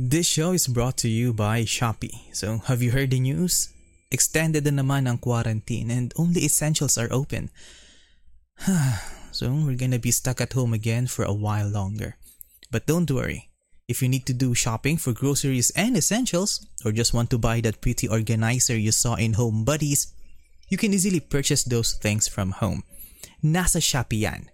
[0.00, 2.30] This show is brought to you by Shopee.
[2.30, 3.74] So, have you heard the news?
[4.14, 7.50] Extended na naman ang quarantine and only essentials are open.
[9.34, 12.14] so, we're gonna be stuck at home again for a while longer.
[12.70, 13.50] But don't worry.
[13.90, 17.58] If you need to do shopping for groceries and essentials, or just want to buy
[17.66, 20.14] that pretty organizer you saw in Home Buddies,
[20.70, 22.86] you can easily purchase those things from home.
[23.42, 24.46] Nasa Shopee yan.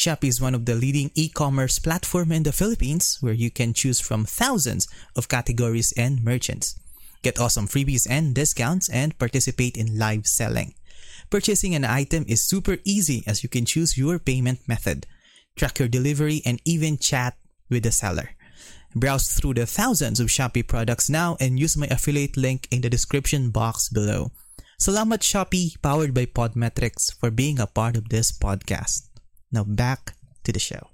[0.00, 4.00] Shopee is one of the leading e-commerce platform in the Philippines where you can choose
[4.00, 6.80] from thousands of categories and merchants.
[7.20, 10.72] Get awesome freebies and discounts and participate in live selling.
[11.28, 15.04] Purchasing an item is super easy as you can choose your payment method,
[15.54, 17.36] track your delivery, and even chat
[17.68, 18.30] with the seller.
[18.94, 22.88] Browse through the thousands of Shopee products now and use my affiliate link in the
[22.88, 24.32] description box below.
[24.80, 29.09] Salamat Shopee, powered by Podmetrics, for being a part of this podcast.
[29.52, 30.14] Now back
[30.44, 30.90] to the show.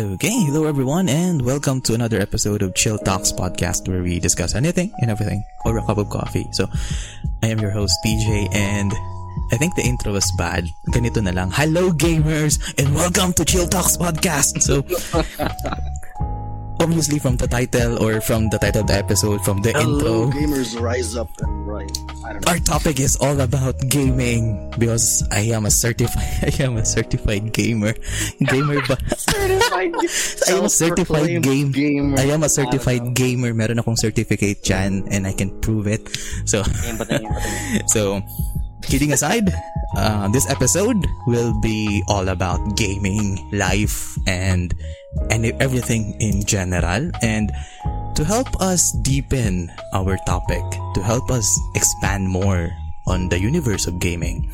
[0.00, 4.56] Okay, hello everyone, and welcome to another episode of Chill Talks podcast where we discuss
[4.56, 6.48] anything and everything over a cup of coffee.
[6.50, 6.66] So,
[7.44, 8.90] I am your host, PJ, and
[9.52, 10.64] I think the intro was bad.
[10.90, 11.52] Ganito na lang.
[11.52, 14.62] Hello gamers, and welcome to Chill Talks podcast.
[14.62, 14.82] So,
[16.82, 20.34] obviously from the title or from the title of the episode, from the Hello, intro,
[20.34, 21.94] gamers, rise up and rise.
[22.50, 27.54] Our topic is all about gaming because I am a certified I am a certified
[27.54, 27.94] gamer.
[28.42, 28.98] Gamer ba?
[29.14, 29.94] certified.
[30.50, 32.18] I am a certified game gamer.
[32.18, 33.54] I am a certified gamer.
[33.54, 36.10] Meron akong certificate dyan and I can prove it.
[36.50, 36.66] So
[37.86, 38.22] so
[38.82, 39.52] kidding aside,
[39.96, 44.74] uh, this episode will be all about gaming, life and
[45.30, 47.52] and everything in general and
[48.14, 50.62] to help us deepen our topic,
[50.94, 52.70] to help us expand more
[53.06, 54.52] on the universe of gaming,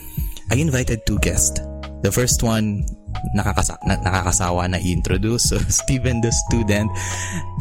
[0.50, 1.60] I invited two guests.
[2.02, 2.86] The first one,
[3.36, 6.90] nakakasa- na- nakakasawa na introduce, so Steven the student.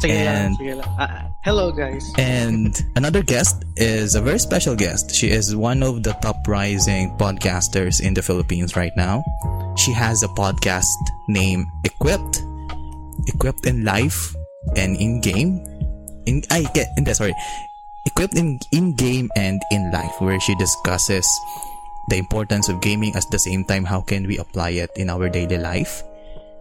[0.00, 0.90] Sige And, lang, sige lang.
[0.98, 2.04] Ah, hello, guys.
[2.18, 5.14] and another guest is a very special guest.
[5.14, 9.24] She is one of the top rising podcasters in the Philippines right now.
[9.76, 10.90] She has a podcast
[11.28, 12.42] named Equipped,
[13.30, 14.34] Equipped in Life
[14.76, 15.62] and in Game.
[16.26, 17.32] In I get in that sorry,
[18.06, 21.24] Equipped in in game and in life, where she discusses
[22.08, 25.28] the importance of gaming at the same time how can we apply it in our
[25.28, 26.02] daily life.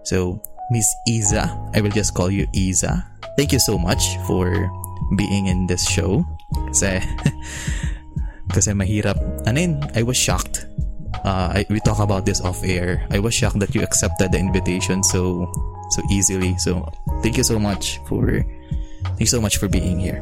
[0.03, 3.03] So Miss Isa, I will just call you Isa.
[3.38, 4.52] Thank you so much for
[5.16, 6.28] being in this show.
[6.72, 7.00] Kasi
[8.56, 9.16] kasi mahirap.
[9.47, 10.68] Ano yun, I was shocked.
[11.24, 13.08] Uh, I, we talk about this off air.
[13.12, 15.47] I was shocked that you accepted the invitation so
[15.96, 16.59] so easily.
[16.59, 16.84] So
[17.24, 18.44] thank you so much for
[19.16, 20.19] thank you so much for being here.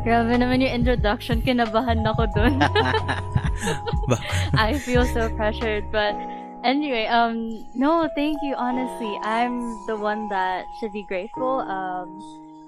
[0.00, 1.44] Grabe naman yung introduction.
[1.44, 2.56] Kinabahan ako dun.
[4.56, 5.84] I feel so pressured.
[5.92, 6.16] But
[6.64, 8.54] anyway, um, no, thank you.
[8.56, 11.60] Honestly, I'm the one that should be grateful.
[11.60, 12.08] Um,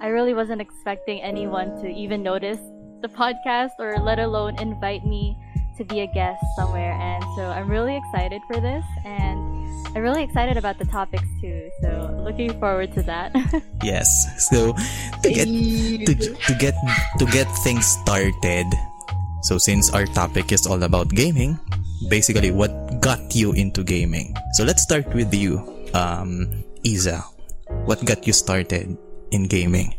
[0.00, 2.58] I really wasn't expecting anyone to even notice
[3.00, 5.36] the podcast or let alone invite me
[5.76, 6.92] to be a guest somewhere.
[6.92, 8.84] And so I'm really excited for this.
[9.04, 9.51] And
[9.94, 11.68] I'm really excited about the topics too.
[11.82, 13.36] So looking forward to that.
[13.82, 14.06] Yes.
[14.48, 14.72] So
[15.26, 15.50] to get
[16.06, 16.74] to, to get
[17.18, 18.66] to get things started.
[19.42, 21.58] So since our topic is all about gaming,
[22.08, 22.70] basically what
[23.02, 24.38] got you into gaming?
[24.54, 25.66] So let's start with you,
[25.98, 27.26] um, Isa.
[27.90, 28.96] What got you started
[29.34, 29.98] in gaming?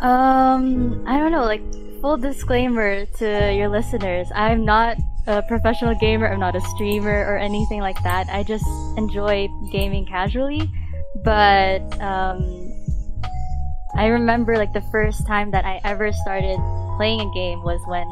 [0.00, 1.60] Um, I don't know, like
[2.00, 7.38] full disclaimer to your listeners, I'm not a professional gamer, I'm not a streamer or
[7.38, 8.28] anything like that.
[8.30, 8.66] I just
[8.96, 10.70] enjoy gaming casually.
[11.24, 12.70] But um
[13.96, 16.58] I remember like the first time that I ever started
[16.96, 18.06] playing a game was when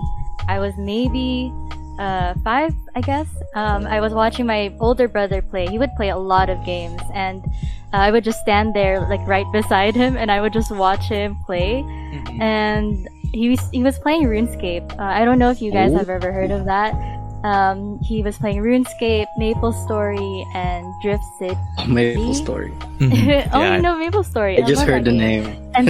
[0.49, 1.53] I was maybe
[1.99, 3.29] uh, five, I guess.
[3.55, 5.67] Um, I was watching my older brother play.
[5.67, 7.45] He would play a lot of games, and
[7.93, 11.05] uh, I would just stand there, like right beside him, and I would just watch
[11.09, 11.85] him play.
[12.41, 14.99] And he was he was playing RuneScape.
[14.99, 15.99] Uh, I don't know if you guys Oh.
[15.99, 16.95] have ever heard of that.
[17.45, 21.57] Um, he was playing RuneScape, Maple Story, and Drift City.
[21.79, 22.71] Oh, Maple Story.
[22.99, 23.49] Mhm.
[23.53, 23.77] oh, Yeah.
[23.77, 24.61] you know Maple Story.
[24.61, 25.45] I just heard the game.
[25.45, 25.73] name.
[25.77, 25.89] And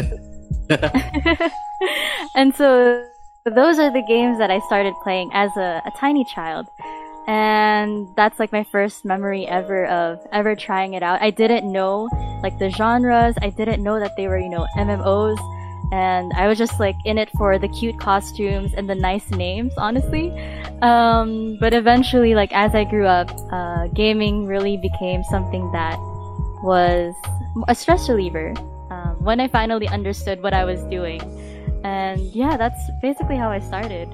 [2.34, 3.04] and so
[3.46, 6.66] those are the games that I started playing as a, a tiny child.
[7.26, 11.20] And that's like my first memory ever of ever trying it out.
[11.20, 12.08] I didn't know
[12.42, 13.36] like the genres.
[13.42, 15.36] I didn't know that they were, you know, MMOs.
[15.90, 19.72] And I was just like in it for the cute costumes and the nice names,
[19.78, 20.30] honestly.
[20.82, 25.96] Um, but eventually, like as I grew up, uh, gaming really became something that
[26.62, 27.14] was
[27.68, 28.52] a stress reliever
[28.90, 31.22] um, when I finally understood what I was doing.
[31.84, 34.12] And yeah, that's basically how I started.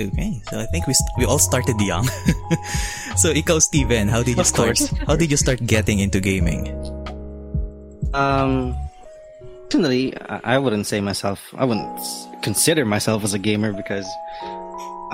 [0.00, 2.06] Okay, so I think we st- we all started young.
[3.20, 4.78] so ikaw Steven, how did you Of start?
[4.78, 4.88] course.
[5.04, 6.72] How did you start getting into gaming?
[8.14, 8.72] Um,
[9.70, 11.54] personally, I wouldn't say myself.
[11.56, 12.02] I wouldn't
[12.42, 14.06] consider myself as a gamer because,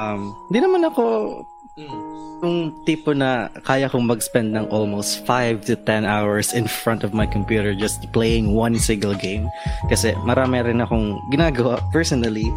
[0.00, 1.44] um, di naman ako
[1.76, 7.12] yung tipo na kaya kong mag-spend ng almost 5 to 10 hours in front of
[7.12, 9.44] my computer just playing one single game.
[9.93, 12.49] Kasi marami rin akong ginagawa personally.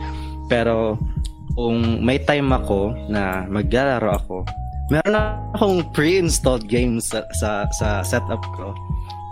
[0.48, 0.96] Pero
[1.60, 4.48] kung may time ako na maglalaro ako,
[4.88, 5.20] meron
[5.52, 8.72] akong pre-installed games sa, sa, sa setup ko.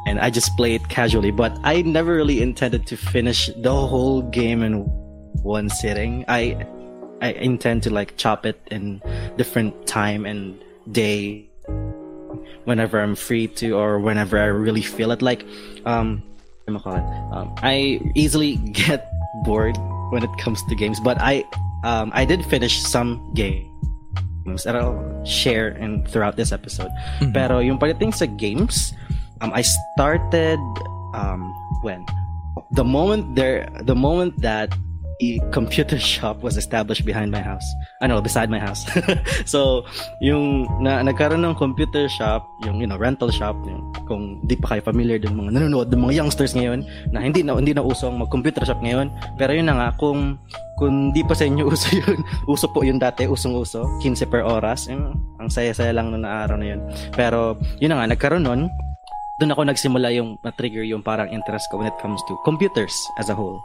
[0.08, 1.32] And I just play it casually.
[1.32, 4.88] But I never really intended to finish the whole game in
[5.44, 6.24] one sitting.
[6.32, 6.56] I
[7.20, 9.02] I intend to like chop it in
[9.36, 10.56] different time and
[10.92, 11.50] day
[12.68, 15.22] whenever I'm free to or whenever I really feel it.
[15.22, 15.48] Like
[15.86, 16.24] um,
[16.68, 17.00] I?
[17.32, 19.10] Um, I easily get
[19.44, 19.78] bored
[20.12, 21.44] when it comes to games, but I
[21.84, 26.92] um, I did finish some games that I'll share in throughout this episode.
[27.20, 27.34] Mhm.
[27.34, 28.92] Pero yung pagdating sa games,
[29.42, 30.60] um, I started
[31.14, 32.06] um, when
[32.72, 34.74] the moment there, the moment that
[35.22, 37.66] a computer shop was established behind my house.
[38.02, 38.86] Ano, beside my house.
[39.46, 39.86] so,
[40.22, 44.78] yung na, nagkaroon ng computer shop, yung you know, rental shop, yung, kung di pa
[44.78, 48.22] kayo familiar dun mga nanonood, ng mga youngsters ngayon na hindi na hindi na usong
[48.22, 49.10] mag-computer shop ngayon.
[49.42, 50.38] Pero yun na nga kung
[50.78, 54.86] kung di pa sa inyo uso yun, uso po yun dati, usong-uso, 15 per oras.
[54.86, 56.82] Yung, ang saya-saya lang na araw na yun.
[57.18, 58.70] Pero yun na nga, nagkaroon nun,
[59.40, 63.30] doon ako nagsimula yung na-trigger yung parang interest ko when it comes to computers as
[63.30, 63.62] a whole.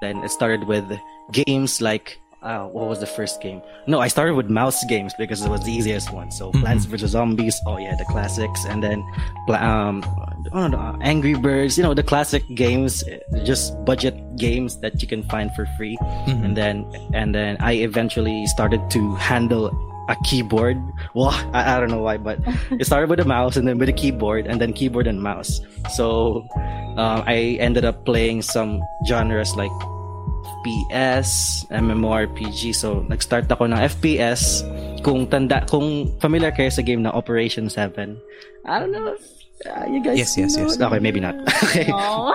[0.00, 0.88] Then it started with
[1.30, 3.62] games like uh, what was the first game?
[3.86, 6.30] No, I started with mouse games because it was the easiest one.
[6.30, 9.04] So Plants vs Zombies, oh yeah, the classics, and then
[9.48, 10.02] um,
[10.52, 13.04] oh, no, Angry Birds, you know, the classic games,
[13.44, 15.96] just budget games that you can find for free.
[16.26, 16.84] And then
[17.14, 19.70] and then I eventually started to handle
[20.12, 20.76] a keyboard.
[21.16, 22.38] Well, I, I don't know why, but
[22.76, 25.60] it started with a mouse and then with a keyboard and then keyboard and mouse.
[25.96, 26.44] So
[27.00, 29.72] um, I ended up playing some genres like
[30.62, 32.74] FPS, MMORPG.
[32.74, 34.62] So nag-start ako ng FPS.
[35.02, 38.14] Kung tanda, kung familiar kayo sa game na Operation 7.
[38.68, 39.22] I don't know if
[39.66, 40.76] uh, you guys Yes, yes, know yes.
[40.78, 40.82] it.
[40.82, 41.34] Okay, maybe not.
[41.66, 41.90] okay.
[41.90, 42.30] Oh.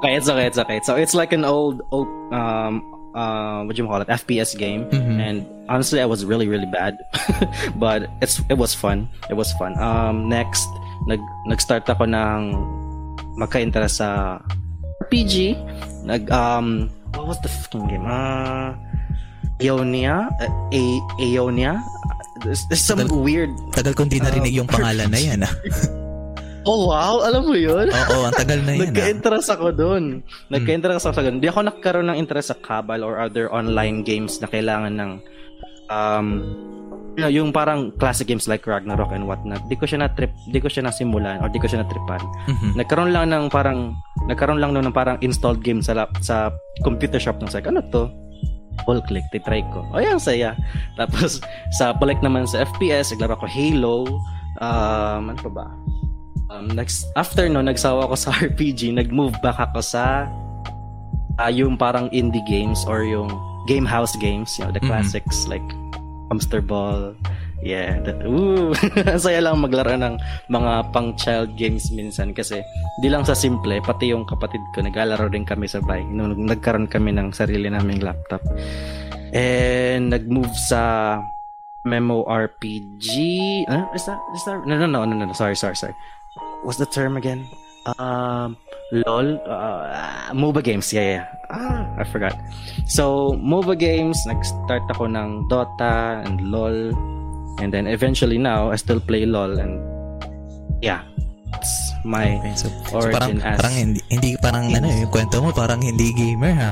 [0.00, 0.80] Okay, it's okay, it's okay.
[0.84, 2.80] So it's like an old, old um,
[3.14, 4.08] uh, what do you call it?
[4.08, 4.86] FPS game.
[4.90, 5.18] Mhm.
[5.18, 5.36] And
[5.68, 6.96] honestly, I was really, really bad,
[7.82, 9.08] but it's it was fun.
[9.28, 9.74] It was fun.
[9.78, 10.66] Um, next,
[11.06, 12.40] nag nag-start ako ng
[13.38, 14.38] magka-interest sa
[15.08, 15.56] RPG.
[16.04, 18.04] Nag um, what was the fucking game?
[18.06, 18.74] Uh,
[19.60, 21.80] Aeonia, uh, A- Aeonia.
[22.40, 23.52] There's, there's some Tagal- weird.
[23.76, 25.40] Tagal kong di narinig Um, yung pangalan na yan.
[26.68, 27.88] Oh wow, alam mo yun?
[27.88, 28.80] Oo, ang tagal na yan.
[28.80, 28.84] Ah.
[28.92, 30.20] Nagka-interest ako doon.
[30.52, 31.36] Nagka-interest ako sa ganun.
[31.40, 35.10] Hindi ako nagkaroon ng interest sa Cabal or other online games na kailangan ng
[35.88, 36.26] um
[37.16, 39.60] you know, yung parang classic games like Ragnarok and whatnot.
[39.68, 42.22] Di ko siya na trip, di ko siya nasimulan or di ko siya natripan.
[42.48, 42.70] Mhm.
[42.76, 43.96] Nagkaroon lang ng parang
[44.28, 46.52] nagkaroon lang ng parang installed game sa lap, sa
[46.84, 48.08] computer shop ng like, ano to?
[48.88, 49.84] All click, titry ko.
[49.92, 50.56] Oh, yan, saya.
[50.96, 51.42] Tapos,
[51.78, 54.08] sa balik naman sa FPS, naglaro ko Halo.
[54.60, 55.66] Um, ano pa ba?
[56.48, 60.24] Um, next, after no, nagsawa ako sa RPG, nag-move back ako sa
[61.36, 63.28] ah, yung parang indie games or yung
[63.64, 64.88] game house games, you know, the Mhm.
[64.88, 65.64] classics like
[66.28, 67.12] Hamster Ball.
[67.60, 68.72] Yeah, that, ooh,
[69.20, 70.16] saya lang maglaro ng
[70.48, 72.64] mga pang-child games minsan kasi
[72.98, 77.12] di lang sa simple, pati yung kapatid ko, naglalaro din kami sabay nung nagkaroon kami
[77.12, 78.40] ng sarili naming laptop.
[79.36, 81.20] And nag-move sa
[81.84, 83.06] MMORPG.
[83.68, 83.84] Huh?
[83.92, 85.92] Is that, is that, no, no, no, no, no, sorry, sorry, sorry.
[86.62, 87.48] What's the term again?
[87.98, 88.56] Um,
[88.92, 89.40] LOL?
[89.48, 91.26] Uh, MOBA games, yeah, yeah.
[91.50, 92.36] Ah, I forgot.
[92.86, 96.92] So, MOBA games, nag-start ako ng Dota and LOL.
[97.60, 99.80] And then eventually now, I still play LOL and
[100.80, 101.04] yeah,
[101.52, 103.56] that's my Okay, so, so origin parang, as...
[103.60, 106.70] parang hindi, hindi parang ano yung kwento mo, parang hindi gamer ha.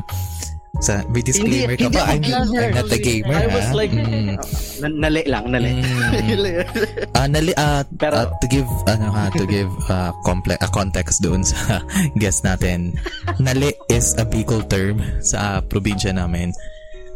[0.79, 2.63] Sa, may disclaimer ka Hindi- I'm, hindi ako gamer.
[2.63, 3.51] I'm not a gamer I ha.
[3.51, 4.27] was like, Mm.
[4.81, 5.71] na- nali lang, nali.
[5.75, 6.39] Mm.
[7.19, 11.19] Ah, nali, ah, Pero- ah, to give, ano ha, to give uh, comple- a context
[11.19, 11.83] doon sa
[12.23, 12.95] guest natin.
[13.37, 16.55] Nali is a Bicol term sa probinsya namin.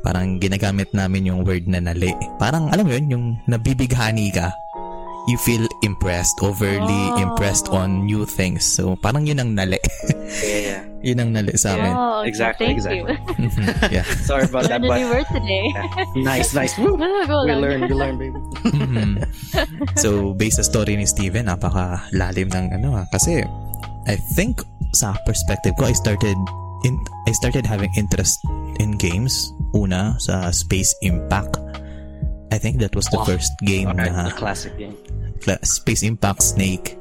[0.02, 2.10] Parang ginagamit namin yung word na nali.
[2.36, 4.50] Parang, alam mo yun, yung nabibighani ka.
[5.24, 6.82] You feel impressed, overly
[7.14, 7.22] Oh.
[7.22, 8.66] impressed on new things.
[8.66, 9.78] So, parang yun ang nali.
[10.42, 10.82] yeah, yeah.
[11.06, 11.94] yun ang nali sa amin.
[11.94, 13.14] Oh, Exactly, Thank exactly.
[13.14, 13.46] you.
[13.46, 13.62] Mhm,
[13.94, 14.06] yeah.
[14.28, 15.64] Sorry about that, Learned a but new word today.
[16.18, 16.74] nice, nice.
[16.74, 16.98] Woo!
[16.98, 17.06] We
[17.54, 18.38] learn, we learn, baby.
[18.74, 19.22] Mhm.
[19.94, 23.06] so, based sa story ni Steven, napaka lalim ng ano ah.
[23.14, 23.46] Kasi,
[24.10, 24.58] I think
[24.90, 26.34] sa perspective ko, I started
[26.82, 28.42] in, I started having interest
[28.82, 31.54] in games una sa Space Impact.
[32.52, 33.32] I think that was the Wow.
[33.32, 34.92] first game Alright, na the classic game.
[35.40, 37.00] Cla- Space Impact Snake.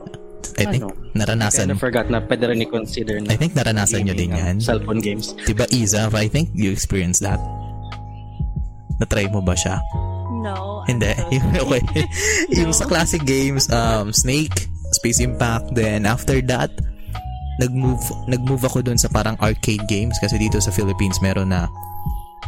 [0.55, 0.95] I think Ano?
[1.11, 1.67] naranasan.
[1.69, 4.63] Kind of forgot na pwede rin i-consider na I think naranasan nyo din yan.
[4.63, 5.35] Cellphone games.
[5.43, 6.07] Diba, Isa?
[6.07, 7.39] I think you experienced that.
[8.97, 9.81] Na-try mo ba siya?
[10.41, 10.81] No.
[10.87, 11.11] Hindi.
[11.63, 11.81] okay.
[12.57, 16.71] yung sa classic games, um, Snake, Space Impact, then after that,
[17.59, 21.69] nag-move, nag-move ako dun sa parang arcade games kasi dito sa Philippines meron na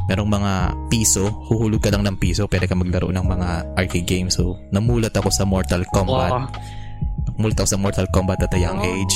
[0.06, 0.52] merong mga
[0.88, 4.36] piso, huhulog ka lang ng piso, pwede ka maglaro ng mga arcade games.
[4.36, 6.30] So, namulat ako sa Mortal Kombat.
[6.30, 6.48] Wow.
[7.34, 8.92] Namulat ako sa Mortal Kombat at a young Oh.
[8.94, 9.16] age.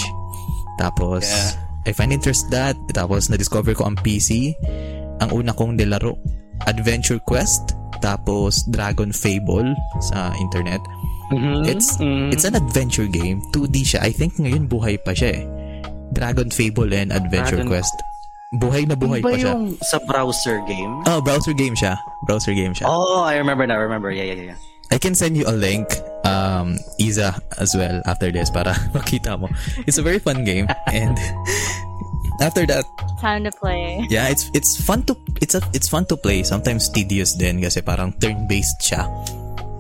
[0.76, 1.52] Tapos, Yeah.
[1.84, 2.76] I find interest that.
[2.92, 4.52] Tapos, na-discover ko ang PC.
[5.18, 6.20] Ang una kong nilaro,
[6.64, 7.74] Adventure Quest.
[7.98, 10.80] Tapos, Dragon Fable sa internet.
[11.28, 12.32] Mhm, It's mhm.
[12.32, 13.44] it's an adventure game.
[13.52, 14.00] 2D siya.
[14.00, 15.44] I think ngayon buhay pa siya eh.
[16.10, 17.96] Dragon Fable and Adventure Dragon- Quest.
[18.56, 19.52] Buhay na buhay pa siya.
[19.52, 21.04] yung sa browser game?
[21.04, 22.00] Oh, browser game siya.
[22.24, 22.88] Browser game siya.
[22.88, 23.76] Oh, I remember now.
[23.76, 24.08] I remember.
[24.08, 24.60] Yeah, yeah, yeah.
[24.88, 25.84] I can send you a link,
[26.24, 29.52] um, Isa as well after this para makita mo.
[29.84, 31.20] It's a very fun game and
[32.40, 32.88] after that,
[33.20, 34.00] Time to play.
[34.08, 36.40] yeah, it's it's fun to it's a it's fun to play.
[36.48, 39.04] Sometimes tedious din kasi parang turn-based siya.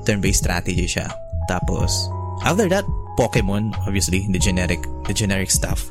[0.04, 1.08] Turn-based strategy siya.
[1.48, 2.12] Tapos
[2.44, 2.84] after that,
[3.16, 5.88] Pokemon, obviously, the generic the generic stuff.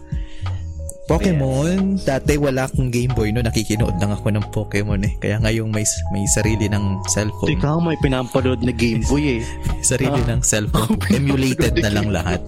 [1.06, 5.14] Pokemon, dati wala akong Game Boy no, nakikinood lang ako ng Pokemon eh.
[5.22, 7.54] Kaya ngayong may may sarili ng cellphone.
[7.54, 9.42] Ikaw may pinapanood na Game Boy eh.
[9.86, 10.98] sarili ng cellphone.
[11.14, 12.42] Emulated na lang lahat.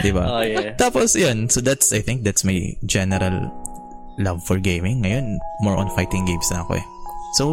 [0.00, 0.24] Di ba?
[0.24, 0.72] Oh, yeah.
[0.80, 1.48] Tapos, yun.
[1.52, 3.52] So, that's, I think that's my general
[4.16, 5.04] love for gaming.
[5.04, 6.86] Ngayon, more on fighting games na ako eh.
[7.36, 7.44] So,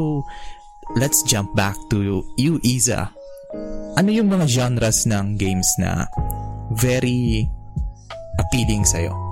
[0.96, 3.12] let's jump back to you, Isa.
[4.00, 6.08] Ano yung mga genres ng games na
[6.76, 7.48] very
[8.40, 9.27] appealing sa'yo?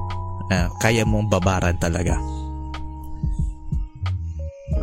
[0.49, 2.17] Na kaya mong babaran talaga?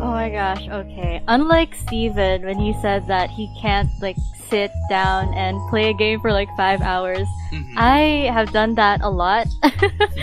[0.03, 1.23] Oh my gosh, okay.
[1.27, 4.17] Unlike Steven, when he said that he can't like
[4.49, 7.27] sit down and play a game for like five hours,
[7.77, 9.47] I have done that a lot.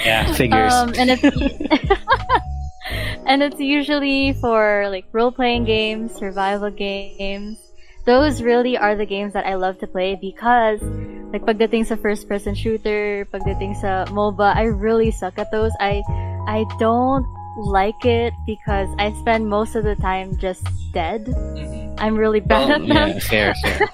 [0.04, 0.72] Yeah, figures.
[0.72, 1.24] um, and it's
[3.26, 7.69] and it's usually for like role playing games, survival games.
[8.06, 10.80] Those really are the games that I love to play because
[11.32, 15.70] like pagdating sa first person shooter, pagdating sa MOBA, I really suck at those.
[15.78, 16.02] I
[16.48, 17.26] I don't
[17.70, 20.64] like it because I spend most of the time just
[20.94, 21.28] dead.
[22.00, 23.84] I'm really bad Oh, at them yeah, fair, fair.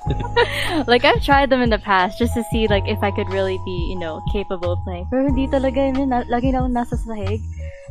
[0.87, 3.59] like I've tried them in the past just to see like if I could really
[3.67, 5.11] be, you know, capable of playing.
[5.11, 7.43] Pero hindi talaga yun, lagi na nasa sahig.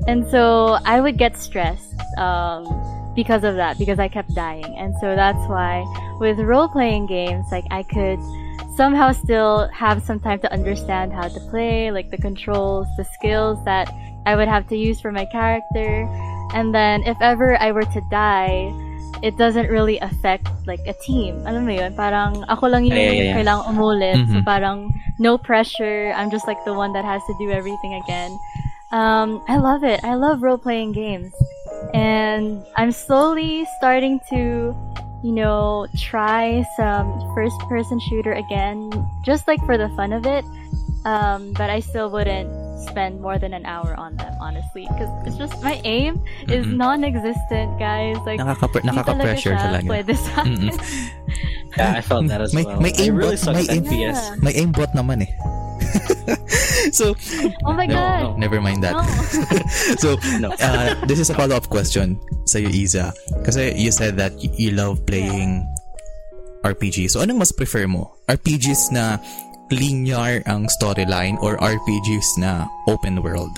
[0.08, 2.64] And so I would get stressed um,
[3.16, 4.68] because of that, because I kept dying.
[4.78, 5.84] And so that's why
[6.20, 8.20] with role-playing games, like I could
[8.76, 13.58] somehow still have some time to understand how to play, like the controls, the skills
[13.66, 13.88] that
[14.26, 16.04] I would have to use for my character.
[16.54, 18.72] And then if ever I were to die,
[19.24, 21.40] it doesn't really affect like a team.
[21.48, 21.96] Alam mo yun?
[21.96, 23.36] Parang ako lang yung Yeah, yeah, yeah.
[23.40, 24.18] kailangang umulit.
[24.28, 24.46] So Mhm.
[24.46, 26.12] parang no pressure.
[26.16, 28.32] I'm just like the one that has to do everything again.
[28.92, 30.04] Um, I love it.
[30.04, 31.32] I love role-playing games.
[31.94, 34.76] And I'm slowly starting to,
[35.24, 38.92] you know, try some first-person shooter again,
[39.24, 40.44] just like for the fun of it.
[41.06, 42.50] Um, but I still wouldn't
[42.82, 46.18] spend more than an hour on them, honestly, because it's just my aim
[46.50, 46.78] is Mhm.
[46.82, 48.18] non-existent, guys.
[48.26, 49.88] Like, Nakaka- hindi nakaka-pressure siya talaga.
[49.88, 50.42] Pwede sa.
[50.44, 50.74] Mm-mm.
[51.78, 52.80] Yeah, I felt that as May- well.
[52.82, 54.18] may I aimbot, really suck may at aim- FPS.
[54.18, 54.42] Yeah.
[54.42, 55.32] May aimbot naman eh.
[56.98, 57.16] so,
[57.66, 58.22] Oh my god.
[58.24, 58.94] no, never mind that.
[58.94, 59.04] No.
[60.02, 60.50] so, No.
[60.60, 63.14] uh, this is a follow-up question sa'yo, Isa.
[63.44, 65.66] Kasi you said that you love playing
[66.64, 67.10] RPG.
[67.10, 68.14] So, anong mas prefer mo?
[68.28, 69.18] RPGs na
[69.70, 73.54] linear ang storyline or RPGs na open world?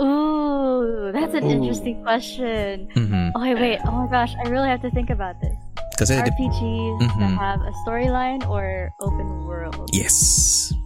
[0.00, 1.50] Ooh, that's an Ooh.
[1.54, 2.88] interesting question.
[2.96, 3.30] Mhm.
[3.36, 3.78] Okay, wait.
[3.86, 5.54] Oh my gosh, I really have to think about this.
[5.94, 7.38] Kasi, di- RPGs that Mhm.
[7.38, 9.43] have a storyline or open world?
[9.90, 10.16] Yes.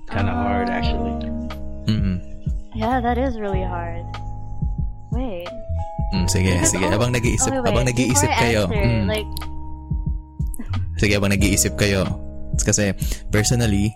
[0.09, 1.14] Kind of hard, actually.
[1.87, 2.21] Mhm.
[2.75, 4.04] Yeah, that is really hard.
[5.11, 5.49] Wait.
[6.14, 6.85] Mm, sige, Because- sige.
[6.88, 7.68] oh, Abang nag-iisip, okay, wait.
[7.68, 8.62] abang nag-iisip kayo.
[8.68, 9.30] answer, mm, like,
[10.99, 12.02] Sige, abang nag-iisip kayo.
[12.59, 12.90] Kasi,
[13.30, 13.95] personally,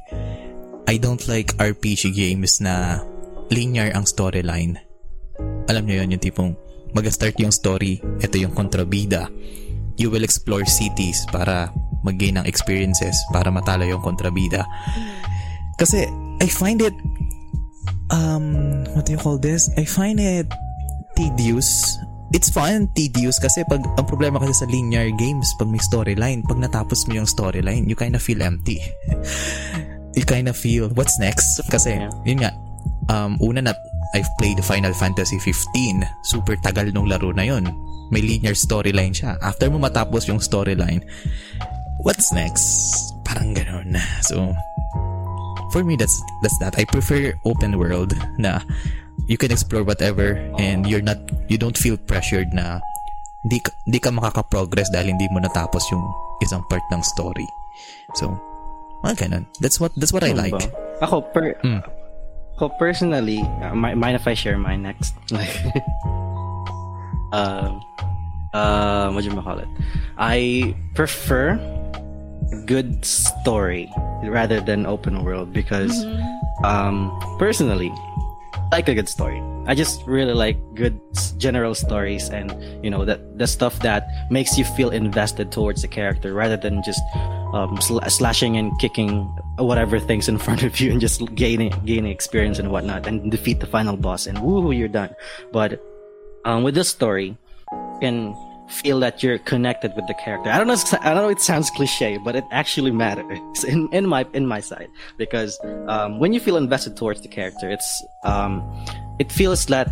[0.86, 3.02] I don't like RPG games na
[3.50, 4.78] linear ang storyline.
[5.66, 6.52] Alam niyo yun, yung tipong
[6.92, 9.26] mag-start yung story, ito yung kontrabida.
[9.98, 14.66] You will explore cities para mag-gain ng experiences para matalo yung kontrabida.
[15.78, 16.06] Kasi,
[16.42, 16.94] I find it,
[18.10, 19.70] um, what do you call this?
[19.78, 20.50] I find it
[21.14, 21.98] tedious.
[22.32, 26.56] It's fun, tedious kasi pag ang problema kasi sa linear games pag may storyline, pag
[26.56, 28.80] natapos mo yung storyline, you kind of feel empty.
[30.16, 32.52] you kind of feel what's next kasi yun nga
[33.12, 33.72] um una na
[34.16, 36.04] I've played Final Fantasy 15.
[36.24, 37.68] Super tagal nung laro na yun.
[38.12, 39.40] may linear storyline siya.
[39.40, 41.00] After mo matapos yung storyline,
[42.00, 42.64] what's next?
[43.24, 43.96] Parang ganun.
[44.22, 44.54] So,
[45.70, 46.78] for me, that's that's that.
[46.78, 48.60] I prefer open world na
[49.28, 51.18] you can explore whatever and you're not,
[51.48, 52.80] you don't feel pressured na
[53.48, 56.02] di, di ka makaka-progress dahil hindi mo natapos yung
[56.42, 57.46] isang part ng story.
[58.18, 58.34] So,
[59.04, 59.44] mga ganun.
[59.60, 60.52] That's what, that's what I Ano like.
[60.52, 60.62] ba?
[61.06, 61.82] Ako, per, Mm.
[62.58, 65.14] ako personally, uh, mi- mind if I share mine next?
[65.32, 65.50] Like,
[67.32, 67.78] uh,
[68.52, 69.68] uh, what do you call it?
[70.18, 71.56] I prefer
[72.66, 73.90] good story
[74.24, 76.04] rather than open world because,
[76.64, 77.92] um, personally,
[78.72, 79.40] I like a good story.
[79.66, 80.98] I just really like good
[81.38, 82.50] general stories and
[82.84, 86.82] you know that the stuff that makes you feel invested towards the character rather than
[86.82, 87.02] just
[87.52, 89.24] um, sl- slashing and kicking
[89.58, 93.60] whatever things in front of you and just gaining gaining experience and whatnot and defeat
[93.60, 95.14] the final boss and woo you're done.
[95.52, 95.80] But
[96.44, 97.36] um, with this story,
[97.70, 98.34] you can
[98.72, 100.50] feel that you're connected with the character.
[100.50, 100.76] I don't know.
[101.00, 101.28] I don't know.
[101.28, 104.88] It sounds cliche, but it actually matters in, in my in my side
[105.18, 108.62] because um, when you feel invested towards the character, it's um,
[109.18, 109.88] it feels that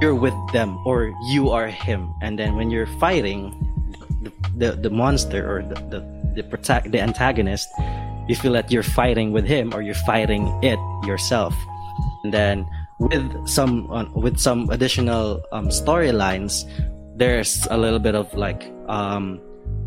[0.00, 2.12] you're with them or you are him.
[2.22, 3.52] And then when you're fighting
[4.22, 6.00] the the, the monster or the the
[6.42, 7.68] the, the antagonist,
[8.28, 11.54] you feel that you're fighting with him or you're fighting it yourself.
[12.24, 12.66] And then
[12.98, 16.64] with some uh, with some additional um, storylines,
[17.18, 19.40] there's a little bit of like um,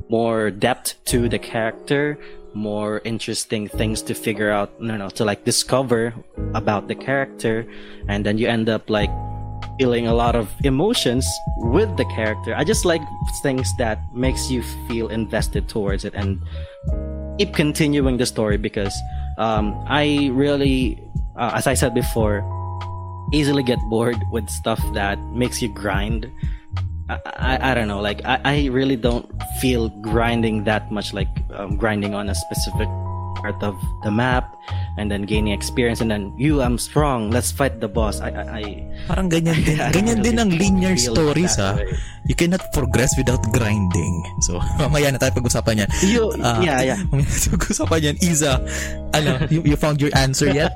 [0.09, 2.19] more depth to the character,
[2.53, 4.79] more interesting things to figure out.
[4.81, 6.13] No, no, to like discover
[6.53, 7.65] about the character,
[8.07, 9.09] and then you end up like
[9.79, 11.25] feeling a lot of emotions
[11.57, 12.53] with the character.
[12.53, 13.01] I just like
[13.41, 16.41] things that makes you feel invested towards it and
[17.39, 18.93] keep continuing the story because
[19.37, 21.01] um, I really,
[21.37, 22.43] uh, as I said before,
[23.33, 26.29] easily get bored with stuff that makes you grind.
[27.09, 29.27] I, I, I don't know, like I, I really don't
[29.59, 32.87] feel grinding that much, like um, grinding on a specific
[33.41, 34.53] part of the map
[35.01, 38.43] and then gaining experience and then you I'm strong let's fight the boss I I,
[38.61, 38.63] I
[39.09, 39.81] Parang ganyan din.
[39.81, 41.73] I Ganyan really din ang linear stories ha.
[41.73, 41.89] way.
[42.29, 44.13] You cannot progress without grinding.
[44.45, 45.89] So, mamaya na tayo pag-usapan yan.
[46.05, 48.15] you Ah, yeah yeah Mamaya pag-usapan yan.
[48.21, 48.61] Isa,
[49.17, 50.69] ano, you, you found your answer yet?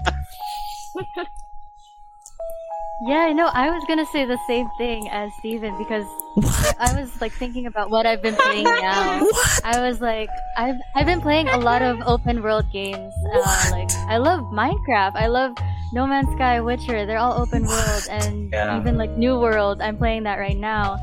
[3.02, 6.06] Yeah, no, I was gonna say the same thing as Steven because
[6.36, 6.76] What?
[6.80, 9.28] I was like thinking about what I've been playing now.
[9.66, 13.14] I was like, I've I've been playing a lot of open world games.
[13.34, 15.16] Uh, like I love Minecraft.
[15.16, 15.58] I love
[15.92, 17.06] No Man's Sky, Witcher.
[17.06, 18.80] They're all open world, and Yeah.
[18.80, 19.82] even like New World.
[19.82, 20.96] I'm playing that right now.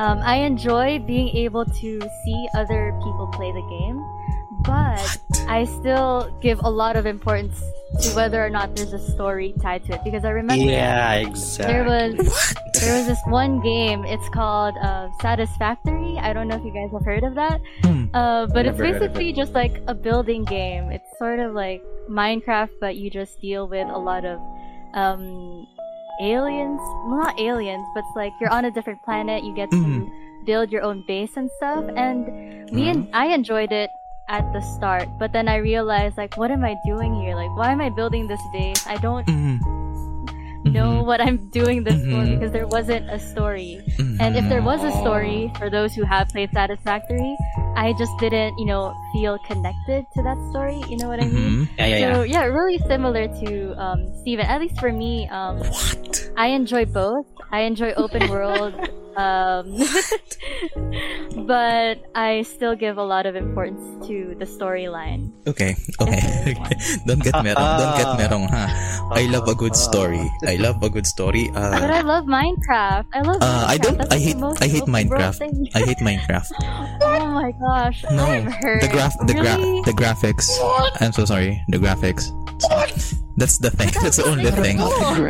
[0.00, 1.90] Um, I enjoy being able to
[2.24, 3.98] see other people play the game,
[4.68, 5.00] but
[5.48, 7.58] I still give a lot of importance
[8.02, 11.72] to whether or not there's a story tied to it because I remember yeah exactly
[11.72, 14.04] there exactly was there was this one game.
[14.04, 16.16] It's called uh, Satisfactory.
[16.20, 17.60] I don't know if you guys have heard of that.
[17.82, 18.04] Hmm.
[18.14, 20.90] Uh, but it's Never heard of basically just like a building game.
[20.92, 24.38] It's sort of like Minecraft, but you just deal with a lot of
[24.94, 25.66] um,
[26.20, 26.80] aliens.
[27.06, 29.42] Well, not aliens, but it's like you're on a different planet.
[29.42, 30.08] You get to Mhm.
[30.46, 31.84] build your own base and stuff.
[31.96, 32.26] And
[32.70, 32.90] me Mm-hmm.
[32.90, 33.90] and I enjoyed it
[34.28, 37.34] at the start, but then I realized like, what am I doing here?
[37.34, 38.86] Like, why am I building this base?
[38.86, 39.60] I don't Mhm.
[40.72, 42.36] know what I'm doing this for Mhm.
[42.36, 43.80] because there wasn't a story.
[43.96, 44.20] Mhm.
[44.20, 47.36] And if there was a story, for those who have played Satisfactory,
[47.76, 50.76] I just didn't, you know, feel connected to that story.
[50.90, 51.64] You know what I mean?
[51.64, 51.68] Mhm.
[51.78, 53.48] yeah yeah So yeah yeah, really similar to
[53.80, 54.44] um, Steven.
[54.44, 56.30] At least for me, um, What?
[56.36, 57.24] I enjoy both.
[57.50, 58.74] I enjoy open world,
[59.18, 59.74] um,
[61.46, 65.32] but I still give a lot of importance to the storyline.
[65.46, 66.54] Okay, okay.
[67.06, 68.70] don't get merong, don't get merong ha.
[69.12, 70.22] I love a good story.
[70.46, 71.50] I love a good story.
[71.52, 73.06] But Uh, I love Minecraft.
[73.14, 73.42] I love.
[73.42, 75.38] uh, I don't, That's I hate, I hate Minecraft.
[75.74, 76.50] I hate Minecraft.
[77.02, 78.04] Oh my gosh!
[78.14, 78.80] No, I'm hurt.
[78.82, 79.82] the graph, the gra- Really?
[79.82, 80.46] the graphics.
[81.02, 81.58] I'm so sorry.
[81.68, 82.30] The graphics.
[83.38, 83.94] That's the thing.
[84.02, 84.82] That's the only thing.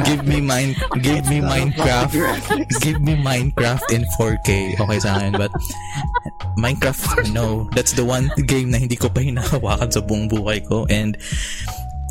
[0.09, 0.73] Give me mine.
[1.05, 2.17] Give me Minecraft.
[2.81, 4.81] Give me Minecraft in 4K.
[4.81, 5.53] Okay sa akin, but
[6.57, 7.69] Minecraft, no.
[7.77, 11.21] That's the one game na hindi ko pa hinahawakan sa buong buhay ko, and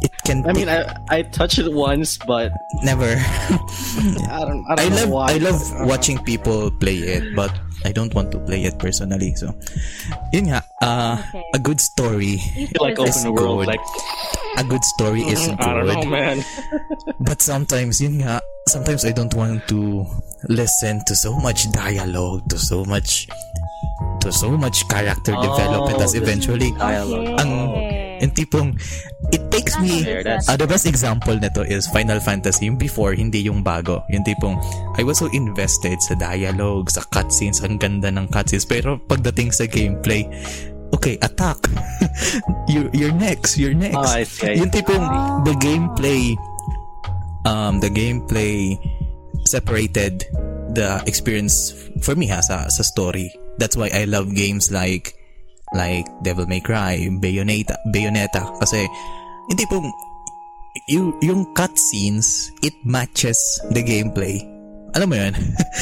[0.05, 0.45] it can.
[0.45, 2.53] I mean I I touched it once but
[2.85, 3.17] never.
[3.17, 7.01] I don't I don't I know love why I love but, uh, watching people play
[7.17, 7.49] it, but
[7.85, 9.33] I don't want to play it personally.
[9.33, 9.49] So,
[10.29, 10.61] yun nga.
[10.77, 11.43] Uh, Okay.
[11.57, 12.37] a good story.
[12.37, 13.73] I feel like It's open world good.
[13.75, 13.85] like
[14.57, 16.09] A good story is I don't know good.
[16.09, 16.37] man
[17.27, 20.05] But sometimes, yun nga, sometimes I don't want to
[20.49, 23.25] listen to so much dialogue, to so much,
[24.21, 27.37] to so much character Oh, development as eventually, dialogue.
[27.37, 28.03] ang Okay.
[28.17, 28.73] And tipong,
[29.29, 33.45] it takes me, that's- Ah, the best example nito is Final Fantasy, yung before, hindi
[33.45, 34.01] yung bago.
[34.09, 34.57] Yung tipong,
[34.97, 38.65] I was so invested sa dialogue, sa cutscenes, ang ganda ng cutscenes.
[38.65, 40.25] Pero pagdating sa gameplay,
[40.93, 41.57] okay, attack.
[42.67, 43.95] you're, you're next, you're next.
[43.97, 45.03] Oh, I see, I Yung tipong,
[45.45, 46.35] the gameplay,
[47.45, 48.77] um, the gameplay
[49.45, 50.25] separated
[50.75, 51.71] the experience
[52.03, 53.31] for me ha, sa, sa story.
[53.57, 55.13] That's why I love games like
[55.73, 58.87] like Devil May Cry, Bayonetta, Bayonetta kasi
[59.49, 59.91] hindi pong
[60.87, 63.35] yung, yung cutscenes, it matches
[63.73, 64.39] the gameplay.
[64.95, 65.33] Alam mo yun?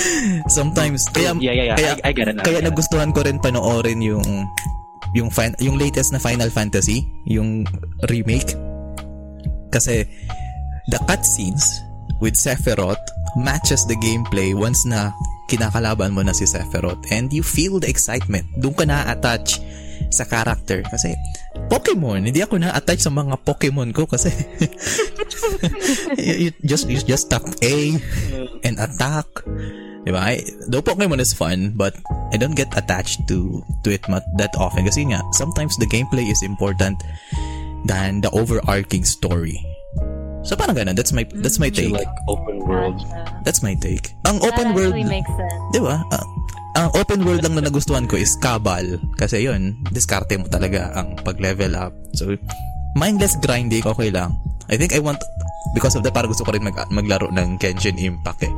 [0.58, 1.78] Sometimes, kaya, Yeah, yeah, yeah.
[1.78, 2.66] kaya, I- I get it now, kaya it.
[2.66, 4.26] nagustuhan ko rin panoorin yung
[5.16, 7.64] yung fin- yung latest na Final Fantasy, yung
[8.12, 8.54] remake.
[9.72, 10.04] Kasi
[10.92, 11.64] the cutscenes
[12.20, 13.02] with Sephiroth
[13.40, 15.16] matches the gameplay once na
[15.48, 18.46] kinakalaban mo na si Sephiroth and you feel the excitement.
[18.60, 19.64] Doon ka na-attach
[20.16, 21.12] sa character kasi
[21.68, 24.32] Pokemon, hindi ako na-attach sa mga Pokemon ko kasi
[26.18, 27.76] you, you just you just tap A
[28.64, 29.28] and attack.
[30.06, 30.22] Diba?
[30.22, 30.38] I,
[30.70, 31.98] though Pokemon is fun, but
[32.32, 36.30] I don't get attached to to it mat- that often kasi nga sometimes the gameplay
[36.30, 37.02] is important
[37.90, 39.58] than the overarching story.
[40.46, 41.94] So parang ganun, that's my that's my You take.
[41.98, 43.02] like open world.
[43.42, 44.14] That's my take.
[44.30, 45.58] Ang That open world, actually makes sense.
[45.74, 46.06] di ba?
[46.14, 46.22] Ah,
[46.76, 49.00] ang open world lang na nagustuhan ko is Cabal.
[49.16, 51.96] Kasi yun, diskarte mo talaga ang pag-level up.
[52.12, 52.36] So,
[53.00, 54.36] mindless grinding, okay lang.
[54.68, 55.24] I think I want,
[55.72, 58.54] because of that, parang gusto ko rin mag, maglaro ng Genshin Impact eh.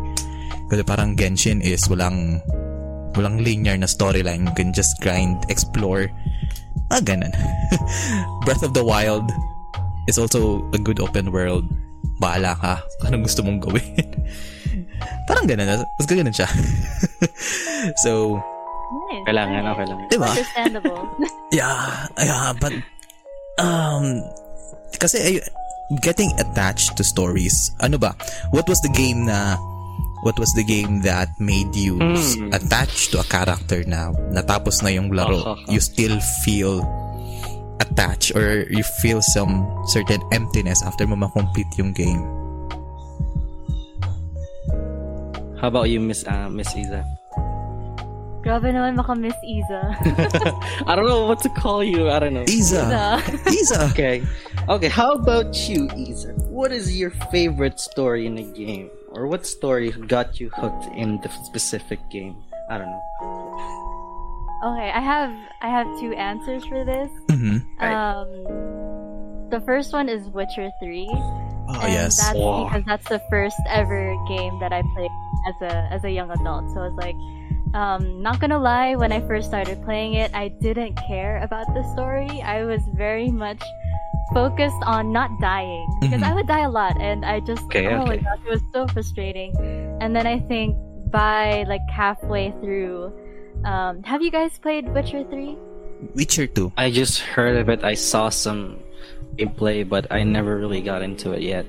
[0.67, 2.41] Kasi parang Genshin is walang,
[3.13, 4.49] walang linear na storyline.
[4.49, 6.09] You can just grind, explore.
[6.89, 7.31] Ah, ganun.
[8.49, 9.29] Breath of the Wild
[10.09, 11.69] is also a good open world.
[12.17, 12.81] Bahala ka.
[13.05, 13.93] Anong gusto mong gawin?
[15.25, 15.67] Parang ganun.
[15.97, 16.47] Mas ganun siya.
[18.03, 18.37] so,
[18.87, 19.23] Nice.
[19.27, 19.71] Kailangan, nice.
[19.75, 19.99] okay lang.
[20.07, 20.29] di ba?
[20.31, 21.01] Understandable.
[21.47, 22.75] Yeah, yeah, but
[23.55, 24.19] um
[24.99, 25.35] kasi ay,
[26.03, 27.71] getting attached to stories.
[27.79, 28.11] Ano ba?
[28.51, 29.55] What was the game na
[30.27, 32.51] what was the game that made you Hmm.
[32.51, 35.39] attached to a character na natapos na yung laro?
[35.39, 35.71] Ah, ah, ah.
[35.71, 36.83] You still feel
[37.79, 42.27] attached or you feel some certain emptiness after mo ma-complete yung game.
[45.59, 47.01] How about you, Miss uh, Miss Isa?
[48.45, 49.91] Grabe naman maka-miss Isa.
[50.87, 52.07] I don't know what to call you.
[52.09, 52.45] I don't know.
[52.47, 53.19] Isa.
[53.49, 53.85] Isa.
[53.91, 54.23] Okay.
[54.69, 56.31] Okay, how about you, Isa?
[56.47, 58.89] What is your favorite story in a game?
[59.11, 62.37] Or what story got you hooked in the specific game?
[62.69, 63.03] I don't know.
[64.63, 67.09] Okay, I have I have two answers for this.
[67.33, 67.65] Mhm.
[67.81, 67.93] Right.
[67.93, 68.29] Um,
[69.49, 71.09] the first one is Witcher Three.
[71.69, 72.17] Oh, and yes.
[72.19, 72.65] That's Wow.
[72.69, 75.11] because that's the first ever game that I played
[75.49, 76.69] as a as a young adult.
[76.73, 77.15] So I was like,
[77.75, 81.83] um, not gonna lie, when I first started playing it, I didn't care about the
[81.93, 82.41] story.
[82.41, 83.61] I was very much
[84.33, 86.27] focused on not dying because Mhm.
[86.29, 88.87] I would die a lot, and I just Okay, oh my gosh, it was so
[88.87, 89.51] frustrating.
[90.01, 90.75] And then I think
[91.11, 93.11] by like halfway through,
[93.63, 95.55] um, have you guys played Witcher Three?
[96.13, 96.71] Witcher 2.
[96.77, 97.83] I just heard of it.
[97.83, 98.77] I saw some
[99.37, 101.65] gameplay, but I never really got into it yet.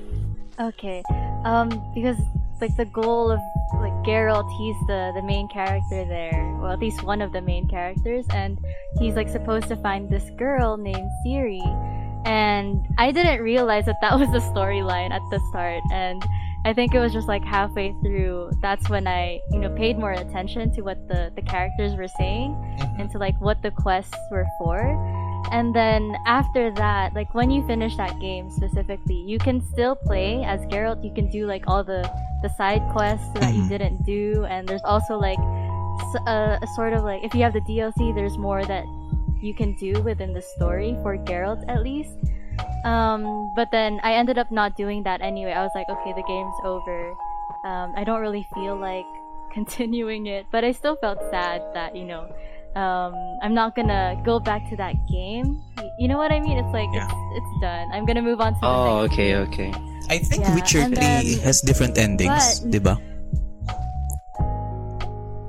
[0.59, 1.03] Okay.
[1.45, 2.17] Um, because
[2.61, 3.39] like the goal of
[3.75, 6.57] like Geralt, he's the the main character there.
[6.59, 8.59] Well, at least one of the main characters, and
[8.99, 11.63] he's like supposed to find this girl named Ciri.
[12.25, 16.21] And I didn't realize that that was the storyline at the start, and
[16.65, 18.51] I think it was just like halfway through.
[18.61, 22.51] That's when I, you know, paid more attention to what the the characters were saying
[22.99, 24.77] and to like what the quests were for.
[25.51, 30.43] And then after that, like when you finish that game specifically, you can still play
[30.43, 31.03] as Geralt.
[31.03, 32.03] You can do like all the
[32.41, 33.69] the side quests that you Mhm.
[33.69, 35.39] didn't do, and there's also like
[36.27, 38.85] a sort of like if you have the DLC, there's more that
[39.41, 42.15] you can do within the story for Geralt at least.
[42.85, 45.51] Um, but then I ended up not doing that anyway.
[45.51, 47.15] I was like, okay, the game's over.
[47.65, 49.05] Um, I don't really feel like
[49.51, 52.29] continuing it, but I still felt sad that you know
[52.75, 55.61] um, I'm not gonna go back to that game.
[55.97, 56.57] You know what I mean?
[56.57, 57.05] It's like Yeah.
[57.07, 57.87] it's, it's done.
[57.93, 59.13] I'm gonna move on to Oh, next.
[59.13, 59.69] okay, okay.
[60.09, 62.95] I think Yeah, Witcher 3 then- has different endings, but- di ba?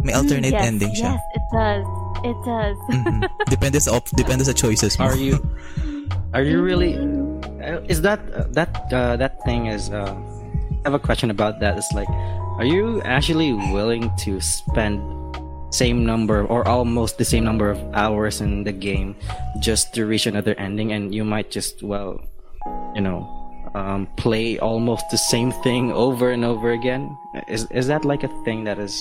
[0.02, 1.12] May alternate yes, ending siya.
[1.16, 1.85] Yes, it does.
[2.24, 2.76] It does.
[2.88, 3.20] Mhm.
[3.52, 5.04] depende sa op- depende sa choices mo.
[5.12, 5.37] Are you
[6.33, 6.96] are you really
[7.61, 10.16] uh, is that uh, that uh, that thing is uh,
[10.80, 11.76] I have a question about that.
[11.76, 12.09] It's like
[12.56, 15.04] are you actually willing to spend
[15.70, 19.14] same number or almost the same number of hours in the game
[19.61, 22.18] just to reach another ending and you might just well
[22.94, 23.22] you know
[23.74, 27.06] um, play almost the same thing over and over again
[27.48, 28.94] is is that like a thing that is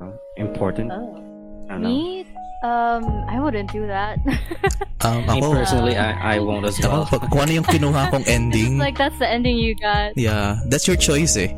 [0.00, 1.22] uh, important Oh.
[1.66, 1.88] I don't know.
[1.88, 2.22] Me?
[2.62, 4.18] Um, I wouldn't do that.
[5.04, 7.04] Um, Me ako, personally, I, I won't as well.
[7.04, 10.16] ako, pag kung ano yung kinuha kong ending, like that's the ending you got.
[10.16, 11.52] yeah, that's your choice eh.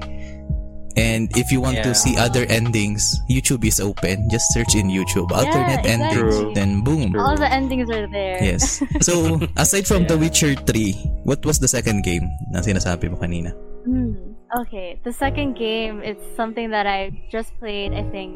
[0.99, 4.29] And if you want to see other endings, YouTube is open.
[4.29, 5.91] Just search in YouTube alternate exactly.
[5.91, 6.35] endings.
[6.35, 6.53] True.
[6.55, 7.15] Then boom.
[7.15, 8.43] All the endings are there.
[8.43, 8.83] Yes.
[9.01, 13.55] So, aside from The Witcher 3, what was the second game na sinasabi mo kanina?
[13.87, 14.35] Hmm.
[14.65, 17.93] Okay, the second game it's something that I just played.
[17.93, 18.33] I think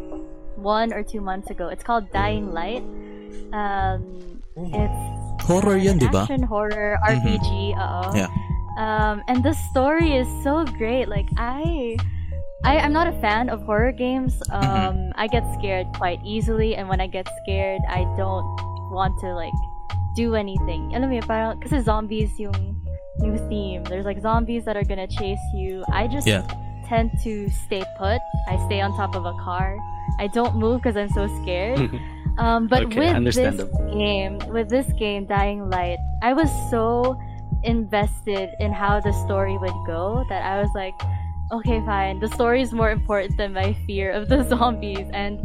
[0.61, 1.69] one or two months ago.
[1.69, 2.85] It's called Dying Light.
[3.53, 5.03] Um, it's
[5.43, 6.29] Horror yun, di ba?
[6.29, 7.75] action horror RPG.
[7.75, 8.31] Uh Yeah.
[8.79, 11.09] Um, and the story is so great.
[11.09, 11.97] Like I,
[12.65, 14.39] I I'm not a fan of horror games.
[14.51, 15.11] Um, Mm-hmm.
[15.21, 18.47] I get scared quite easily, and when I get scared, I don't
[18.91, 19.55] want to like
[20.17, 20.93] do anything.
[20.95, 22.55] Alam mo yun, parang kasi zombies yung
[23.21, 23.85] yung theme.
[23.85, 25.85] There's like zombies that are gonna chase you.
[25.93, 26.47] I just Yeah.
[26.89, 28.21] tend to stay put.
[28.49, 29.77] I stay on top of a car.
[30.21, 31.79] I don't move because I'm so scared.
[32.41, 37.13] Um, but Okay, with this game, with this game, Dying Light, I was so
[37.63, 40.97] invested in how the story would go that I was like,
[41.53, 42.21] okay, fine.
[42.21, 45.09] The story is more important than my fear of the zombies.
[45.13, 45.41] And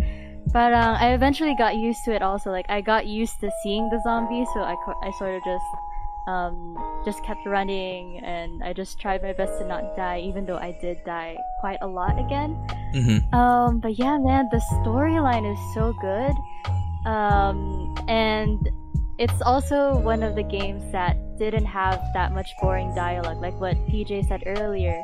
[0.53, 2.21] parang I eventually got used to it.
[2.21, 5.69] Also, like I got used to seeing the zombies, so I I sort of just
[6.27, 10.57] um just kept running and I just tried my best to not die, even though
[10.57, 12.55] I did die quite a lot again.
[12.95, 13.33] Mhm.
[13.33, 16.35] Um, but yeah, man, the storyline is so good.
[17.05, 18.59] Um, and
[19.19, 23.75] it's also one of the games that didn't have that much boring dialogue, like what
[23.87, 25.01] PJ said earlier.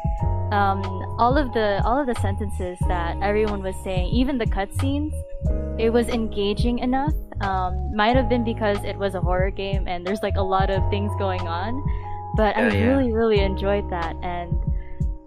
[0.51, 0.81] Um,
[1.17, 5.13] all of the all of the sentences that everyone was saying, even the cutscenes,
[5.79, 7.13] it was engaging enough.
[7.41, 10.69] Um, might have been because it was a horror game and there's like a lot
[10.69, 11.83] of things going on,
[12.37, 12.85] but I Yeah, yeah.
[12.85, 14.53] really really enjoyed that and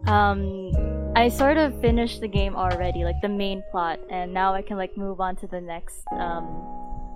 [0.09, 0.71] um
[1.17, 4.77] I sort of finished the game already, like the main plot, and now I can
[4.77, 6.45] like move on to the next um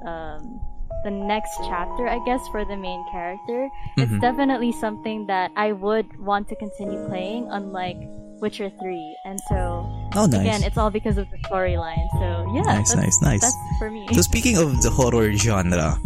[0.07, 0.61] um
[1.05, 3.69] the next chapter, I guess, for the main character.
[3.97, 4.21] It's Mhm.
[4.21, 7.97] definitely something that I would want to continue playing, unlike
[8.41, 9.05] Witcher 3.
[9.25, 9.85] And so
[10.17, 10.41] Oh, nice.
[10.45, 12.09] again, it's all because of the storyline.
[12.17, 13.45] So yeah, Nice, that's, nice, nice.
[13.45, 14.09] That's for me.
[14.17, 16.01] So speaking of the horror genre,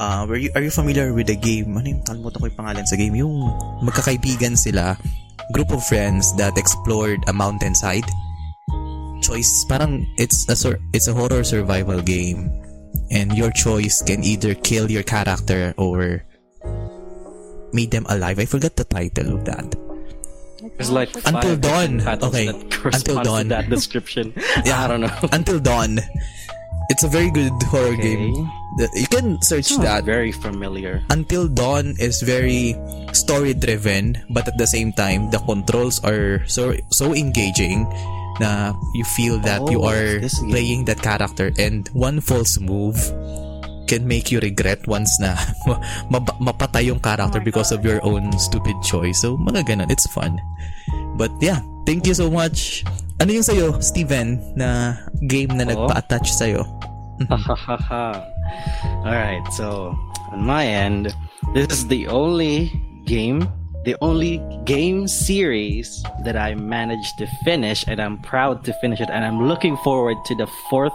[0.00, 1.76] uh, were you, are you familiar with the game?
[1.76, 3.16] Ano yung kalimutan ko yung pangalan sa game?
[3.16, 3.32] Yung
[3.84, 4.96] magkakaibigan sila,
[5.52, 8.04] group of friends that explored a mountainside.
[9.20, 10.56] Choice, parang it's a
[10.96, 12.48] it's a horror survival game.
[13.10, 16.22] And your choice can either kill your character or
[17.72, 18.38] made them alive.
[18.38, 19.66] I forgot the title of that.
[20.76, 22.00] There's like Until dawn.
[22.06, 22.48] Okay.
[22.48, 23.48] Until dawn.
[23.48, 24.32] that description.
[24.64, 24.84] Yeah.
[24.84, 25.16] I don't know.
[25.32, 25.98] Until Dawn.
[26.90, 28.16] It's a very good horror Okay.
[28.18, 28.34] game.
[28.94, 30.04] You can search that.
[30.04, 31.02] very familiar.
[31.10, 32.74] Until Dawn is very
[33.12, 37.86] story driven, but at the same time, the controls are so so engaging
[38.40, 40.48] na you feel that you Oh, are this game.
[40.50, 42.96] playing that character and one false move
[43.84, 45.36] can make you regret once na
[46.12, 47.86] ma- mapatay yung character Oh because of God.
[47.92, 49.20] your own stupid choice.
[49.20, 49.90] So, mga ganun.
[49.92, 50.38] It's fun.
[51.20, 52.86] But yeah, thank you so much.
[53.20, 54.96] Ano yung sa'yo, Steven, na
[55.28, 55.84] game na Oo.
[55.84, 56.64] nagpa-attach sa'yo?
[57.90, 59.92] All right, so
[60.32, 61.12] on my end,
[61.52, 62.72] this is the only
[63.04, 63.44] game,
[63.84, 69.08] the only game series that I managed to finish, and I'm proud to finish it.
[69.10, 70.92] And I'm looking forward to the fourth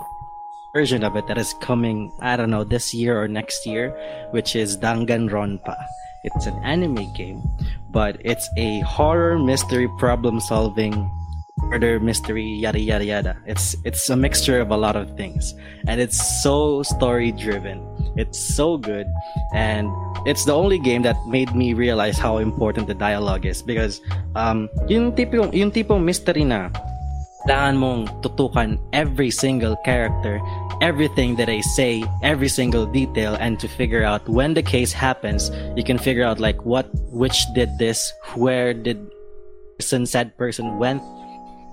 [0.73, 3.89] version of it that is coming, I don't know, this year or next year,
[4.31, 5.75] which is Danganronpa.
[6.23, 7.41] It's an anime game,
[7.89, 11.09] but it's a horror mystery problem solving
[11.57, 15.55] murder mystery yada yada yada it's it's a mixture of a lot of things
[15.87, 17.79] and it's so story driven
[18.15, 19.07] it's so good.
[19.53, 19.91] And
[20.25, 24.01] it's the only game that made me realize how important the dialogue is because
[24.35, 26.71] um yung tipong yung tipong mystery na
[27.47, 30.41] mong tutukan every single character,
[30.81, 35.51] everything that they say, every single detail, and to figure out when the case happens,
[35.77, 38.97] you can figure out like what, which did this, where did
[39.77, 41.01] person, said person went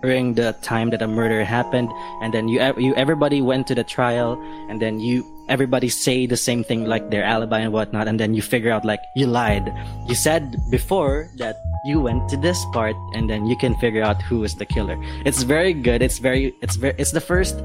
[0.02, 1.88] during the time that a murder happened,
[2.20, 4.36] and then you, you, everybody went to the trial,
[4.68, 8.34] and then you, everybody say the same thing like their alibi and whatnot, and then
[8.34, 9.72] you figure out like you lied.
[10.08, 14.22] You said before that you went to this part, and then you can figure out
[14.22, 14.96] who is the killer.
[15.24, 16.02] It's very good.
[16.02, 17.58] It's very, it's very, it's the first,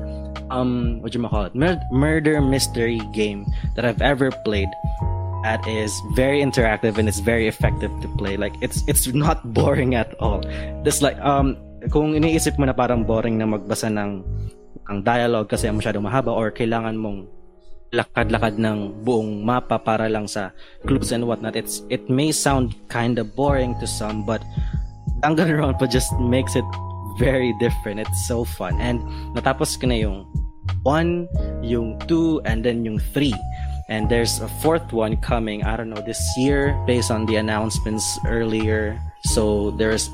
[0.49, 4.69] um, what you call it, Mur- murder mystery game that I've ever played.
[5.43, 8.35] That is very interactive and it's very effective to play.
[8.35, 10.41] Like it's it's not boring at all.
[10.83, 11.55] This like um
[11.93, 14.25] kung iniisip mo na parang boring na magbasa ng
[14.87, 17.27] ang dialogue kasi masyadong mahaba or kailangan mong
[17.93, 20.51] lakad-lakad ng buong mapa para lang sa
[20.83, 21.55] clues and whatnot.
[21.55, 24.43] It's it may sound kind of boring to some, but
[25.23, 26.67] Danganronpa just makes it
[27.17, 27.99] very different.
[27.99, 28.77] It's so fun.
[28.79, 29.01] And
[29.33, 30.27] natapos ko na yung
[30.83, 33.33] 1, yung 2, and then yung 3.
[33.89, 38.03] And there's a fourth one coming, I don't know, this year based on the announcements
[38.27, 38.99] earlier.
[39.31, 40.11] So there's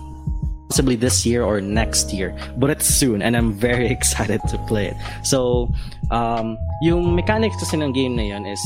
[0.74, 4.90] possibly this year or next year, but it's soon and I'm very excited to play
[4.90, 4.98] it.
[5.22, 5.70] So,
[6.10, 8.58] um, yung mechanics kasi ng game na yun is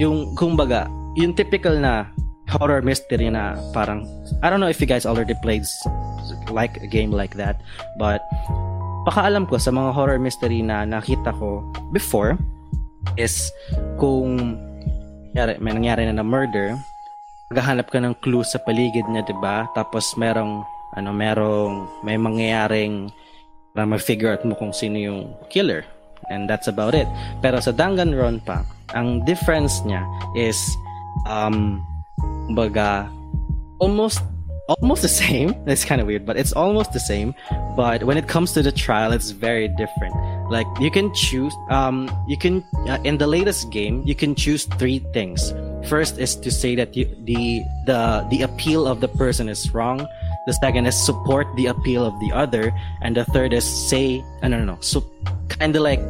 [0.00, 0.88] yung kumbaga,
[1.20, 2.08] yung typical na
[2.48, 4.08] horror mystery na parang
[4.40, 5.68] I don't know if you guys already played
[6.48, 7.60] like a game like that,
[8.00, 8.24] but
[9.04, 11.60] pakaalam ko sa mga horror mystery na nakita ko
[11.92, 12.40] before
[13.20, 13.52] is
[14.00, 14.56] kung
[15.36, 16.72] nangyari, may nangyari na na murder,
[17.52, 19.68] maghahanap ka ng clue sa paligid niya, 'di ba?
[19.76, 20.64] Tapos merong
[20.96, 23.12] ano, merong may mangyayaring
[23.74, 25.86] para ma-figure out mo kung sino yung killer.
[26.30, 27.08] And that's about it.
[27.42, 28.62] Pero sa Danganronpa,
[28.94, 30.02] ang difference niya
[30.34, 30.58] is
[31.26, 31.82] um
[32.54, 33.06] baga
[33.78, 34.22] almost
[34.78, 35.54] almost the same.
[35.66, 37.34] It's kind of weird, but it's almost the same.
[37.74, 40.14] But when it comes to the trial, it's very different.
[40.50, 44.66] Like you can choose, um, you can uh, in the latest game, you can choose
[44.78, 45.54] three things.
[45.88, 50.06] First is to say that you, the the the appeal of the person is wrong.
[50.46, 52.72] The second is support the appeal of the other,
[53.02, 55.04] and the third is say, I don't know, so
[55.48, 56.00] kind of like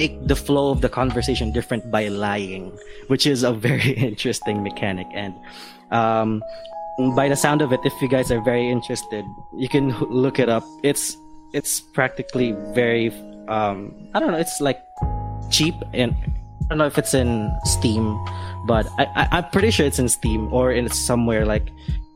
[0.00, 2.72] make the flow of the conversation different by lying,
[3.08, 5.06] which is a very interesting mechanic.
[5.12, 5.34] And
[5.90, 6.42] um,
[7.14, 9.24] by the sound of it, if you guys are very interested,
[9.56, 10.64] you can look it up.
[10.82, 11.16] It's
[11.52, 13.12] it's practically very
[13.48, 14.38] um, I don't know.
[14.38, 14.80] It's like
[15.50, 18.16] cheap and I don't know if it's in Steam,
[18.66, 21.68] but I, I I'm pretty sure it's in Steam or in somewhere like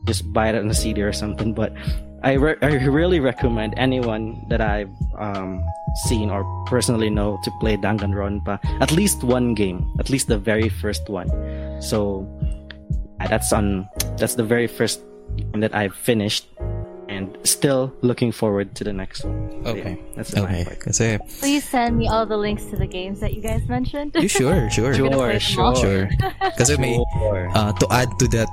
[0.05, 1.53] just buy it on a CD or something.
[1.53, 1.73] But
[2.23, 5.61] I re- I really recommend anyone that I've um,
[6.07, 10.69] seen or personally know to play Danganronpa at least one game, at least the very
[10.69, 11.29] first one.
[11.81, 12.25] So
[13.29, 13.87] that's on
[14.17, 15.01] that's the very first
[15.37, 16.47] game that I've finished
[17.07, 19.37] and still looking forward to the next one.
[19.63, 19.93] So, Okay.
[19.93, 20.63] yeah, that's the Okay.
[20.65, 20.79] part.
[20.81, 24.17] Kasi, Please send me all the links to the games that you guys mentioned.
[24.17, 24.89] you sure, sure.
[24.89, 25.77] We're Sure, play them.
[25.77, 26.77] Sure.
[26.81, 27.45] May, Sure.
[27.53, 28.49] uh, to add to that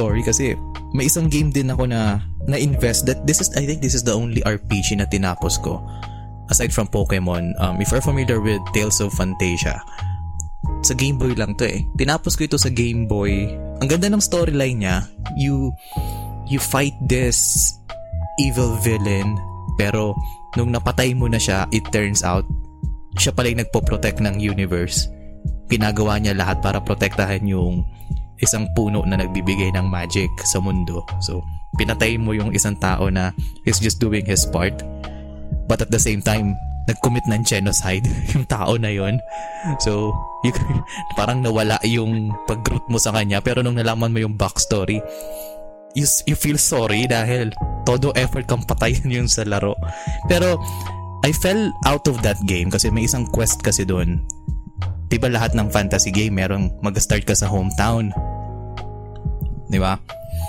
[0.00, 0.56] story kasi
[0.96, 4.16] may isang game din ako na na-invest that this is I think this is the
[4.16, 5.84] only RPG na tinapos ko.
[6.48, 9.84] Aside from Pokemon um, if you're familiar with Tales of Fantasia
[10.80, 11.84] sa Game Boy lang to eh.
[12.00, 13.52] Tinapos ko ito sa Game Boy.
[13.84, 15.04] Ang ganda ng storyline niya
[15.36, 15.68] you
[16.48, 17.70] you fight this
[18.40, 19.36] evil villain
[19.76, 20.16] pero
[20.56, 22.48] nung napatay mo na siya it turns out
[23.20, 25.12] siya pala yung nagpo-protect ng universe.
[25.68, 27.84] Ginagawa niya lahat para protektahan yung
[28.40, 31.04] isang puno na nagbibigay ng magic sa mundo.
[31.20, 31.44] So,
[31.76, 33.32] pinatay mo yung isang tao na
[33.68, 34.74] is just doing his part.
[35.70, 36.58] But at the same time,
[36.90, 39.22] nag-commit ng genocide yung tao na yon.
[39.78, 40.10] So,
[40.42, 40.50] you,
[41.18, 44.98] parang nawala yung pag-root mo sa kanya pero nung nalaman mo yung backstory,
[45.94, 47.54] you, you feel sorry dahil
[47.86, 49.76] todo effort kang patayin yun sa laro.
[50.26, 50.58] Pero,
[51.20, 54.24] I fell out of that game kasi may isang quest kasi doon.
[55.10, 58.14] Di ba lahat ng fantasy game merong mag-start ka sa hometown?
[59.66, 59.98] Di ba?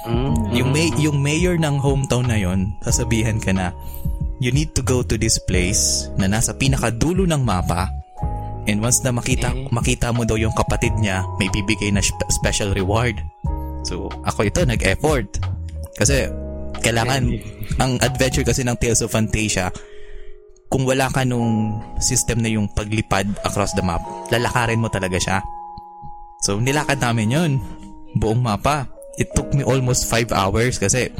[0.05, 3.73] Mm, Yung, may, yung mayor ng hometown na yon, sasabihan ka na,
[4.37, 7.89] you need to go to this place na nasa pinakadulo ng mapa
[8.69, 12.73] and once na makita, makita mo daw yung kapatid niya, may bibigay na spe- special
[12.77, 13.17] reward.
[13.81, 15.41] So, ako ito, nag-effort.
[15.97, 16.29] Kasi,
[16.81, 17.25] kailangan,
[17.81, 19.73] ang adventure kasi ng Tales of Fantasia,
[20.71, 23.99] kung wala ka nung system na yung paglipad across the map,
[24.31, 25.37] lalakarin mo talaga siya.
[26.41, 27.51] So, nilakad namin yun.
[28.15, 28.87] Buong mapa.
[29.19, 31.11] It took me almost 5 hours kasi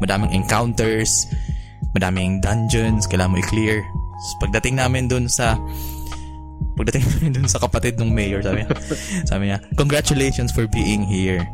[0.00, 1.28] madaming encounters,
[1.92, 3.84] madaming dungeons, kailangan mo i-clear.
[4.16, 5.60] So, pagdating namin dun sa
[6.80, 8.72] pagdating namin dun sa kapatid ng mayor, sabi niya,
[9.30, 11.44] sabi niya, congratulations for being here.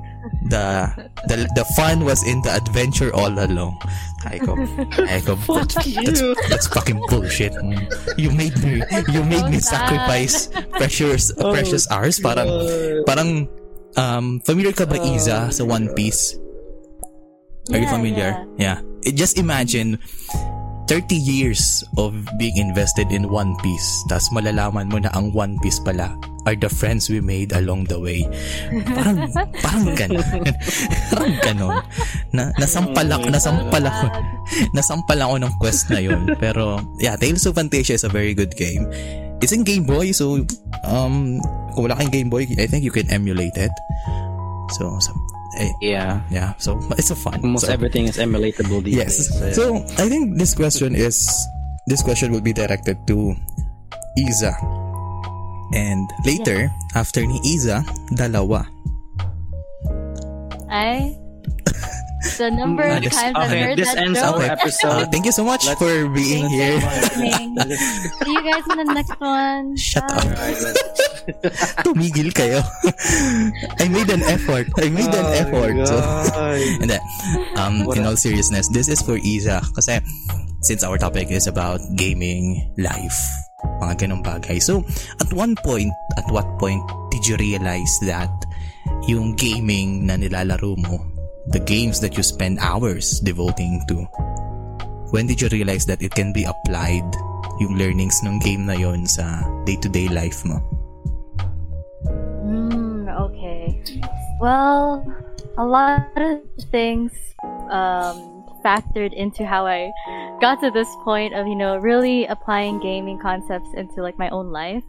[0.46, 0.86] The,
[1.26, 3.74] the the fun was in the adventure all along.
[4.22, 4.54] Ay ko,
[5.02, 7.50] ay ko, that's, that's, that's fucking bullshit.
[8.16, 9.82] You made me, you made me sad.
[9.82, 12.20] sacrifice precious, precious hours.
[12.22, 12.48] Parang,
[13.02, 13.48] parang,
[13.98, 16.38] um, familiar ka ba Iza sa One Piece?
[17.70, 18.30] Are you Yeah, familiar?
[18.58, 18.78] Yeah.
[19.02, 19.98] It, just imagine
[20.92, 24.04] 30 years of being invested in One Piece.
[24.12, 26.12] Tapos malalaman mo na ang One Piece pala
[26.44, 28.28] are the friends we made along the way.
[28.92, 29.24] Parang,
[29.64, 30.28] parang ganon.
[31.08, 31.80] parang ganon.
[32.36, 34.04] Na, nasampal ako, nasampal ako,
[34.76, 36.28] nasampal ako ng quest na yun.
[36.36, 38.84] Pero, yeah, Tales of Fantasia is a very good game.
[39.40, 40.44] It's in Game Boy, so,
[40.84, 41.40] um,
[41.72, 43.72] kung wala kang Game Boy, I think you can emulate it.
[44.76, 45.00] So,
[45.58, 46.20] so Yeah.
[46.30, 47.40] yeah, so, it's a fun.
[47.44, 49.28] Almost so, everything is emulatable these Yes.
[49.28, 49.56] days.
[49.56, 51.28] So I think this question is
[51.86, 53.36] this question will be directed to
[54.16, 54.52] Isa.
[55.72, 57.80] And later, after ni Isa,
[58.16, 58.68] dalawa.
[60.72, 61.16] I
[62.38, 64.36] the number of this- times I've okay, heard this that ends joke.
[64.36, 65.04] our Uh, episode.
[65.10, 66.78] thank you so much Let's- for being here.
[68.22, 69.76] See you guys in the next one.
[69.76, 70.14] Shut Bye.
[70.14, 70.24] up.
[70.26, 72.62] Alright, let's- Tumigil kayo.
[73.78, 74.66] I made an effort.
[74.78, 75.74] I made an Oh, effort.
[75.86, 76.58] So, God.
[76.82, 76.98] Hindi.
[77.54, 79.62] Um, What in a- all seriousness, this is for Isa.
[79.74, 80.02] Kasi,
[80.66, 83.14] since our topic is about gaming life,
[83.78, 84.58] mga ganong bagay.
[84.58, 84.82] So,
[85.22, 86.82] at one point, at what point
[87.14, 88.30] did you realize that
[89.06, 90.98] yung gaming na nilalaro mo,
[91.48, 94.04] the games that you spend hours devoting to,
[95.10, 97.04] when did you realize that it can be applied
[97.60, 100.62] yung learnings ng game na yon sa day-to-day life mo?
[102.46, 103.82] Mm, okay.
[104.40, 105.04] Well,
[105.58, 106.40] a lot of
[106.70, 107.12] things
[107.70, 109.92] um, factored into how I
[110.40, 114.50] got to this point of, you know, really applying gaming concepts into like my own
[114.50, 114.82] life.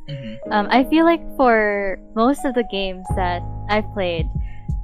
[0.51, 4.29] Um, I feel like for most of the games that I've played,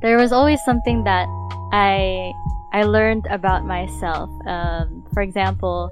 [0.02, 1.28] there was always something that
[1.72, 2.34] I
[2.72, 4.30] I learned about myself.
[4.46, 5.90] Um, for example,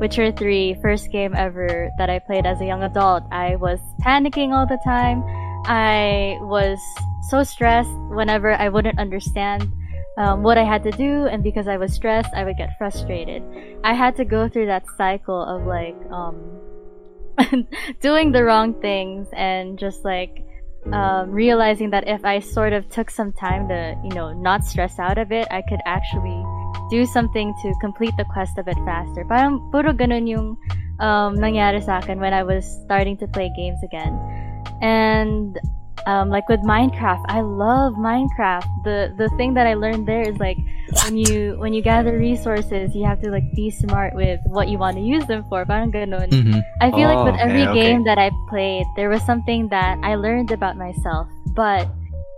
[0.00, 3.24] Witcher 3, first game ever that I played as a young adult.
[3.32, 5.24] I was panicking all the time.
[5.64, 6.78] I was
[7.30, 9.72] so stressed whenever I wouldn't understand
[10.18, 13.42] um, what I had to do, and because I was stressed, I would get frustrated.
[13.84, 16.36] I had to go through that cycle of like um,
[18.00, 20.44] doing the wrong things and just like
[20.92, 24.98] um, realizing that if I sort of took some time to, you know, not stress
[24.98, 26.42] out of it, I could actually
[26.90, 29.24] do something to complete the quest of it faster.
[29.24, 30.56] Parang puro ganun yung
[31.00, 34.14] um, nangyari sa akin when I was starting to play games again.
[34.80, 35.58] And
[36.06, 38.66] um, like with Minecraft, I love Minecraft.
[38.84, 40.56] The the thing that I learned there is like
[41.04, 44.78] when you when you gather resources, you have to like be smart with what you
[44.78, 45.64] want to use them for.
[45.64, 46.28] Parang ganun.
[46.30, 46.60] Mhm.
[46.80, 47.82] I feel like Oh, with every okay, okay.
[47.92, 51.26] game that I played, there was something that I learned about myself,
[51.56, 51.88] but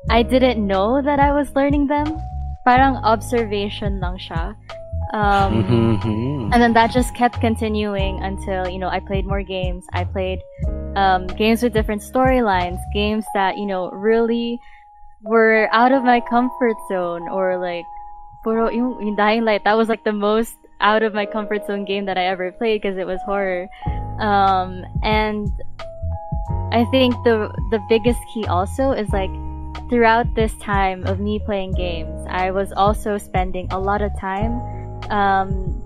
[0.09, 2.19] I didn't know that I was learning them.
[2.65, 4.57] Parang observation lang siya.
[5.11, 6.55] Um, Mhm.
[6.55, 9.83] and then that just kept continuing until you know I played more games.
[9.91, 10.39] I played
[10.97, 14.59] um, games with different storylines, games that you know really
[15.23, 17.85] were out of my comfort zone, or like,
[18.43, 18.71] puro
[19.17, 19.63] Dying Light.
[19.65, 22.81] That was like the most out of my comfort zone game that I ever played
[22.81, 23.69] because it was horror.
[24.19, 25.51] Um, and
[26.73, 29.31] I think the the biggest key also is like
[29.91, 34.61] throughout this time of me playing games, I was also spending a lot of time
[35.11, 35.83] um,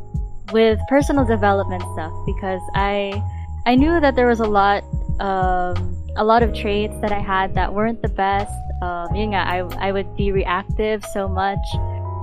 [0.53, 3.23] with personal development stuff because I
[3.67, 4.85] I knew that there was a lot
[5.21, 8.53] um, a lot of traits that I had that weren't the best.
[8.83, 11.63] Um, yun nga, I I would be reactive so much.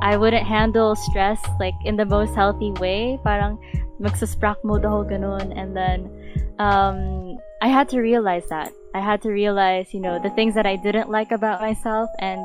[0.01, 3.19] I wouldn't handle stress like in the most healthy way.
[3.23, 3.57] Parang
[4.01, 5.53] magsasprack mode ako ganun.
[5.53, 6.09] And then
[6.57, 8.73] um, I had to realize that.
[8.93, 12.41] I had to realize, you know, the things that I didn't like about myself and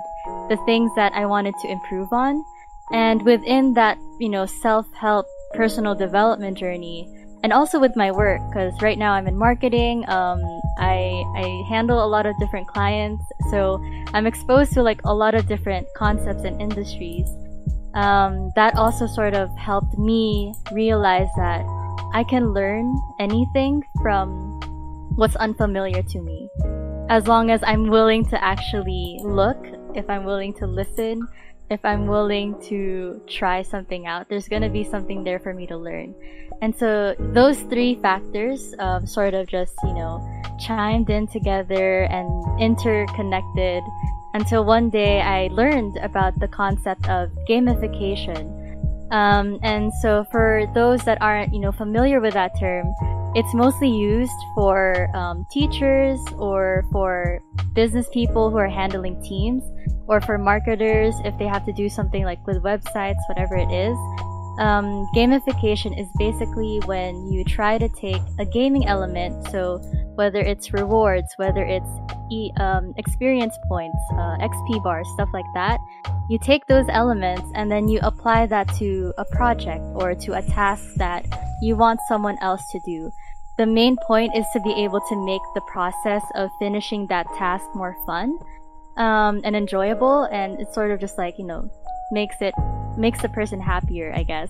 [0.49, 2.45] the things that I wanted to improve on.
[2.93, 7.11] And within that, you know, self-help personal development journey,
[7.47, 10.03] and also with my work, because right now I'm in marketing.
[10.09, 10.43] Um,
[10.79, 13.23] I I handle a lot of different clients,
[13.53, 13.79] so
[14.13, 17.29] I'm exposed to like a lot of different concepts and industries.
[17.95, 21.63] Um, that also sort of helped me realize that
[22.13, 24.59] I can learn anything from
[25.15, 26.51] what's unfamiliar to me,
[27.09, 29.63] as long as I'm willing to actually look.
[29.95, 31.23] If I'm willing to listen,
[31.69, 35.77] if I'm willing to try something out, there's gonna be something there for me to
[35.77, 36.15] learn.
[36.63, 40.23] And so those three factors um, sort of just, you know,
[40.59, 42.29] chimed in together and
[42.61, 43.83] interconnected
[44.35, 48.53] until one day I learned about the concept of gamification.
[49.11, 52.95] Um, and so for those that aren't, you know, familiar with that term,
[53.35, 57.43] it's mostly used for um, teachers or for
[57.75, 59.63] business people who are handling teams
[60.07, 63.97] or for marketers if they have to do something like with websites, whatever it is.
[64.59, 69.79] Um, gamification is basically when you try to take a gaming element, so
[70.15, 71.91] whether it's rewards, whether it's
[72.31, 75.79] e- um, experience points, uh, XP bars, stuff like that,
[76.31, 80.43] you take those elements and then you apply that to a project or to a
[80.43, 81.27] task that
[81.61, 83.11] you want someone else to do.
[83.59, 87.65] The main point is to be able to make the process of finishing that task
[87.75, 88.39] more fun
[88.97, 91.71] um, and enjoyable, and it sort of just like you know
[92.11, 92.55] makes it
[92.97, 94.49] makes the person happier, I guess.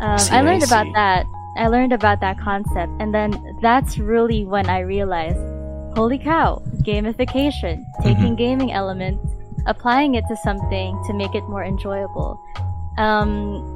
[0.00, 1.26] Um, See, I I learned about that.
[1.56, 5.38] I learned about that concept, and then that's really when I realized,
[5.96, 9.22] holy cow, gamification, taking gaming elements,
[9.66, 12.40] applying it to something to make it more enjoyable.
[12.96, 13.68] Um,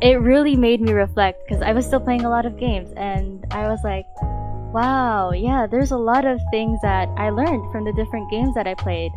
[0.00, 3.44] it really made me reflect because I was still playing a lot of games, and
[3.50, 4.06] I was like,
[4.72, 8.66] wow, yeah, there's a lot of things that I learned from the different games that
[8.66, 9.12] I played.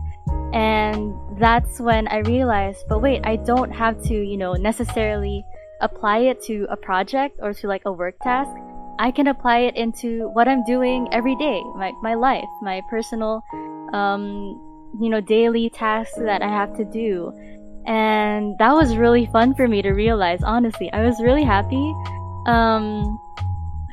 [0.54, 5.44] And that's when I realized, but wait, I don't have to, you know, necessarily
[5.82, 8.56] apply it to a project or to like a work task.
[9.00, 13.42] I can apply it into what I'm doing every day, my, my life, my personal,
[13.94, 14.62] um,
[15.02, 17.34] you know, daily tasks that I have to do.
[17.88, 20.94] And that was really fun for me to realize, honestly.
[20.94, 21.94] I was really happy.
[22.46, 23.20] Um,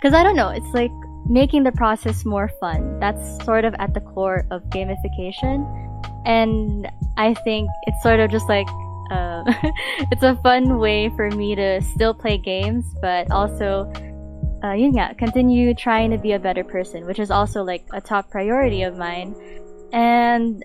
[0.02, 0.92] cause I don't know, it's like
[1.26, 3.00] making the process more fun.
[3.00, 5.64] That's sort of at the core of gamification.
[6.24, 8.68] And I think it's sort of just like,
[9.10, 9.42] uh,
[10.12, 13.90] it's a fun way for me to still play games, but also,
[14.62, 14.74] uh,
[15.18, 18.96] continue trying to be a better person, which is also like a top priority of
[18.96, 19.34] mine.
[19.92, 20.62] And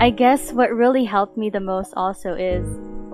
[0.00, 2.66] I guess what really helped me the most also is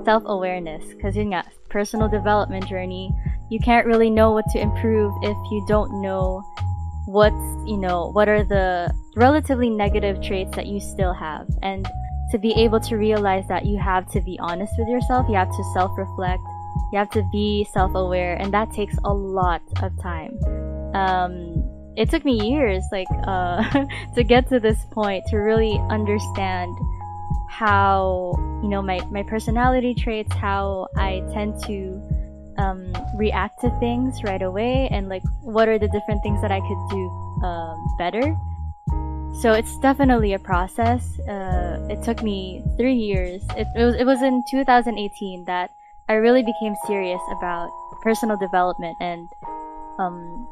[0.04, 3.12] self-awareness, because yeah, personal development journey,
[3.50, 6.42] you can't really know what to improve if you don't know
[7.08, 7.34] what's
[7.66, 11.48] you know what are the relatively negative traits that you still have?
[11.62, 11.88] And
[12.30, 15.48] to be able to realize that you have to be honest with yourself you have
[15.48, 16.42] to self-reflect
[16.92, 20.38] you have to be self-aware and that takes a lot of time.
[20.94, 21.64] Um,
[21.96, 26.76] it took me years like uh, to get to this point to really understand
[27.48, 32.00] how you know my, my personality traits how i tend to
[32.58, 36.60] um, react to things right away and like what are the different things that I
[36.60, 37.04] could do
[37.46, 38.36] um, better.
[39.40, 41.18] So it's definitely a process.
[41.20, 43.42] Uh, it took me three years.
[43.56, 45.70] It, it, was it was in 2018 that
[46.08, 47.70] I really became serious about
[48.02, 49.28] personal development and
[49.98, 50.48] um,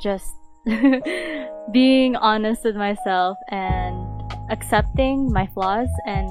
[0.00, 0.36] just
[1.72, 6.28] being honest with myself and accepting my flaws and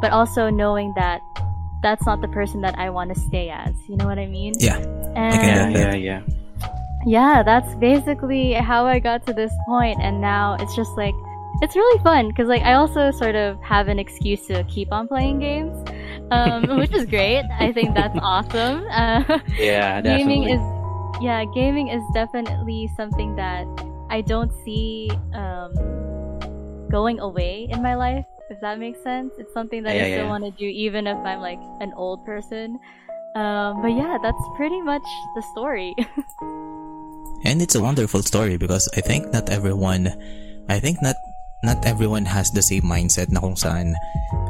[0.00, 1.20] but also knowing that
[1.82, 3.74] that's not the person that I want to stay as.
[3.88, 4.54] You know what I mean?
[4.58, 4.78] Yeah.
[5.16, 6.22] And Yeah, yeah, yeah.
[7.06, 11.14] yeah, that's basically how I got to this point, and now it's just like
[11.60, 15.06] it's really fun because like I also sort of have an excuse to keep on
[15.06, 15.76] playing games,
[16.30, 17.44] um, which is great.
[17.58, 18.86] I think that's awesome.
[18.90, 20.60] Uh, Yeah, gaming is
[21.20, 23.66] yeah, gaming is definitely something that
[24.10, 25.72] I don't see um,
[26.90, 28.24] going away in my life.
[28.52, 30.34] If that makes sense, it's something that Yeah, I still yeah.
[30.36, 32.76] want to do even if I'm like an old person.
[33.32, 35.96] Um, but yeah, that's pretty much the story.
[37.48, 40.06] And it's a wonderful story because I think not everyone,
[40.68, 41.16] I think not
[41.64, 43.98] not everyone has the same mindset na kung saan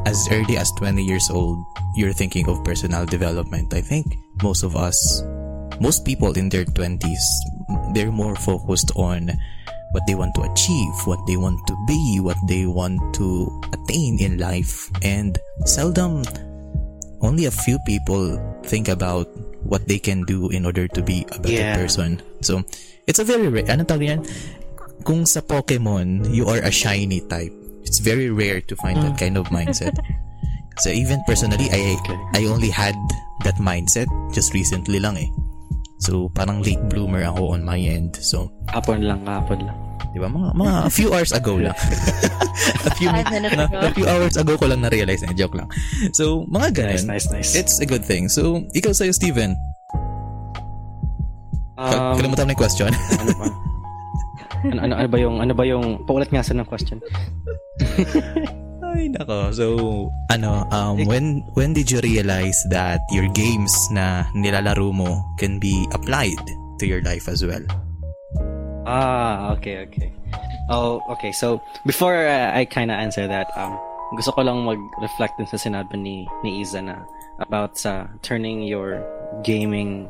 [0.05, 1.57] as early as 20 years old,
[1.97, 3.73] you're thinking of personal development.
[3.73, 4.05] I think
[4.43, 4.99] most of us,
[5.81, 7.25] most people in their 20s,
[7.97, 9.33] they're more focused on
[9.93, 14.19] what they want to achieve, what they want to be, what they want to attain
[14.21, 14.91] in life.
[15.05, 16.25] And seldom,
[17.21, 19.29] only a few people think about
[19.63, 21.77] what they can do in order to be a better Yeah.
[21.77, 22.21] person.
[22.43, 22.65] So,
[23.07, 24.21] it's a very rare, ano tawag yan?
[25.07, 27.53] Kung sa Pokemon, you are a shiny type.
[27.83, 29.95] It's very rare to find that kind of mindset.
[30.81, 32.01] So even personally, I.
[32.33, 32.97] I only had
[33.45, 35.29] that mindset just recently lang eh.
[36.03, 38.19] So parang late bloomer ako on my end.
[38.19, 39.79] So, Hapon lang, hapon lang.
[40.11, 40.27] di ba?
[40.27, 41.79] Mga, mga a few hours ago lang.
[42.91, 43.79] a few minutes na- ago.
[43.79, 45.71] a few hours ago ko lang na-realize na joke lang.
[46.11, 47.07] So, mga ganun.
[47.07, 47.51] Nice, nice, nice.
[47.55, 48.27] It's a good thing.
[48.27, 49.55] So, ikaw sa'yo, Steven.
[51.79, 52.91] Um, kalimutan mo na yung question.
[53.23, 53.47] ano pa?
[54.69, 56.99] Ano, ano, ano ba yung, ano ba yung, paulat nga sa ng question.
[58.93, 59.51] Ay, nako.
[59.57, 59.67] So,
[60.29, 65.89] ano, um, when when did you realize that your games na nilalaro mo can be
[65.97, 66.41] applied
[66.77, 67.65] to your life as well?
[68.85, 70.13] Ah, okay, okay.
[70.69, 71.33] Oh, okay.
[71.33, 73.79] So, before uh, I kind of answer that, um,
[74.15, 77.01] gusto ko lang mag-reflect dun sa sinabi ni, ni Isa na
[77.41, 79.01] about sa turning your
[79.43, 80.07] gaming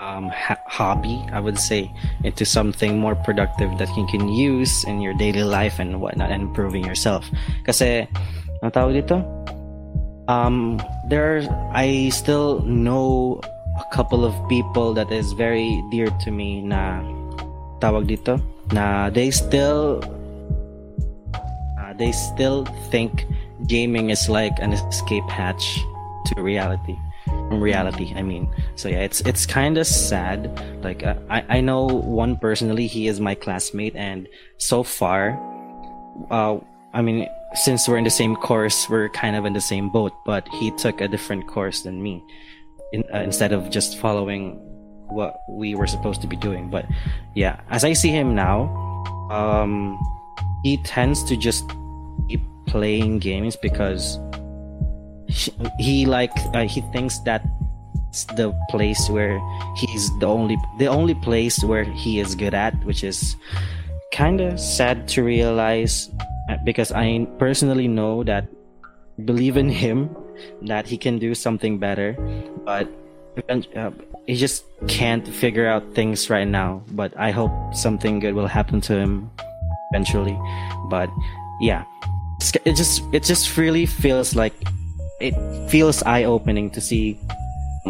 [0.00, 1.90] um, ha- hobby, I would say,
[2.24, 6.42] into something more productive that you can use in your daily life and whatnot, and
[6.42, 7.26] improving yourself.
[7.66, 8.06] Kasi,
[8.62, 9.22] ang tawag dito?
[10.28, 11.42] Um, there,
[11.72, 13.40] I still know
[13.78, 17.00] a couple of people that is very dear to me na
[17.78, 18.42] tawag dito
[18.74, 20.02] na they still
[21.78, 23.24] uh, they still think
[23.66, 25.80] gaming is like an escape hatch
[26.26, 26.98] to reality
[27.50, 28.48] reality i mean.
[28.76, 30.50] So yeah it's it's kind of sad.
[30.82, 35.38] Like uh, i i know one personally he is my classmate and so far
[36.30, 36.58] uh
[36.94, 40.12] i mean since we're in the same course we're kind of in the same boat
[40.26, 42.22] but he took a different course than me
[42.92, 44.58] in, uh, instead of just following
[45.08, 46.68] what we were supposed to be doing.
[46.70, 46.84] But
[47.34, 48.68] yeah as i see him now
[49.30, 49.98] um
[50.62, 51.64] he tends to just
[52.28, 54.18] keep playing games because
[55.78, 57.44] he, like uh, he thinks that
[58.08, 59.38] it's the place where
[59.76, 63.36] he's the only the only place where he is good at which is
[64.12, 66.08] kind of sad to realize
[66.48, 68.48] uh, because i personally know that
[69.24, 70.08] believe in him
[70.62, 72.16] that he can do something better,
[72.64, 72.88] but
[73.48, 73.90] uh,
[74.26, 76.82] he just can't figure out things right now.
[76.92, 79.30] But I hope something good will happen to him
[79.92, 80.38] eventually.
[80.88, 81.10] But
[81.60, 81.84] yeah,
[82.64, 84.54] it just it just really feels like
[85.20, 85.34] it
[85.70, 87.18] feels eye opening to see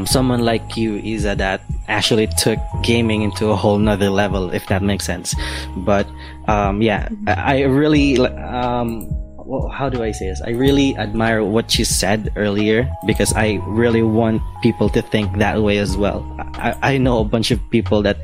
[0.05, 4.83] someone like you, Isa, that actually took gaming into a whole nother level, if that
[4.83, 5.35] makes sense.
[5.79, 6.07] But
[6.47, 9.09] um, yeah, I, I really um,
[9.49, 10.43] well, how do I say this?
[10.43, 15.63] I really admire what you said earlier because I really want people to think that
[15.63, 16.21] way as well.
[16.61, 18.19] I, I know a bunch of people that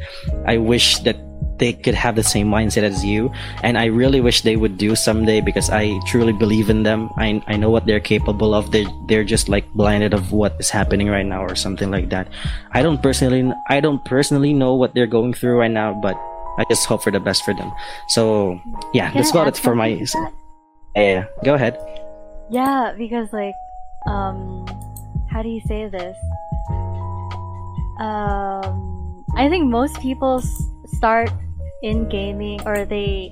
[0.45, 1.17] I wish that
[1.59, 3.33] they could have the same mindset as you.
[3.63, 7.11] And i really wish they would do someday because i truly believe in them.
[7.17, 8.71] I, I know what they're capable of.
[8.71, 12.29] They're, they're just like blinded of what is happening right now or something like that.
[12.73, 16.17] I don't personally i don't personally know what they're going through right now but
[16.59, 17.73] i just hope for the best for them.
[18.09, 18.61] So
[18.93, 20.01] yeah Can that's about it for my
[20.97, 21.79] yeah go ahead.
[22.51, 23.55] Yeah, because like,
[24.07, 24.67] um,
[25.31, 26.17] how do you say this?
[27.99, 30.43] Um, I think most people
[30.87, 31.31] start
[31.85, 33.30] in gaming or they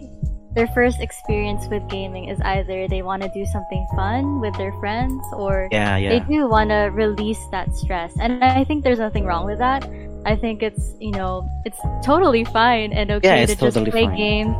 [0.54, 4.72] their first experience with gaming is either they want to do something fun with their
[4.80, 8.12] friends or yeah they do want to release that stress.
[8.20, 9.88] And i think there's nothing wrong with that.
[10.24, 14.16] I think it's you know it's totally fine and okay Yeah, to just play fine.
[14.16, 14.54] games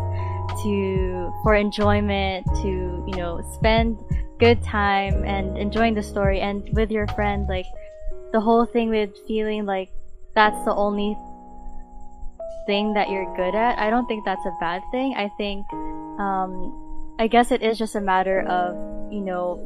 [0.65, 2.71] to for enjoyment to
[3.07, 3.99] you know spend
[4.41, 7.67] good time and enjoying the story and with your friend like
[8.33, 9.89] the whole thing with feeling like
[10.35, 11.17] that's the only
[12.67, 15.15] thing that you're good at i don't think that's a bad thing.
[15.17, 15.67] I think
[16.19, 16.53] um
[17.19, 18.75] i guess it is just a matter of
[19.13, 19.59] you know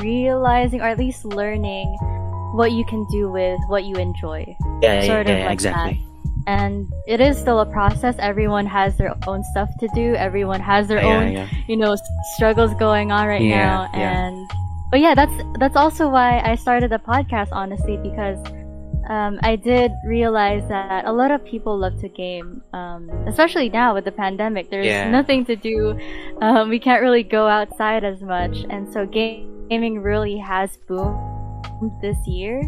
[0.00, 1.96] realizing or at least learning
[2.54, 4.56] what you can do with what you enjoy.
[4.82, 6.06] Yeah, sort yeah, of yeah, like exactly.
[6.46, 8.16] And it is still a process.
[8.18, 10.14] Everyone has their own stuff to do.
[10.14, 11.48] Everyone has their yeah, own yeah.
[11.68, 11.96] you know
[12.34, 13.88] struggles going on right now.
[13.92, 14.50] and
[14.90, 18.36] but yeah that's that's also why i started the podcast honestly because
[19.10, 23.92] um, I did realize that a lot of people love to game, um, especially now
[23.92, 24.70] with the pandemic.
[24.70, 25.10] There's Yeah.
[25.10, 25.98] nothing to do.
[26.40, 31.90] Um, we can't really go outside as much, and so ga- gaming really has boomed
[32.00, 32.62] this year.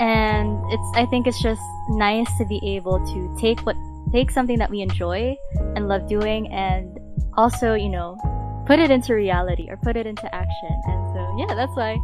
[0.00, 1.60] And it's I think it's just
[1.90, 3.76] nice to be able to take what
[4.12, 5.36] take something that we enjoy
[5.74, 6.98] and love doing, and
[7.36, 8.16] also you know
[8.66, 10.72] put it into reality or put it into action.
[10.88, 11.96] And so yeah, that's why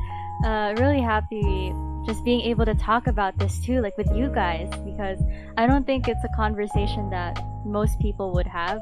[0.44, 1.74] uh, really happy
[2.06, 5.18] just being able to talk about this too, like with you guys, because
[5.56, 8.80] I don't think it's a conversation that most people would have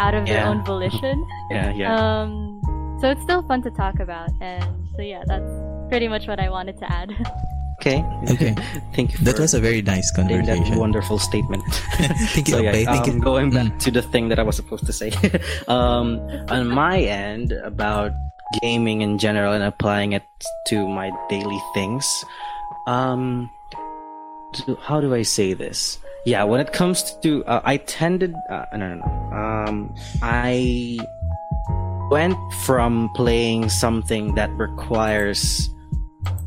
[0.00, 1.26] out of their own volition.
[1.50, 2.60] yeah yeah Um,
[3.00, 4.64] so it's still fun to talk about, and
[4.96, 5.50] so yeah, that's
[5.88, 7.10] pretty much what I wanted to add.
[7.80, 8.02] okay
[8.34, 8.54] Okay.
[8.94, 11.62] thank you That was a very nice adding that wonderful statement
[12.34, 12.84] Thank you, so yeah, Opay.
[12.84, 13.22] Thank um, you.
[13.22, 13.78] going back Mm.
[13.86, 15.10] to the thing that I was supposed to say.
[15.68, 16.18] um,
[16.50, 18.12] on my end, about
[18.62, 20.24] gaming in general and applying it
[20.68, 22.04] to my daily things.
[22.88, 23.50] Um,
[24.80, 25.98] how do I say this?
[26.24, 29.36] Yeah, when it comes to, uh, I tended, uh, no, no, no.
[29.36, 30.98] Um, I
[32.10, 35.68] went from playing something that requires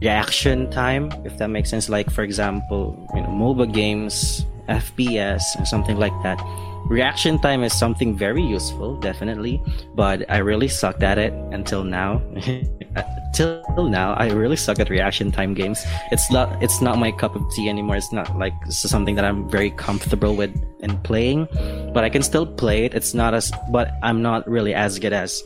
[0.01, 1.89] reaction time, if that makes sense.
[1.89, 6.39] Like, for example, you know, MOBA games, FPS, and something like that.
[6.87, 9.61] Reaction time is something very useful, definitely,
[9.95, 12.21] but I really sucked at it until now.
[13.33, 15.85] Till now, I really suck at reaction time games.
[16.11, 17.95] It's not, it's not my cup of tea anymore.
[17.95, 20.51] It's not like something that I'm very comfortable with
[20.81, 21.47] in playing,
[21.93, 22.93] but I can still play it.
[22.93, 25.41] It's not as, but I'm not really as good as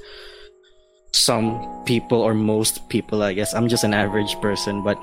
[1.11, 3.53] some people or most people, I guess.
[3.53, 4.97] I'm just an average person, but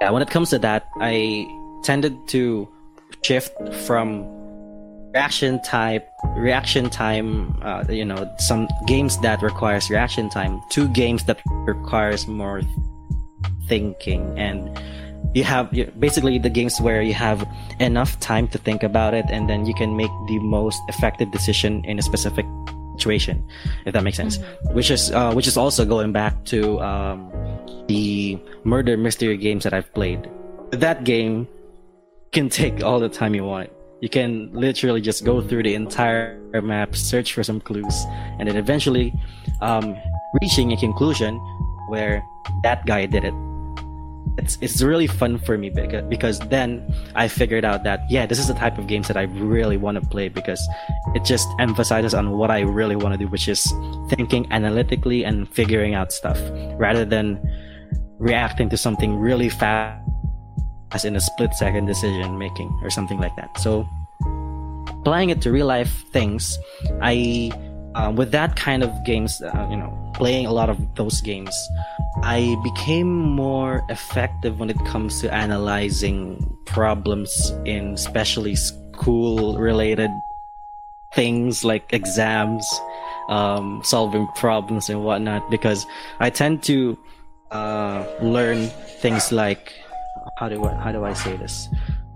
[0.00, 1.46] yeah, when it comes to that, I
[1.82, 2.68] tended to
[3.26, 3.52] shift
[3.86, 4.24] from
[5.12, 6.06] reaction type
[6.36, 7.28] reaction time
[7.62, 12.60] uh, you know some games that requires reaction time to games that requires more
[13.68, 14.38] thinking.
[14.38, 14.70] And
[15.34, 17.46] you have basically the games where you have
[17.80, 21.84] enough time to think about it and then you can make the most effective decision
[21.84, 22.46] in a specific
[22.96, 23.44] situation
[23.84, 24.38] if that makes sense.
[24.72, 27.30] Which is uh, which is also going back to um,
[27.88, 30.30] the murder mystery games that I've played.
[30.70, 31.46] That game
[32.32, 33.70] can take all the time you want.
[34.00, 38.04] You can literally just go through the entire map search for some clues
[38.38, 39.14] and then eventually
[39.62, 39.96] um,
[40.42, 41.38] reaching a conclusion
[41.88, 42.22] where
[42.62, 43.34] that guy did it.
[44.38, 48.38] It's it's really fun for me because because then I figured out that yeah this
[48.38, 50.60] is the type of games that I really want to play because
[51.14, 53.64] it just emphasizes on what I really want to do which is
[54.10, 56.38] thinking analytically and figuring out stuff
[56.76, 57.40] rather than
[58.18, 60.05] reacting to something really fast
[60.96, 63.52] as in a split second decision making or something like that.
[63.60, 63.84] So
[64.88, 66.58] applying it to real life things
[67.02, 67.52] I
[67.94, 71.54] uh, with that kind of games uh, you know playing a lot of those games,
[72.24, 80.10] I became more effective when it comes to analyzing problems in especially school related
[81.12, 82.64] things like exams,
[83.28, 85.86] um, solving problems and whatnot because
[86.20, 86.98] I tend to
[87.50, 88.68] uh, learn
[89.04, 89.72] things like
[90.36, 91.68] how do I, how do I say this?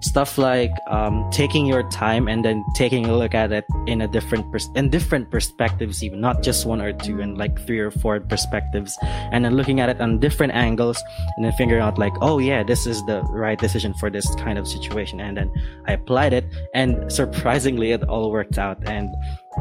[0.02, 4.08] Stuff like um, taking your time and then taking a look at it in a
[4.08, 7.90] different pers- in different perspectives, even not just one or two, and like three or
[7.90, 11.02] four perspectives, and then looking at it on different angles,
[11.36, 14.58] and then figuring out like, oh yeah, this is the right decision for this kind
[14.58, 15.52] of situation, and then
[15.86, 19.14] I applied it, and surprisingly, it all worked out, and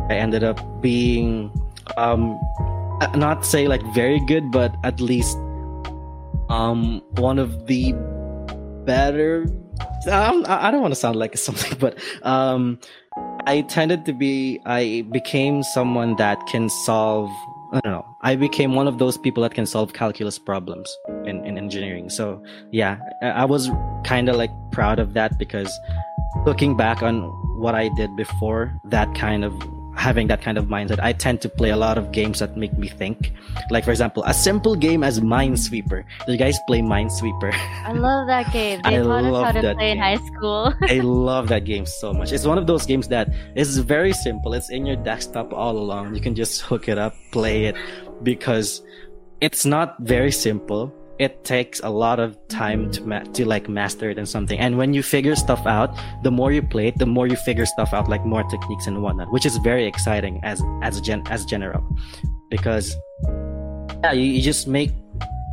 [0.09, 1.51] I ended up being
[1.97, 2.39] um,
[3.13, 5.37] not say like very good, but at least
[6.49, 7.93] um one of the
[8.89, 9.45] better
[10.07, 12.79] um, I don't want to sound like something, but um,
[13.45, 14.59] I tended to be.
[14.65, 17.29] I became someone that can solve.
[17.71, 18.17] I don't know.
[18.23, 20.89] I became one of those people that can solve calculus problems
[21.25, 22.09] in, in engineering.
[22.09, 23.69] So yeah, I was
[24.03, 25.71] kind of like proud of that because
[26.47, 27.21] looking back on
[27.59, 29.53] what I did before, that kind of
[29.95, 32.77] having that kind of mindset, I tend to play a lot of games that make
[32.77, 33.33] me think.
[33.69, 36.03] Like for example, a simple game as Minesweeper.
[36.25, 37.53] Do you guys play Minesweeper?
[37.85, 38.81] I love that game.
[38.89, 40.73] They I taught us how to that play in high school.
[40.83, 42.31] I love that game so much.
[42.31, 44.53] It's one of those games that is very simple.
[44.53, 46.15] It's in your desktop all along.
[46.15, 47.75] You can just hook it up, play it
[48.23, 48.81] because
[49.41, 50.93] it's not very simple.
[51.19, 54.57] It takes a lot of time to ma- to like master it and something.
[54.57, 55.91] And when you figure stuff out,
[56.23, 59.03] the more you play it, the more you figure stuff out, like more techniques and
[59.03, 61.83] whatnot, which is very exciting as as gen as general,
[62.49, 62.95] because
[64.03, 64.91] yeah, you, you just make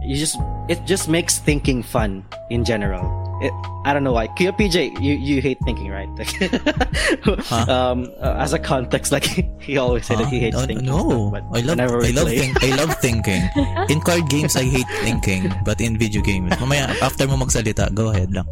[0.03, 0.39] you just
[0.69, 3.26] it just makes thinking fun in general.
[3.41, 3.53] It,
[3.85, 4.29] I don't know why.
[4.29, 6.09] Kuya PJ, you, you hate thinking, right?
[7.69, 9.25] um, uh, as a context, like
[9.61, 10.45] he always said that he Huh?
[10.51, 10.87] hates No, thinking.
[10.87, 13.43] No, stuff, but I love I love think, I love thinking.
[13.93, 18.09] In card games I hate thinking, but in video games, mamaya after mo magsalita, go
[18.11, 18.49] ahead lang.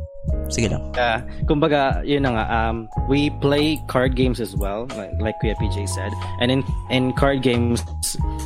[0.49, 0.81] Sige lang.
[0.97, 5.57] Uh, kumbaga, yun na nga, um, we play card games as well, like, like Kuya
[5.57, 6.13] PJ said.
[6.41, 7.85] And in, in card games,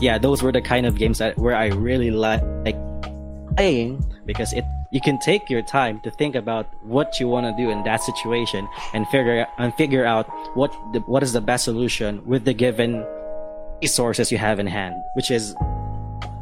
[0.01, 2.79] yeah, those were the kind of games that where I really like, like
[3.57, 7.53] playing because it you can take your time to think about what you want to
[7.63, 10.27] do in that situation and figure and figure out
[10.57, 13.05] what the, what is the best solution with the given
[13.83, 15.55] resources you have in hand, which is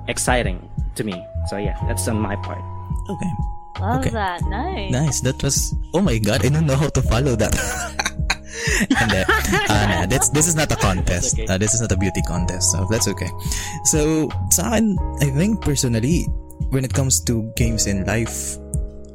[0.09, 1.15] exciting to me.
[1.49, 2.63] So yeah, that's on my part.
[3.11, 3.31] Okay.
[3.81, 4.11] love Okay.
[4.11, 4.41] that.
[4.47, 4.91] Nice.
[4.93, 5.21] Nice.
[5.21, 7.55] That was Oh my god, I don't know how to follow that.
[9.01, 9.25] and uh,
[9.69, 11.35] uh, nah, that's this is not a contest.
[11.35, 11.47] okay.
[11.47, 13.29] Uh, this is not a beauty contest, so that's okay.
[13.85, 16.27] So, sa akin, I think personally,
[16.71, 18.59] when it comes to games in life,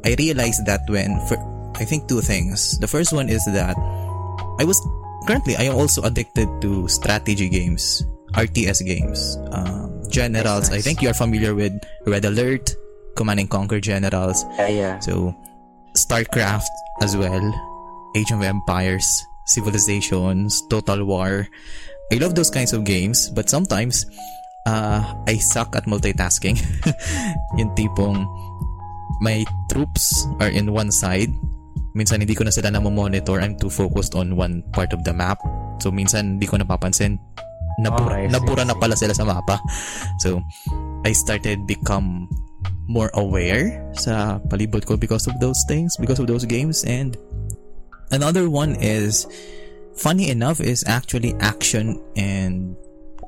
[0.06, 1.38] I realized that when for
[1.76, 2.78] I think two things.
[2.80, 3.76] The first one is that
[4.60, 4.78] I was
[5.28, 10.70] currently I am also addicted to strategy games, RTS games, um, Generals.
[10.70, 11.74] Nice, I think you're familiar with
[12.06, 12.76] Red Alert,
[13.16, 14.44] Command and Conquer Generals.
[14.58, 15.00] Yeah, yeah.
[15.00, 15.36] So,
[15.96, 16.70] StarCraft
[17.02, 17.42] as well,
[18.16, 19.08] Age of Empires,
[19.48, 21.48] Civilizations, Total War.
[22.12, 24.06] I love those kinds of games, but sometimes
[24.66, 26.60] uh, I suck at multitasking.
[27.60, 28.26] yung tipong
[29.22, 31.30] my troops are in one side.
[31.94, 33.42] Minsan hindi ko na sila na-monitor.
[33.44, 35.38] I'm too focused on one part of the map.
[35.84, 37.20] So minsan hindi ko napapansin.
[37.80, 39.58] Nabura, Oh, nabura na pala sila sa mapa.
[40.20, 40.44] So,
[41.08, 42.28] I started become
[42.86, 46.84] more aware sa palibot ko because of those things, because of those games.
[46.84, 47.16] And
[48.12, 49.26] another one is,
[49.96, 52.76] funny enough, is actually action and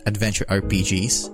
[0.06, 1.30] adventure RPGs.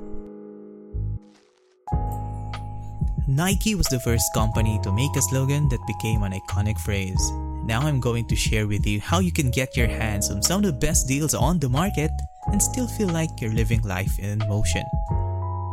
[3.28, 7.32] Nike was the first company to make a slogan that became an iconic phrase.
[7.64, 10.64] Now I'm going to share with you how you can get your hands on some
[10.64, 12.10] of the best deals on the market
[12.48, 14.84] and still feel like you're living life in motion.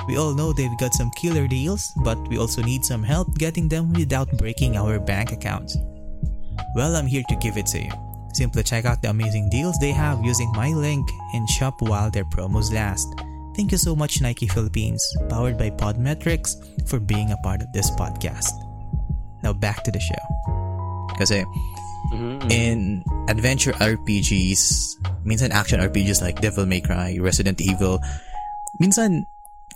[0.07, 3.69] We all know they've got some killer deals, but we also need some help getting
[3.69, 5.77] them without breaking our bank accounts.
[6.75, 8.06] Well, I'm here to give it to you.
[8.37, 12.29] Simply check out the amazing deals they have using my link and shop while their
[12.29, 13.09] promos last.
[13.57, 15.01] Thank you so much, Nike Philippines,
[15.33, 16.53] powered by Podmetrics,
[16.85, 18.53] for being a part of this podcast.
[19.41, 20.21] Now back to the show.
[21.17, 21.49] Kasi
[22.13, 22.53] Mhm.
[22.53, 23.01] in
[23.33, 28.05] adventure RPGs, means minsan action RPGs like Devil May Cry, Resident Evil,
[28.77, 29.25] minsan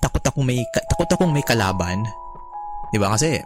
[0.04, 0.60] takot akong may
[0.92, 2.04] takot akong may kalaban.
[2.92, 3.40] 'Di ba kasi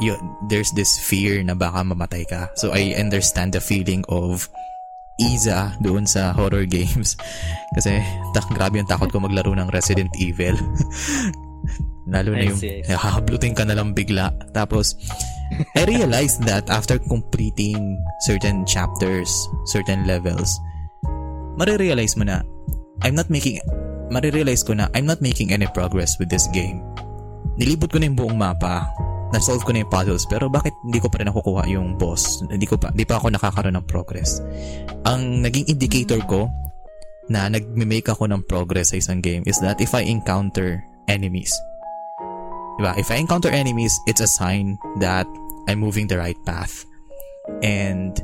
[0.00, 0.14] you,
[0.48, 2.52] there's this fear na baka mamatay ka.
[2.60, 4.48] So I understand the feeling of
[5.18, 7.18] Isa doon sa horror games.
[7.74, 7.98] Kasi
[8.32, 10.54] tak grabe yung takot ko maglaro ng Resident Evil.
[12.12, 14.32] Lalo na yung hahablutin ka na lang bigla.
[14.56, 14.96] Tapos
[15.76, 19.28] I realized that after completing certain chapters,
[19.68, 20.56] certain levels,
[21.58, 22.40] marirealize mo na
[23.02, 23.60] I'm not making
[24.08, 26.80] marirealize ko na I'm not making any progress with this game.
[27.58, 28.86] Nilibot ko na yung buong mapa,
[29.32, 32.40] na-solve ko na yung puzzles, pero bakit hindi ko pa rin nakukuha yung boss?
[32.44, 34.40] Hindi ko pa, hindi pa ako nakakaroon ng progress.
[35.04, 36.48] Ang naging indicator ko
[37.28, 40.80] na nag-make ako ng progress sa isang game is that if I encounter
[41.12, 41.52] enemies,
[42.80, 42.96] diba?
[42.96, 45.28] If I encounter enemies, it's a sign that
[45.68, 46.86] I'm moving the right path.
[47.60, 48.16] And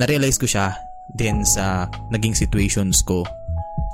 [0.00, 0.72] na-realize ko siya
[1.12, 3.26] din sa naging situations ko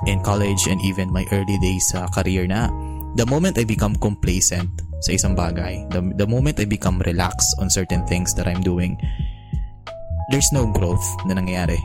[0.07, 2.67] in college and even my early days sa career na
[3.15, 4.69] the moment I become complacent
[5.05, 8.97] sa isang bagay, the, the moment I become relaxed on certain things that I'm doing,
[10.33, 11.77] there's no growth na nangyayari.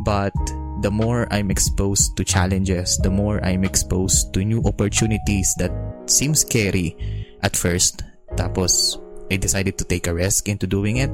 [0.00, 0.32] But
[0.80, 5.72] the more I'm exposed to challenges, the more I'm exposed to new opportunities that
[6.08, 6.96] seem scary
[7.44, 8.00] at first,
[8.40, 8.96] tapos
[9.30, 11.12] I decided to take a risk into doing it,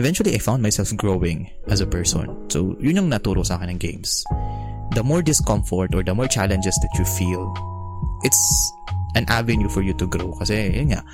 [0.00, 2.48] eventually I found myself growing as a person.
[2.48, 4.24] So, yun yung naturo sa akin ng games.
[4.96, 7.52] The more discomfort or the more challenges that you feel,
[8.24, 8.72] it's
[9.14, 10.32] an avenue for you to grow.
[10.36, 11.04] Kasi, yun nga,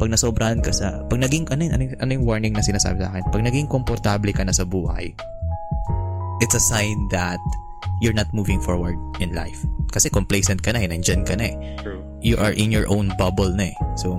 [0.00, 3.12] pag nasobrahan ka sa, pag naging, ano, yun, ano, ano yung warning na sinasabi sa
[3.12, 3.22] akin?
[3.28, 5.12] Pag naging komportable ka na sa buhay,
[6.40, 7.40] it's a sign that
[8.00, 9.62] you're not moving forward in life.
[9.92, 11.56] Kasi complacent ka na eh, nandyan ka na eh.
[11.78, 12.02] True.
[12.22, 13.76] You are in your own bubble na eh.
[13.94, 14.18] So,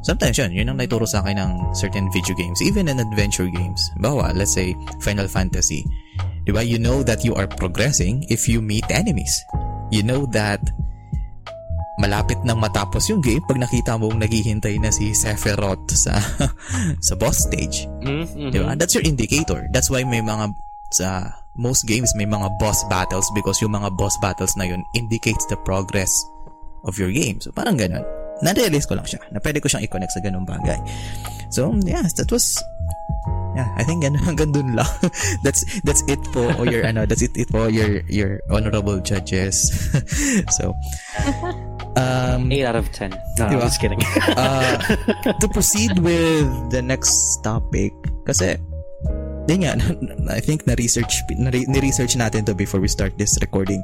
[0.00, 3.92] sometimes yun, yun ang naituro sa akin ng certain video games, even in adventure games.
[4.00, 4.72] Bawa, let's say,
[5.04, 5.84] Final Fantasy.
[6.48, 6.64] Diba?
[6.64, 9.36] You know that you are progressing if you meet enemies.
[9.92, 10.64] You know that
[12.00, 16.16] malapit nang matapos yung game pag nakita mong naghihintay na si Sephiroth sa
[17.06, 17.84] sa boss stage.
[18.00, 18.50] Mm-hmm.
[18.50, 18.72] Diba?
[18.74, 19.68] That's your indicator.
[19.68, 20.56] That's why may mga
[20.90, 25.44] sa most games may mga boss battles because yung mga boss battles na yun indicates
[25.52, 26.10] the progress
[26.88, 27.38] of your game.
[27.44, 28.02] So parang ganun.
[28.40, 30.80] Na-realize ko lang siya na pwede ko siyang i-connect sa ganung bagay.
[31.52, 32.56] So, yeah, that was
[33.50, 34.86] Yeah, I think ganun hanggang dun lang.
[35.44, 39.74] that's that's it po or your ano, that's it, it po your your honorable judges.
[40.56, 40.72] so
[41.96, 43.10] um 8 out of 10.
[43.10, 43.16] No,
[43.46, 43.50] Diba?
[43.50, 44.00] I'm just kidding.
[44.36, 44.78] uh,
[45.42, 47.90] to proceed with the next topic
[48.26, 48.56] kasi
[49.48, 49.74] din nga
[50.36, 53.82] I think na research na research natin to before we start this recording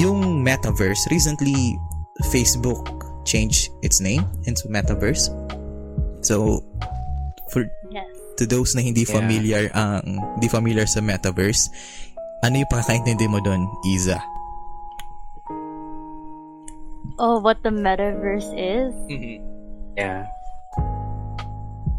[0.00, 1.78] yung metaverse recently
[2.34, 2.82] Facebook
[3.22, 5.30] changed its name into metaverse
[6.24, 6.64] so
[7.52, 8.08] for Yes.
[8.40, 9.14] to those na hindi Yeah.
[9.14, 11.70] familiar ang hindi familiar sa metaverse
[12.42, 14.18] ano yung pakakaintindi mo doon Iza
[17.18, 18.94] Oh, what the metaverse is?
[19.96, 20.26] yeah.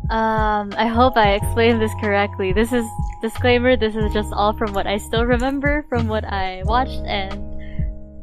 [0.10, 2.54] Um, I hope I explained this correctly.
[2.54, 2.86] This is
[3.22, 3.76] disclaimer.
[3.76, 7.42] This is just all from what I still remember from what I watched and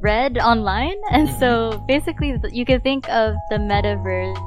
[0.01, 0.95] read online.
[1.11, 4.38] And so basically, you can think of the metaverse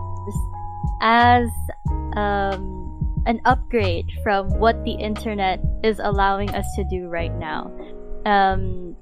[1.01, 1.49] as
[2.15, 7.71] um, an upgrade from what the internet is allowing us to do right now.
[8.25, 8.95] Um,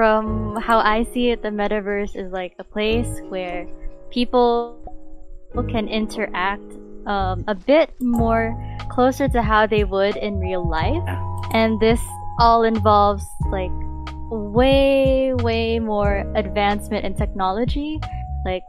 [0.00, 3.68] from how I see it, the metaverse is like a place where
[4.08, 4.80] people
[5.68, 6.72] can interact
[7.04, 8.56] um, a bit more
[8.88, 11.04] closer to how they would in real life.
[11.52, 12.00] And this
[12.38, 13.22] all involves
[13.52, 13.70] like
[14.30, 18.00] way, way more advancement in technology,
[18.46, 18.64] like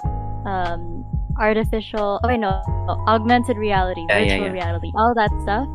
[0.45, 1.05] um,
[1.39, 2.61] artificial, oh, I know,
[3.07, 4.51] augmented reality, Yeah, yeah, virtual yeah.
[4.51, 5.65] reality, all that stuff.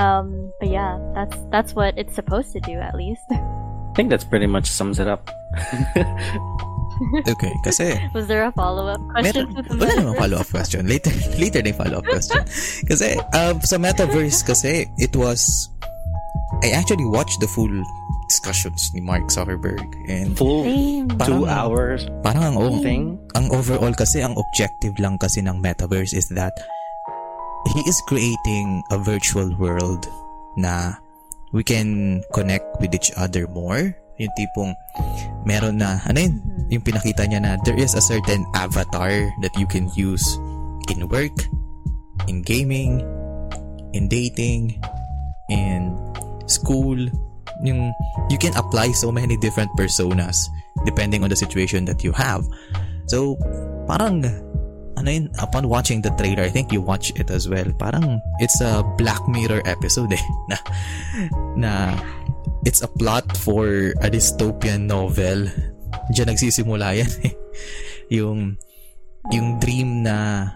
[0.00, 3.26] Um, but yeah, that's that's what it's supposed to do at least.
[3.96, 5.24] I think that's pretty much sums it up.
[7.32, 10.84] okay kasi Was there a follow up question the wala namang follow-up question.
[10.84, 12.44] Later, later na follow-up question.
[12.84, 15.72] Kasi, um, sa Metaverse kasi, it was,
[16.60, 17.72] I actually watched the full
[18.28, 20.68] discussions ni Mark Zuckerberg and Full
[21.24, 23.16] two hours parang ang, oh, thing.
[23.32, 26.52] ang overall kasi, ang objective lang kasi ng Metaverse is that
[27.72, 30.04] he is creating a virtual world
[30.60, 31.00] na
[31.52, 33.94] we can connect with each other more.
[34.16, 34.72] Yung tipong
[35.44, 36.34] meron na, ano yun,
[36.72, 39.12] yung pinakita niya na there is a certain avatar
[39.44, 40.24] that you can use
[40.88, 41.36] in work,
[42.26, 43.04] in gaming,
[43.92, 44.80] in dating,
[45.52, 45.92] in
[46.48, 46.96] school.
[47.64, 47.92] Yung,
[48.32, 50.48] you can apply so many different personas
[50.84, 52.44] depending on the situation that you have.
[53.06, 53.36] So,
[53.86, 54.24] parang,
[54.96, 58.60] ano yun, upon watching the trailer, I think you watch it as well, parang it's
[58.60, 60.58] a Black Mirror episode eh, na,
[61.56, 61.72] na
[62.64, 65.48] it's a plot for a dystopian novel.
[66.12, 67.34] Diyan nagsisimula yan eh.
[68.22, 68.54] Yung,
[69.34, 70.46] yung dream na,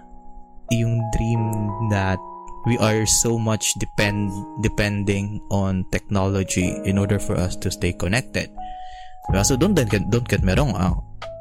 [0.71, 1.43] yung dream
[1.91, 2.23] that
[2.63, 4.31] we are so much depend
[4.63, 8.47] depending on technology in order for us to stay connected.
[9.27, 9.43] Diba?
[9.43, 10.79] So don't get, don't get me wrong.
[10.79, 10.95] ah,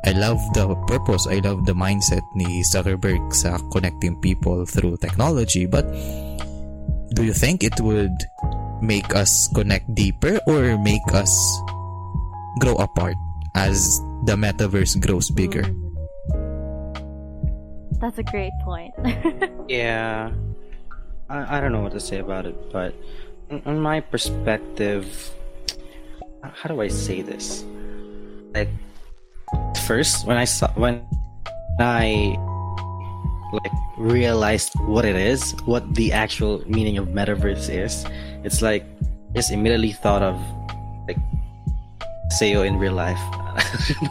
[0.06, 1.28] I love the purpose.
[1.28, 5.68] I love the mindset ni Zuckerberg sa connecting people through technology.
[5.68, 5.90] But
[7.16, 8.16] do you think it would
[8.82, 11.36] make us connect deeper or make us
[12.60, 13.16] grow apart
[13.56, 15.64] as the metaverse grows bigger.
[18.00, 18.94] That's a great point.
[19.70, 20.34] Yeah,
[21.30, 22.96] I, I don't know what to say about it, but
[23.54, 25.06] in, in my perspective,
[26.42, 27.64] how do I say this?
[28.56, 28.70] Like,
[29.86, 31.06] first when I saw when
[31.80, 32.38] I
[33.52, 38.06] like realized what it is, what the actual meaning of metaverse is,
[38.44, 38.86] it's like
[39.36, 40.38] just immediately thought of
[42.32, 43.20] SAO in real life.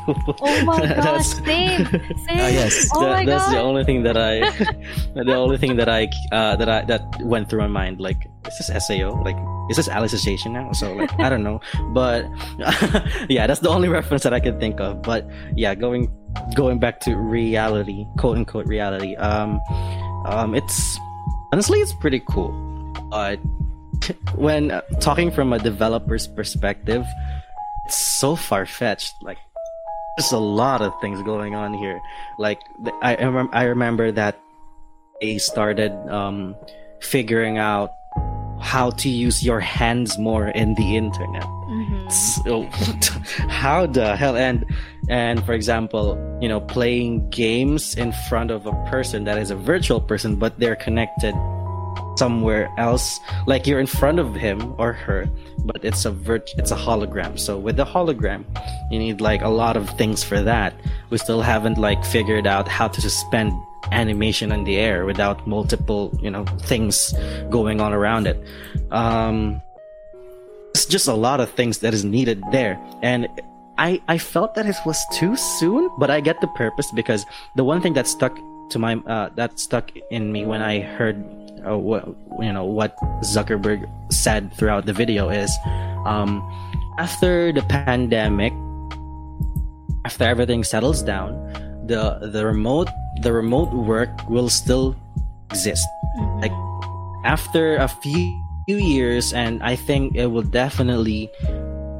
[0.08, 2.02] oh my gosh, That's- same, same.
[2.28, 2.90] Ah, yes.
[2.94, 3.54] Oh That- that's god.
[3.54, 4.40] the only thing that I
[5.14, 8.58] the only thing that I uh, that I that went through my mind like is
[8.58, 9.36] this SAO like
[9.70, 11.60] is this Alicization now so like I don't know
[11.92, 12.24] but
[13.28, 16.10] yeah that's the only reference that I could think of but yeah going
[16.54, 19.60] going back to reality quote unquote reality um
[20.26, 20.98] um it's
[21.52, 22.50] honestly it's pretty cool
[23.10, 23.36] but
[24.34, 27.04] when uh, talking from a developer's perspective
[27.88, 29.38] it's so far-fetched like
[30.18, 31.98] there's a lot of things going on here.
[32.38, 32.60] Like
[33.00, 33.16] I
[33.52, 34.38] I, remember that
[35.22, 36.54] they started um,
[37.00, 37.94] figuring out
[38.60, 41.44] how to use your hands more in the internet.
[41.44, 42.12] Mhm.
[42.12, 42.66] So
[43.48, 44.66] how the hell and
[45.08, 49.56] and for example, you know, playing games in front of a person that is a
[49.56, 51.32] virtual person, but they're connected
[52.18, 55.28] somewhere else like you're in front of him or her
[55.64, 57.38] but it's a virt- it's a hologram.
[57.38, 58.44] So with the hologram
[58.90, 60.74] you need like a lot of things for that.
[61.10, 63.52] We still haven't like figured out how to suspend
[63.92, 67.14] animation in the air without multiple you know things
[67.50, 68.38] going on around it.
[68.90, 69.60] Um
[70.74, 72.78] it's just a lot of things that is needed there.
[73.02, 73.28] And
[73.78, 77.62] i i felt that it was too soon but i get the purpose because the
[77.62, 78.34] one thing that stuck
[78.70, 81.16] to my uh, that stuck in me when i heard
[81.68, 82.08] uh, what
[82.40, 85.50] you know what zuckerberg said throughout the video is
[86.06, 86.40] um
[86.98, 88.52] after the pandemic
[90.04, 91.34] after everything settles down
[91.86, 92.88] the the remote
[93.22, 94.96] the remote work will still
[95.50, 96.42] exist Mhm.
[96.42, 96.56] like
[97.24, 98.34] after a few
[98.68, 101.28] years and i think it will definitely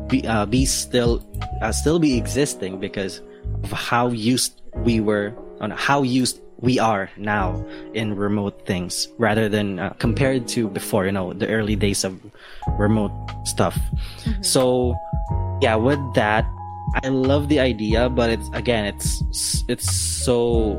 [0.09, 1.21] be uh, be still
[1.61, 3.21] uh, still be existing because
[3.65, 9.49] of how used we were on how used we are now in remote things rather
[9.49, 12.19] than uh, compared to before you know the early days of
[12.79, 13.13] remote
[13.45, 13.79] stuff.
[14.43, 14.97] So
[15.61, 16.47] yeah with that
[17.03, 19.23] i love the idea but it's again it's
[19.69, 20.77] it's so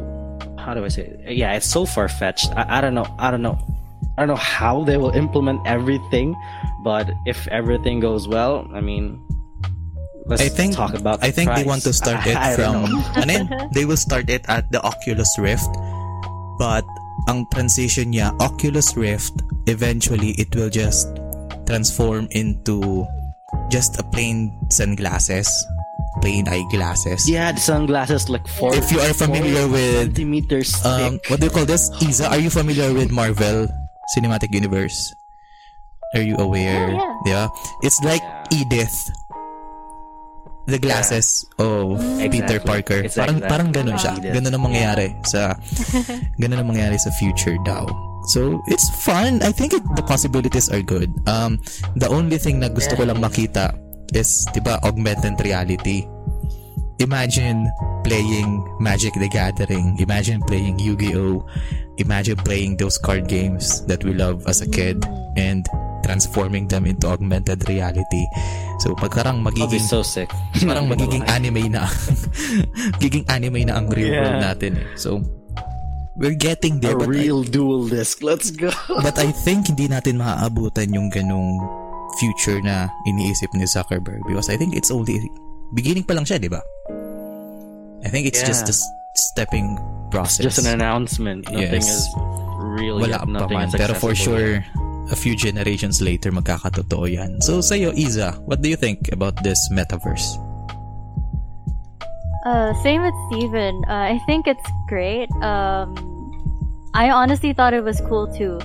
[0.57, 1.36] how do i say it?
[1.36, 2.49] yeah it's so far-fetched.
[2.55, 3.57] I, I don't know i don't know
[4.17, 6.36] i don't know how they will implement everything
[6.84, 9.21] but if everything goes well i mean
[10.30, 12.86] let's I think talk about I the think they want to start it I don't
[12.86, 13.03] from know.
[13.25, 13.45] ano yun?
[13.73, 15.69] they will start it at the Oculus Rift
[16.61, 16.86] but
[17.27, 19.34] ang transition niya Oculus Rift
[19.67, 21.09] eventually it will just
[21.65, 23.05] transform into
[23.73, 25.49] just a plain sunglasses
[26.21, 31.30] plain eyeglasses yeah the sunglasses like four If you are familiar with, centimeters um thick.
[31.30, 33.69] what do you call this Isa are you familiar with Marvel
[34.17, 34.97] Cinematic Universe
[36.17, 37.45] are you aware Yeah, yeah
[37.86, 38.65] it's like Yeah.
[38.65, 38.97] Edith
[40.70, 42.70] the glasses of Peter Exactly.
[42.70, 42.99] Parker.
[43.03, 43.51] It's parang like that.
[43.51, 44.13] parang ganun siya.
[44.22, 45.57] Ganun ang mangyayari sa
[46.41, 47.89] ganun ang mangyayari sa future daw.
[48.30, 49.41] So, it's fun.
[49.41, 51.09] I think it, the possibilities are good.
[51.26, 51.57] Um,
[51.97, 53.74] the only thing na gusto ko lang makita
[54.13, 56.05] is, di ba, augmented reality.
[56.99, 57.65] Imagine
[58.03, 59.97] playing Magic the Gathering.
[59.97, 61.41] Imagine playing Yu-Gi-Oh!
[61.97, 64.99] Imagine playing those card games that we love as a kid
[65.39, 65.65] and
[66.10, 68.26] transforming them into augmented reality.
[68.82, 70.34] So, pagkarang I'll be magiging so sick
[70.66, 71.86] parang magiging anime na
[72.97, 74.49] magiging anime na ang real world Yeah.
[74.49, 74.88] natin eh.
[74.97, 75.22] So
[76.18, 79.86] we're getting a there but real dual disc let's go I, but I think hindi
[79.86, 81.62] natin maaabutan yung ganong
[82.18, 85.16] future na iniisip ni Zuckerberg because I think it's only
[85.78, 86.60] beginning pa lang siya, di ba?
[88.01, 88.97] I think it's just a Yeah.
[89.20, 89.76] stepping
[90.10, 90.41] process.
[90.41, 91.86] just an announcement nothing Yes.
[91.86, 92.01] is
[92.80, 93.68] real Wala yet pa nothing man.
[93.70, 94.88] is Pero for sure, yet.
[95.12, 97.41] A few generations later, magkakatotoo yan.
[97.41, 100.38] So, sa'yo, Isa, what do you think about this metaverse?
[102.45, 103.84] Uh, same with Steven.
[103.89, 105.30] Uh, I think it's great.
[105.41, 105.93] Um,
[106.93, 108.60] I honestly thought it was cool too.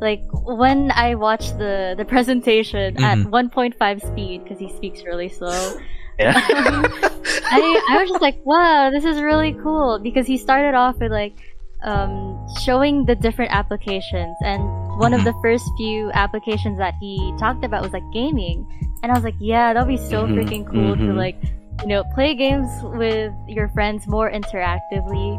[0.00, 3.32] Like when I watched the the presentation at Mhm.
[3.32, 5.56] 1.5 speed because he speaks really slow.
[6.20, 11.00] yeah I I was just like, wow, this is really cool because he started off
[11.00, 11.36] with like
[11.82, 14.62] um, showing the different applications, and
[14.98, 15.24] one of Mhm.
[15.24, 18.66] the first few applications that he talked about was like gaming,
[19.02, 21.16] and I was like, yeah, that'll be so Mhm, freaking cool to mhm.
[21.16, 21.36] like
[21.82, 25.38] you know play games with your friends more interactively,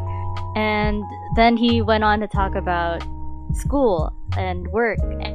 [0.56, 1.02] and
[1.36, 3.02] then he went on to talk about
[3.52, 5.34] school and work and,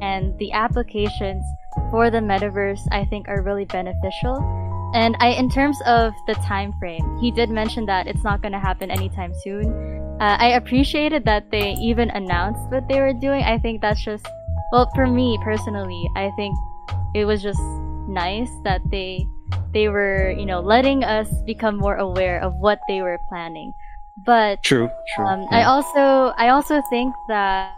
[0.00, 1.44] and the applications
[1.90, 4.38] for the metaverse I think are really beneficial
[4.94, 8.52] and I, in terms of the time frame, he did mention that it's not going
[8.52, 9.66] to happen anytime soon.
[10.20, 13.44] Uh, I appreciated that they even announced what they were doing.
[13.44, 14.26] I think that's just,
[14.72, 16.56] well, for me personally, I think
[17.14, 17.62] it was just
[18.08, 19.28] nice that they
[19.72, 23.72] they were, you know, letting us become more aware of what they were planning.
[24.26, 25.24] But True, true.
[25.24, 27.76] um, I also I also think that,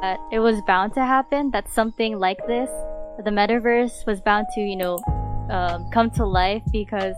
[0.00, 1.50] that it was bound to happen.
[1.50, 2.70] That something like this,
[3.22, 4.98] the metaverse, was bound to you know
[5.50, 7.14] um, come to life because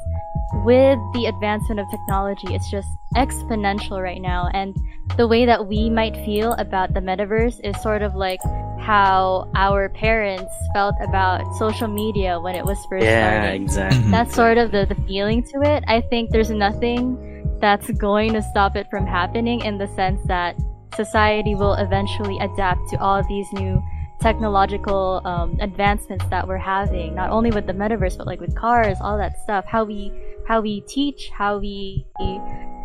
[0.64, 4.48] with the advancement of technology, it's just exponential right now.
[4.54, 4.76] And
[5.16, 8.40] the way that we might feel about the metaverse is sort of like
[8.80, 14.02] how our parents felt about social media when it was first yeah, starting exactly.
[14.02, 14.10] Mhm.
[14.10, 15.82] that's sort of the, the feeling to it.
[15.88, 20.54] I think there's nothing that's going to stop it from happening in the sense that
[20.94, 23.82] society will eventually adapt to all these new
[24.20, 28.96] technological um, advancements that we're having, not only with the metaverse, but like with cars,
[29.00, 30.12] all that stuff, how we,
[30.46, 32.06] how we teach, how we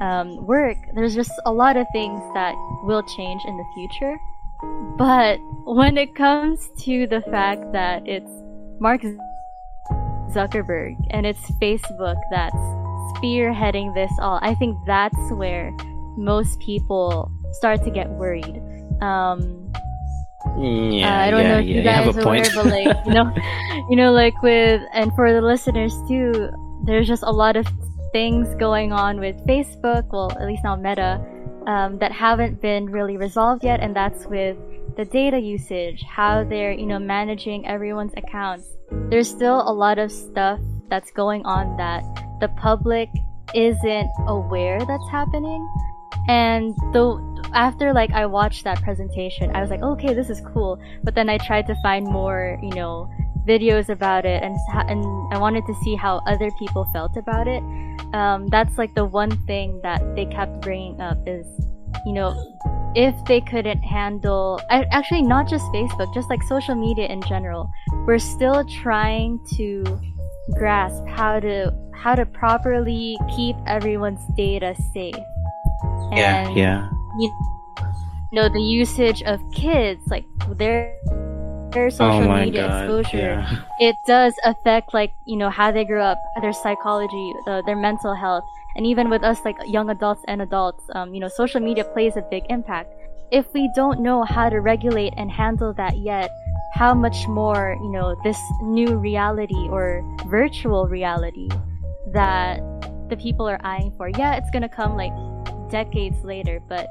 [0.01, 0.77] um, work.
[0.95, 2.53] There's just a lot of things that
[2.83, 4.17] will change in the future.
[4.97, 8.29] But when it comes to the fact that it's
[8.79, 9.01] Mark
[10.33, 12.55] Zuckerberg and it's Facebook that's
[13.17, 14.39] spearheading this all.
[14.41, 15.71] I think that's where
[16.17, 18.61] most people start to get worried.
[19.01, 19.71] Um,
[20.57, 22.53] yeah, uh, I don't yeah, know if yeah, you guys have a are point.
[22.53, 23.33] aware, but like you know,
[23.89, 26.49] you know, like with and for the listeners too,
[26.85, 27.67] there's just a lot of
[28.11, 30.07] things going on with Facebook.
[30.11, 31.23] Well, at least now Meta,
[31.67, 34.57] um, that haven't been really resolved yet, and that's with
[34.97, 38.65] the data usage, how they're you know managing everyone's accounts.
[39.09, 42.03] There's still a lot of stuff that's going on that
[42.41, 43.09] the public
[43.53, 45.61] isn't aware that's happening.
[46.27, 47.19] And though
[47.53, 50.79] after like I watched that presentation, I was like, okay, this is cool.
[51.03, 53.09] But then I tried to find more, you know,
[53.47, 54.55] videos about it, and
[54.87, 55.03] and
[55.33, 57.63] I wanted to see how other people felt about it.
[58.13, 61.45] Um, that's like the one thing that they kept bringing up is,
[62.05, 62.35] you know,
[62.95, 67.69] if they couldn't handle, actually not just Facebook, just like social media in general,
[68.05, 69.83] we're still trying to
[70.57, 75.15] grasp how to how to properly keep everyone's data safe.
[76.11, 76.89] Yeah, And yeah.
[77.19, 77.31] you
[78.31, 80.25] know the usage of kids like
[80.57, 80.95] their
[81.71, 82.83] their social oh media god.
[82.83, 83.63] exposure Yeah.
[83.79, 88.13] it does affect like you know how they grew up their psychology uh, their mental
[88.13, 88.43] health
[88.75, 92.17] and even with us like young adults and adults um, you know social media plays
[92.17, 92.93] a big impact
[93.31, 96.29] if we don't know how to regulate and handle that yet
[96.73, 101.49] how much more you know this new reality or virtual reality
[102.13, 102.59] that
[103.09, 105.13] the people are eyeing for yeah it's gonna come like
[105.71, 106.87] decades later but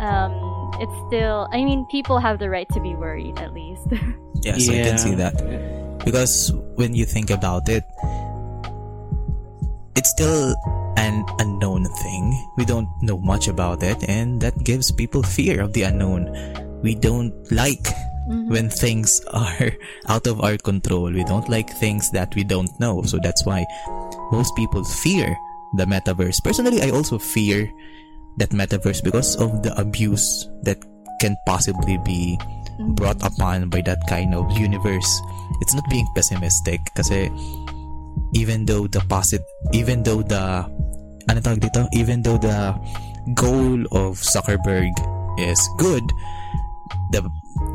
[0.00, 0.34] um
[0.82, 3.86] it's still i mean people have the right to be worried at least
[4.44, 5.32] Yes, I can see that.
[6.04, 7.80] Because when you think about it,
[9.96, 10.54] it's still
[10.96, 12.24] an unknown thing.
[12.58, 16.28] We don't know much about it, and that gives people fear of the unknown.
[16.82, 17.88] We don't like
[18.28, 18.48] Mhm.
[18.52, 19.72] when things are
[20.12, 21.08] out of our control.
[21.12, 23.00] We don't like things that we don't know.
[23.08, 23.64] So that's why
[24.32, 25.32] most people fear
[25.80, 26.44] the metaverse.
[26.44, 27.68] Personally, I also fear
[28.38, 30.78] that metaverse because of the abuse that
[31.20, 32.94] can possibly be mm-hmm.
[32.94, 35.08] brought upon by that kind of universe.
[35.60, 37.30] It's not being pessimistic kasi
[38.34, 40.66] even though the posit even though the
[41.30, 41.88] ano tawag dito?
[41.94, 42.74] Even though the
[43.32, 44.92] goal of Zuckerberg
[45.40, 46.04] is good,
[47.14, 47.24] the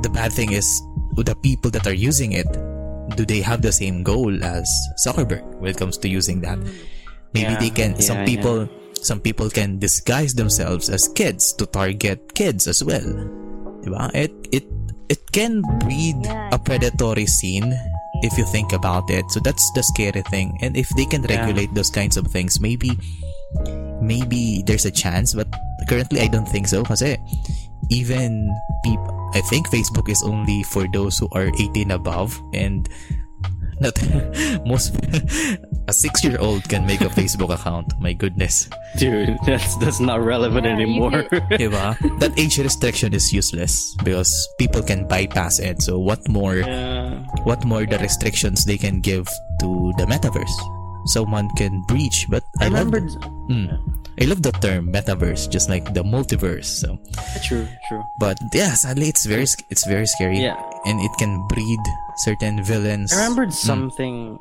[0.06, 0.68] the bad thing is
[1.18, 2.48] the people that are using it
[3.18, 4.70] do they have the same goal as
[5.02, 6.60] Zuckerberg when it comes to using that?
[7.34, 8.70] Maybe Yeah, they can some yeah, people
[9.06, 13.06] some people can disguise themselves as kids to target kids as well.
[13.84, 14.12] Diba?
[14.14, 14.66] It it
[15.10, 16.20] it can breed
[16.52, 17.74] a predatory scene
[18.22, 19.26] if you think about it.
[19.32, 20.58] So that's the scary thing.
[20.62, 21.40] And if they can Yeah.
[21.40, 22.92] regulate those kinds of things, maybe
[24.02, 25.48] maybe there's a chance, but
[25.88, 27.18] currently I don't think so kasi
[27.90, 28.52] even
[28.84, 32.90] people I think Facebook is only for those who are 18 above and
[33.80, 33.94] not
[34.70, 34.94] most
[35.90, 37.98] a 6-year-old can make a Facebook account.
[38.00, 38.70] My goodness.
[39.02, 41.12] Dude, that's that's not relevant Yeah, anymore.
[41.58, 41.98] Diba?
[42.22, 44.30] that age restriction is useless because
[44.62, 45.82] people can bypass it.
[45.82, 47.26] So what more yeah.
[47.44, 49.26] what more the restrictions they can give
[49.66, 49.68] to
[49.98, 50.54] the metaverse?
[51.10, 53.10] Someone can breach, but I, I remembered.
[53.10, 53.72] love mm,
[54.22, 56.68] I love the term metaverse, just like the multiverse.
[56.70, 57.00] So,
[57.42, 58.04] True, true.
[58.20, 60.60] but yeah, sadly, it's very it's very scary, Yeah.
[60.86, 61.80] and it can breed
[62.28, 63.10] certain villains.
[63.16, 64.38] I remembered Mm.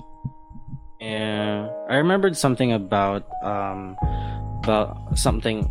[1.00, 1.10] Something.
[1.10, 3.96] Yeah, I remembered something about um
[4.62, 5.70] about something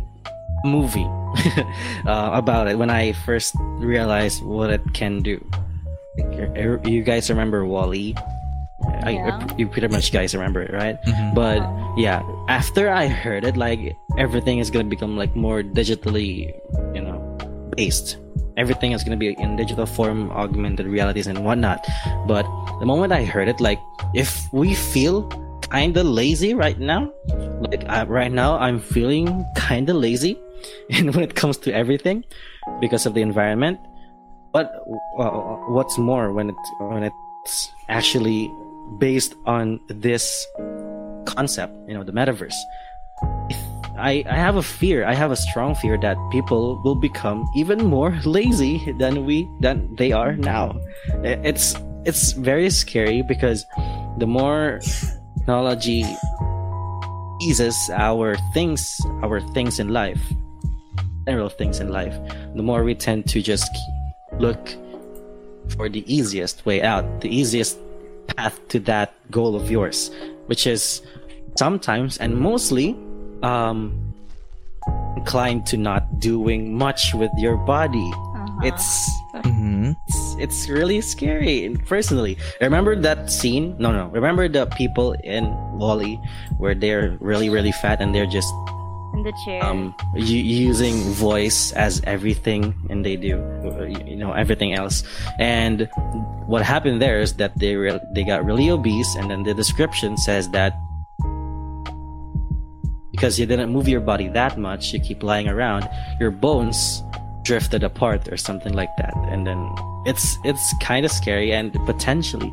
[0.64, 1.06] movie
[2.06, 5.38] uh, about it when I first realized what it can do.
[6.18, 8.14] Like, You guys remember WALL-E?
[9.04, 10.98] I, you pretty much guys remember it, right?
[11.06, 11.34] Mhm.
[11.34, 11.62] But
[11.96, 13.78] yeah, after I heard it, like
[14.18, 16.50] everything is gonna become like more digitally,
[16.94, 17.18] you know,
[17.76, 18.16] based.
[18.58, 21.86] Everything is gonna be in digital form, augmented realities and whatnot.
[22.26, 22.42] But
[22.80, 23.78] the moment I heard it, like
[24.14, 25.30] if we feel
[25.70, 27.12] kinda lazy right now,
[27.60, 30.36] like uh, right now I'm feeling kinda lazy,
[30.90, 32.24] and when it comes to everything,
[32.80, 33.78] because of the environment.
[34.52, 34.74] But
[35.18, 38.50] uh, what's more when it when it's actually
[38.98, 40.46] based on this
[41.26, 42.56] concept, you know, the metaverse.
[43.98, 45.04] I, I have a fear.
[45.04, 49.94] I have a strong fear that people will become even more lazy than we than
[49.96, 50.78] they are now.
[51.22, 53.66] It's it's very scary because
[54.18, 54.80] the more
[55.38, 56.04] technology
[57.42, 58.86] eases our things
[59.22, 60.20] our things in life,
[61.26, 62.14] general things in life,
[62.54, 63.70] the more we tend to just
[64.38, 64.74] look
[65.76, 67.78] for the easiest way out, the easiest
[68.36, 70.10] path to that goal of yours,
[70.46, 71.02] which is
[71.56, 72.96] sometimes and mostly
[73.42, 73.92] um,
[75.16, 78.10] inclined to not doing much with your body.
[78.14, 78.60] Uh-huh.
[78.64, 78.88] It's,
[79.44, 79.94] Mhm.
[80.08, 81.64] it's it's really scary.
[81.66, 83.74] And Personally, remember that scene?
[83.78, 84.08] No, no.
[84.10, 85.46] Remember the people in
[85.78, 86.18] WALL-E
[86.58, 88.50] where they're really really fat and they're just
[89.14, 89.62] in the chair.
[89.64, 93.38] um u- using voice as everything and they do
[94.06, 95.02] you know everything else
[95.42, 95.88] and
[96.46, 100.14] what happened there is that they re- they got really obese and then the description
[100.18, 100.74] says that
[103.18, 105.82] because you didn't move your body that much you keep lying around
[106.20, 107.02] your bones
[107.42, 109.14] drifted apart or something like that.
[109.32, 109.58] And then
[110.06, 112.52] it's it's kind of scary and potentially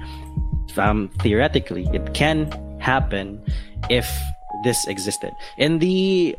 [0.78, 3.44] um theoretically it can happen
[3.92, 4.08] if
[4.64, 5.32] this existed.
[5.58, 6.36] In the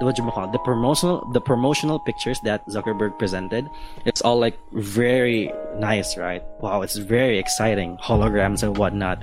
[0.00, 3.64] what you call the promotional the promotional pictures that Zuckerberg presented
[4.06, 6.42] it's all like very nice right?
[6.60, 7.98] Wow it's very exciting.
[7.98, 9.20] Holograms and whatnot.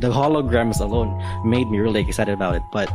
[0.00, 1.14] The holograms alone
[1.48, 2.90] made me really excited about it but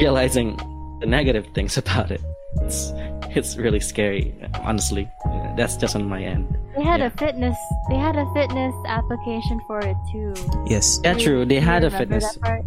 [0.00, 0.56] realizing
[1.00, 2.20] the negative things about it
[2.62, 2.92] it's
[3.36, 4.34] it's really scary
[4.64, 5.08] honestly
[5.56, 6.46] that's just on my end
[6.76, 7.06] they had yeah.
[7.06, 7.56] a fitness.
[7.88, 10.34] They had a fitness application for it too.
[10.66, 11.00] Yes.
[11.02, 12.60] yeah true they had a fitness that?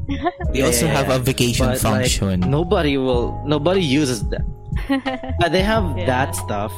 [0.52, 2.40] They also Yeah, have a vacation but like function.
[2.50, 4.42] nobody will nobody uses that
[5.44, 6.06] Uh, they have Yeah.
[6.08, 6.74] that stuff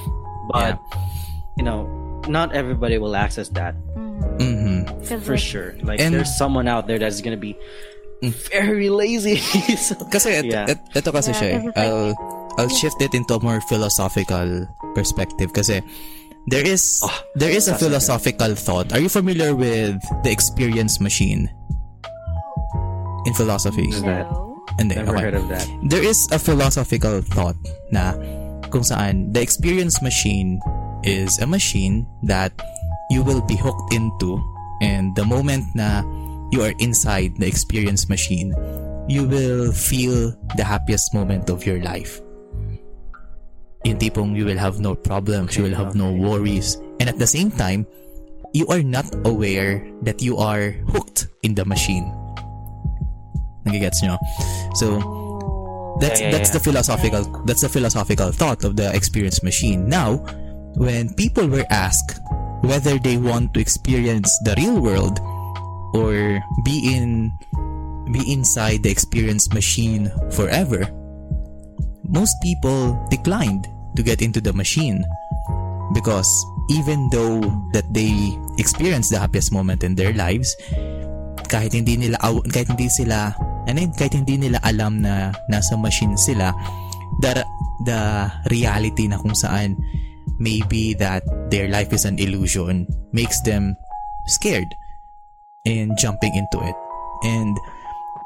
[0.51, 0.77] but
[1.57, 1.88] you know
[2.27, 4.39] not everybody will access that Mhm.
[4.39, 5.07] Mhm.
[5.07, 7.55] 'Cause, for like, sure like And- there's someone out there that's gonna be.
[8.23, 9.38] Very lazy
[9.85, 10.69] So- Kasi et, Yeah.
[10.69, 11.53] et- ito kasi Yeah, siya eh.
[11.57, 12.14] kasi it's like- I'll,
[12.61, 15.81] I'll shift it into a more philosophical perspective kasi
[16.49, 17.89] there is Oh, there is a that's okay.
[17.89, 18.93] philosophical thought.
[18.93, 21.49] Are you familiar with the experience machine
[23.26, 23.89] in philosophy?
[23.89, 24.49] Is that- no.
[24.80, 25.23] Hindi, never okay.
[25.27, 27.60] heard of that There is a philosophical thought
[27.91, 28.15] na
[28.72, 30.64] kung saan the experience machine
[31.03, 32.56] is a machine that
[33.11, 34.39] you will be hooked into
[34.80, 35.99] and the moment na
[36.52, 38.53] you are inside the experience machine,
[39.07, 42.22] you will feel the happiest moment of your life.
[43.84, 46.78] Yung tipong you will have no problems, you will have no worries.
[46.99, 47.88] And at the same time,
[48.53, 52.06] you are not aware that you are hooked in the machine.
[53.65, 54.18] Nagigets nyo?
[54.76, 55.02] So,
[55.99, 56.57] that's Yeah, yeah, that's yeah.
[56.57, 59.88] the philosophical that's the philosophical thought of the experience machine.
[59.88, 60.18] Now,
[60.78, 62.19] when people were asked
[62.61, 65.19] whether they want to experience the real world
[65.93, 67.31] or be in
[68.11, 70.88] be inside the experience machine forever,
[72.07, 75.03] most people declined to get into the machine
[75.93, 76.27] because
[76.72, 77.39] even though
[77.73, 80.55] that they experience the happiest moment in their lives,
[81.51, 82.18] kahit hindi nila
[82.51, 83.35] kahit hindi sila
[83.68, 86.55] ano yun, kahit hindi nila alam na nasa machine sila
[87.19, 87.43] the
[87.84, 87.99] the
[88.47, 89.76] reality na kung saan
[90.39, 93.76] maybe that their life is an illusion makes them
[94.26, 94.68] scared
[95.65, 96.75] and jumping into it.
[97.23, 97.57] And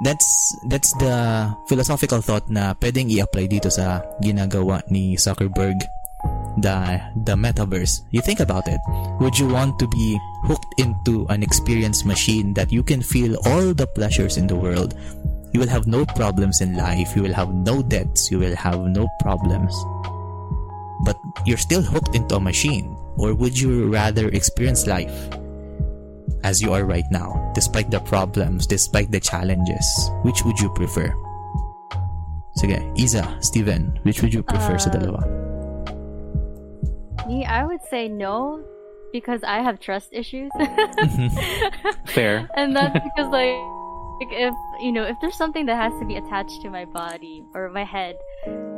[0.03, 5.79] that's that's the philosophical thought na pwedeng i-apply dito sa ginagawa ni Zuckerberg
[6.59, 8.03] the the metaverse.
[8.11, 8.79] You think about it.
[9.19, 13.75] Would you want to be hooked into an experience machine that you can feel all
[13.75, 14.95] the pleasures in the world?
[15.51, 17.15] You will have no problems in life.
[17.15, 18.31] You will have no debts.
[18.31, 19.71] You will have no problems.
[21.03, 22.95] But you're still hooked into a machine.
[23.15, 25.11] Or would you rather experience life
[26.45, 29.85] as you are right now despite the problems despite the challenges
[30.21, 31.09] which would you prefer?
[32.61, 35.21] Sige Isa Steven which would you prefer sa Uh, dalawa?
[37.25, 38.61] Me, I would say no
[39.09, 40.53] because I have trust issues.
[42.05, 42.45] fair.
[42.53, 43.57] And that's because like,
[44.21, 44.53] like if
[44.85, 47.83] you know if there's something that has to be attached to my body or my
[47.83, 48.15] head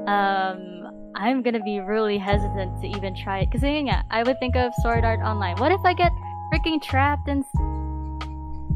[0.08, 0.88] um
[1.20, 3.52] i'm gonna be really hesitant to even try it.
[3.52, 5.60] Because i would think of sword art online.
[5.60, 6.16] What if i get
[6.52, 7.44] freaking trapped and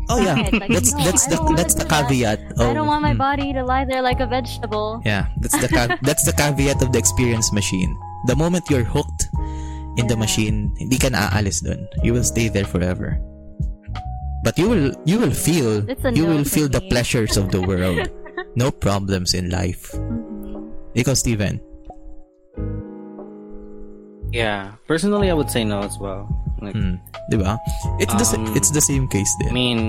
[0.09, 0.53] Oh yeah, side.
[0.59, 2.07] Like, that's no, that's the that's the do that.
[2.09, 2.39] caveat.
[2.59, 4.99] I don't want my mm, body to lie there like a vegetable.
[5.05, 7.95] Yeah, that's the ca- that's the caveat of the experience machine.
[8.27, 9.29] The moment you're hooked
[9.95, 11.87] in the machine, hindi ka na aalis dun.
[12.03, 13.21] You will stay there forever.
[14.43, 17.61] But you will you will feel you no will for feel the pleasures of the
[17.69, 18.09] world.
[18.59, 19.95] no problems in life.
[19.95, 20.75] Mhm.
[20.97, 21.61] Ikaw, Steven.
[24.31, 24.75] Yeah.
[24.87, 26.27] Personally, I would say no as well.
[26.61, 27.01] Like, Hmm.
[27.27, 27.57] Di ba?
[27.97, 29.51] It's the Um, it's the same case I din.
[29.51, 29.79] mean,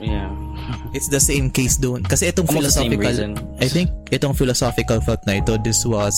[0.00, 0.32] yeah.
[0.96, 2.00] It's the same case doon.
[2.02, 3.36] Kasi itong Almost philosophical.
[3.60, 6.16] I think itong philosophical thought na ito, this was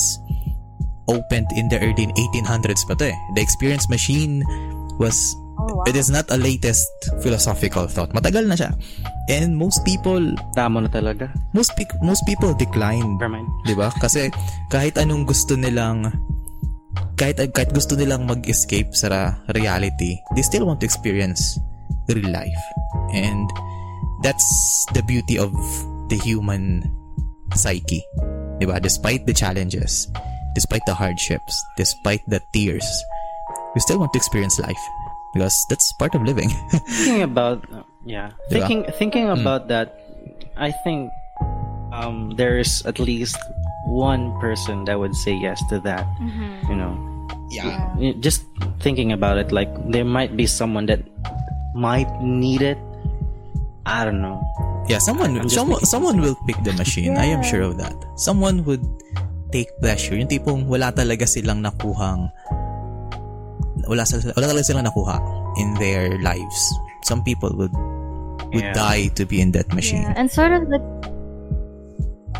[1.06, 3.16] opened in the early 1800s pa to eh.
[3.34, 4.42] The experience machine
[4.98, 5.14] was,
[5.56, 5.88] Oh, wow.
[5.88, 6.84] it is not a latest
[7.24, 8.12] philosophical thought.
[8.12, 8.76] Matagal na siya.
[9.32, 10.20] And most people,
[10.52, 11.32] Tama na talaga.
[11.50, 13.16] most, pe- most people declined.
[13.18, 13.48] Never mind.
[13.64, 13.88] Di ba?
[13.96, 14.28] Kasi
[14.68, 16.12] kahit anong gusto nilang
[17.16, 21.59] kahit kahit gusto nilang mag-escape sa reality, they still want to experience
[22.09, 22.62] real life.
[23.12, 23.48] And
[24.23, 24.47] that's
[24.93, 25.52] the beauty of
[26.09, 26.85] the human
[27.55, 28.05] psyche.
[28.60, 28.81] ba?
[28.81, 30.09] Despite the challenges,
[30.55, 32.86] despite the hardships, despite the tears,
[33.74, 34.81] we still want to experience life
[35.32, 36.48] because that's part of living.
[36.89, 37.64] thinking about
[38.06, 38.62] yeah Diba?
[38.62, 39.98] thinking thinking about that
[40.56, 41.10] i think
[41.93, 43.36] um there's at least
[43.86, 46.50] one person that would say yes to that Mhm.
[46.68, 46.92] you know
[47.50, 47.94] yeah.
[47.96, 48.42] Y- just
[48.82, 51.00] thinking about it like there might be someone that
[51.78, 52.78] might need it
[53.86, 54.42] i don't know
[54.86, 57.18] Yeah, someone I'm someone, someone will pick the machine.
[57.18, 57.90] I am sure of that.
[58.14, 58.86] Someone would
[59.50, 60.14] take pleasure.
[60.14, 62.30] Yung tipong wala talaga silang nakuhang
[63.90, 65.18] wala, sila, wala talaga silang nakuha
[65.58, 66.70] in their lives.
[67.02, 67.74] Some people would
[68.54, 68.78] would Yeah.
[68.78, 70.06] die to be in that machine.
[70.06, 70.78] Yeah, and sort of the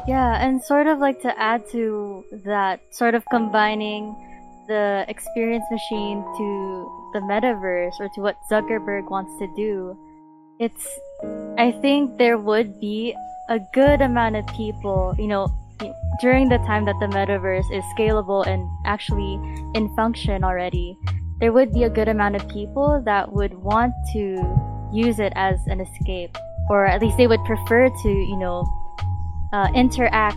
[0.07, 4.15] yeah, and sort of like to add to that, sort of combining
[4.69, 9.97] the experience machine to the metaverse or to what Zuckerberg wants to do.
[10.59, 10.87] It's
[11.59, 13.15] I think there would be
[13.49, 15.49] a good amount of people, you know,
[16.21, 19.35] during the time that the metaverse is scalable and actually
[19.75, 20.97] in function already,
[21.41, 24.41] there would be a good amount of people that would want to
[24.93, 26.37] use it as an escape,
[26.71, 28.65] or at least they would prefer to, you know,
[29.57, 30.37] uh, interact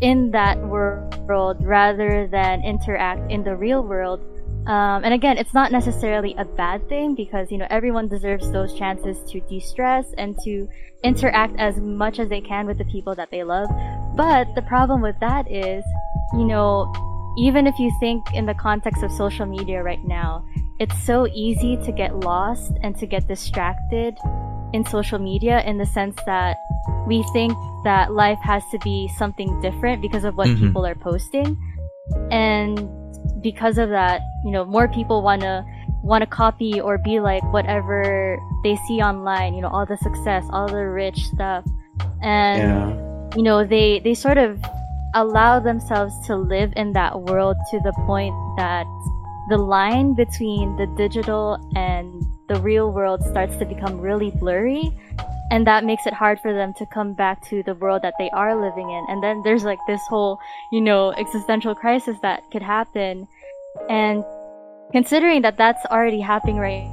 [0.00, 4.20] in that world rather than interact in the real world.
[4.66, 8.72] Um, and again, it's not necessarily a bad thing because you know everyone deserves those
[8.78, 10.68] chances to de-stress and to
[11.02, 13.68] interact as much as they can with the people that they love.
[14.14, 15.84] But the problem with that is,
[16.32, 16.92] you know,
[17.36, 20.46] even if you think in the context of social media right now,
[20.78, 24.16] it's so easy to get lost and to get distracted
[24.74, 26.56] in social media in the sense that
[27.06, 27.52] we think
[27.84, 30.58] that life has to be something different because of what Mhm.
[30.58, 31.56] people are posting.
[32.30, 32.74] And
[33.40, 35.64] because of that, you know, more people want to
[36.02, 40.44] want to copy or be like whatever they see online, you know, all the success,
[40.50, 41.64] all the rich stuff.
[42.20, 43.04] And yeah
[43.36, 44.62] you know they they sort of
[45.14, 48.86] allow themselves to live in that world to the point that
[49.50, 54.90] the line between the digital and the real world starts to become really blurry
[55.50, 58.30] and that makes it hard for them to come back to the world that they
[58.30, 59.04] are living in.
[59.08, 60.38] And then there's like this whole
[60.72, 63.28] you know existential crisis that could happen.
[63.88, 64.24] And
[64.92, 66.90] considering that that's already happening right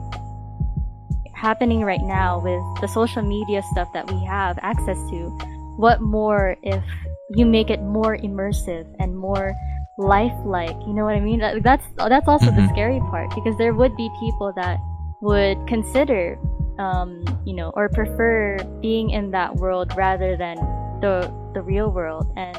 [1.34, 5.30] happening right now with the social media stuff that we have access to
[5.78, 6.84] what more if
[7.32, 9.56] you make it more immersive and more
[9.98, 10.76] lifelike?
[10.86, 11.40] You know what i mean?
[11.40, 12.70] That's that's also the Mhm.
[12.70, 14.78] scary part because there would be people that
[15.22, 16.38] would consider
[16.80, 20.58] um you know or prefer being in that world rather than
[21.02, 22.58] the the real world and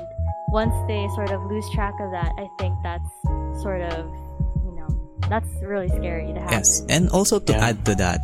[0.52, 3.08] once they sort of lose track of that i think that's
[3.62, 4.06] sort of
[4.64, 4.86] you know
[5.28, 6.82] that's really scary to happen Yes.
[6.88, 7.72] And also to Yeah.
[7.72, 8.20] add to that,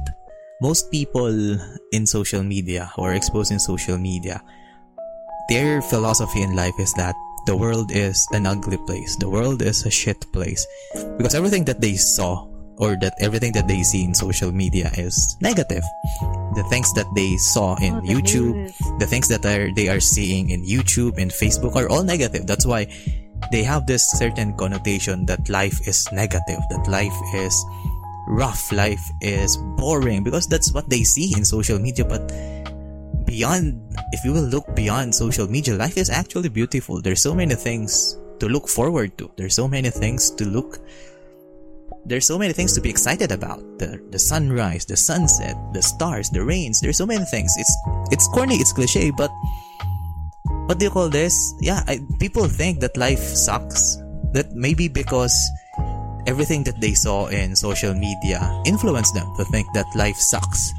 [0.61, 1.33] most people
[1.93, 4.43] in social media or exposed in social media,
[5.49, 7.15] their philosophy in life is that
[7.47, 9.17] the world is an ugly place.
[9.17, 10.67] The world is a shit place.
[11.17, 12.45] Because everything that they saw
[12.79, 15.83] or that everything that they see in social media is negative.
[16.55, 18.79] The things that they saw in Oh, the YouTube, news.
[18.99, 22.47] the things that are they are seeing in YouTube and Facebook are all negative.
[22.47, 22.87] That's why
[23.53, 27.55] they have this certain connotation that life is negative, that life is
[28.29, 32.05] rough, life is boring because that's what they see in social media.
[32.05, 32.29] But
[33.25, 33.81] beyond,
[34.13, 37.01] if you will look beyond social media, life is actually beautiful.
[37.01, 39.31] There's so many things to look forward to.
[39.37, 40.79] There's so many things to look
[42.09, 43.61] there's so many things to be excited about.
[43.79, 46.81] The the sunrise, the sunset, the stars, the rains.
[46.81, 47.53] There's so many things.
[47.61, 47.75] It's
[48.11, 49.31] it's corny, it's cliche, but
[50.67, 51.37] what do you call this?
[51.61, 54.01] Yeah, I, people think that life sucks.
[54.33, 55.37] That maybe because
[56.27, 60.73] everything that they saw in social media influenced them to think that life sucks.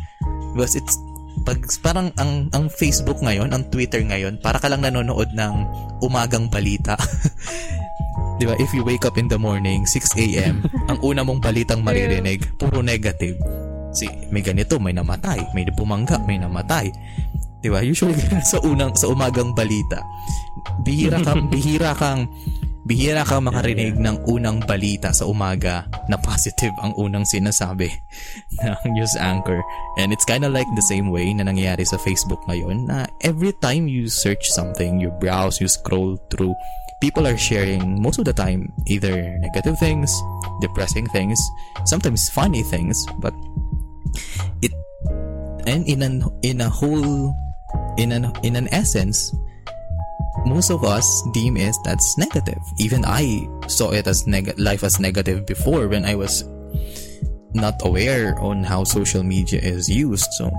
[0.53, 0.97] Because it's
[1.45, 5.53] pag parang ang ang Facebook ngayon, ang Twitter ngayon, para ka lang nanonood ng
[6.01, 6.97] umagang balita.
[8.39, 8.55] 'Di ba?
[8.55, 12.79] If you wake up in the morning, 6 a.m., ang una mong balitang maririnig, puro
[12.79, 13.35] negative.
[13.91, 16.87] Si may ganito, may namatay, may bumangga, may namatay.
[17.59, 17.83] 'Di ba?
[17.83, 18.15] Usually
[18.51, 19.99] sa unang sa umagang balita.
[20.87, 22.31] Bihira kang bihira kang
[22.89, 27.91] bihira kang makarinig ng unang balita sa umaga na positive ang unang sinasabi
[28.65, 29.61] ng news anchor.
[30.01, 33.53] And it's kind of like the same way na nangyayari sa Facebook ngayon na every
[33.61, 36.55] time you search something, you browse, you scroll through,
[37.01, 40.11] people are sharing most of the time either negative things,
[40.61, 41.39] depressing things,
[41.85, 43.33] sometimes funny things, but
[44.61, 44.71] it
[45.67, 47.33] and in an in a whole
[47.97, 49.33] in an in an essence
[50.45, 52.61] most of us deem it that's negative.
[52.79, 56.43] Even I saw it as neg- life as negative before when I was
[57.53, 60.27] not aware on how social media is used.
[60.37, 60.51] So,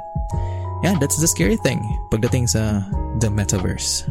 [0.83, 1.81] yeah, that's the scary thing
[2.11, 2.85] pagdating sa
[3.21, 4.05] the metaverse.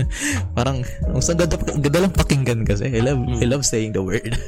[0.56, 2.90] Parang, ang sa ganda, ganda lang pakinggan kasi.
[2.90, 4.34] I love, I love saying the word.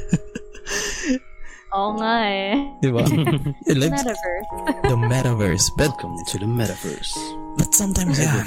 [1.68, 2.56] Oo nga eh.
[2.82, 3.04] Di ba?
[3.04, 4.50] Love Metaverse.
[4.88, 5.66] the metaverse.
[5.76, 7.12] But, Welcome to the metaverse.
[7.60, 8.40] but sometimes, yeah,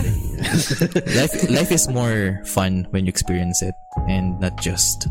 [1.13, 3.75] life life is more fun when you experience it
[4.09, 5.05] and not just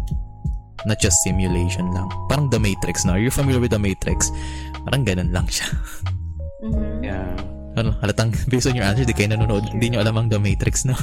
[0.89, 2.09] not just simulation lang.
[2.27, 3.15] Parang The Matrix, no?
[3.15, 4.33] Are you familiar with The Matrix?
[4.89, 5.69] Parang ganun lang siya.
[6.67, 7.05] Mhm.
[7.05, 7.31] Yeah.
[7.81, 10.85] Ano, halatang based on your answer, di kayo nanonood, hindi nyo alam ang The Matrix,
[10.85, 10.95] no?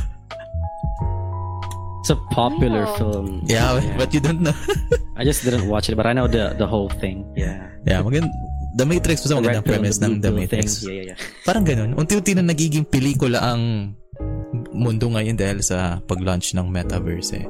[2.07, 3.43] It's a popular film.
[3.43, 4.55] Yeah, but you don't know.
[5.19, 7.27] I just didn't watch it, but I know the the whole thing.
[7.35, 7.67] Yeah.
[7.83, 8.31] yeah, magand
[8.79, 10.87] The Matrix was ang magandang premise the ng The Matrix.
[10.87, 10.87] thing.
[10.87, 11.17] Yeah, yeah, yeah.
[11.43, 11.99] Parang ganun.
[11.99, 13.91] Unti-unti na nagiging pelikula ang
[14.71, 17.45] mundo ngayon dahil sa pag-launch ng metaverse eh.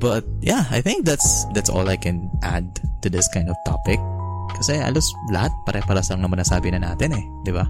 [0.00, 2.66] But yeah, I think that's that's all I can add
[3.04, 4.00] to this kind of topic.
[4.54, 7.68] Kasi alos lahat pare-paras lang naman nasabi na natin eh, di ba?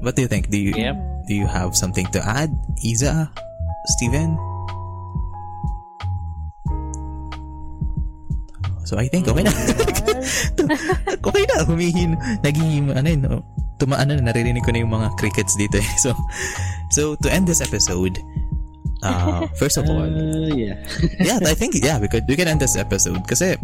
[0.00, 0.50] What do you think?
[0.50, 0.96] Do you Yep.
[1.26, 3.26] do you have something to add, Isa,
[3.98, 4.38] Steven?
[8.88, 9.52] So I think okay na.
[11.28, 13.22] okay na, humihin, naging, ano yun,
[13.76, 15.88] tumaan na, naririnig ko na yung mga crickets dito eh.
[16.00, 16.16] So,
[16.88, 18.16] so to end this episode,
[19.04, 20.80] uh, first of all, Uh, yeah.
[21.20, 23.60] yeah, I think, yeah, we could, we can end this episode kasi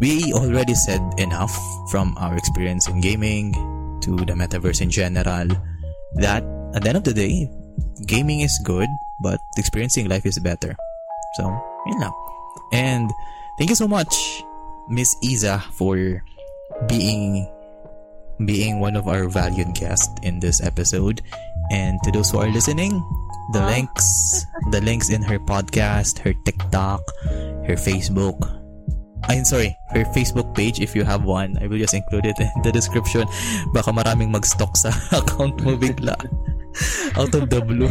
[0.00, 1.52] we already said enough
[1.92, 3.52] from our experience in gaming
[4.04, 5.48] to the metaverse in general
[6.20, 6.44] that
[6.74, 7.48] at the end of the day,
[8.06, 8.88] gaming is good,
[9.20, 10.76] but experiencing life is better.
[11.36, 11.48] So.
[12.72, 13.10] And
[13.58, 14.12] thank you so much,
[14.88, 16.22] Miss Isa, for
[16.88, 17.48] being
[18.46, 21.22] being one of our valued guests in this episode.
[21.70, 22.90] And to those who are listening,
[23.52, 27.00] the links, the links in her podcast, her TikTok,
[27.68, 28.63] her Facebook.
[29.28, 31.56] I'm sorry, her Facebook page if you have one.
[31.60, 33.26] I will just include it in the description.
[33.72, 36.16] Baka maraming mag-stalk sa account mo bigla.
[37.14, 37.86] Out of the blue.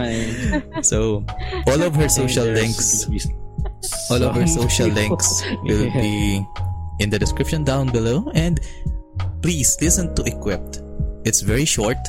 [0.00, 0.80] Eh.
[0.80, 1.24] So,
[1.68, 3.04] all of her social links,
[4.08, 6.40] all of her social links will be
[7.00, 8.32] in the description down below.
[8.34, 8.60] And
[9.42, 10.80] please listen to Equipped.
[11.24, 12.00] It's very short,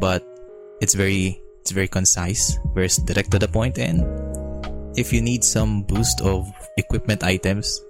[0.00, 0.24] but
[0.80, 3.78] it's very it's very concise, very direct to the point.
[3.78, 4.02] And
[4.96, 7.80] if you need some boost of equipment items,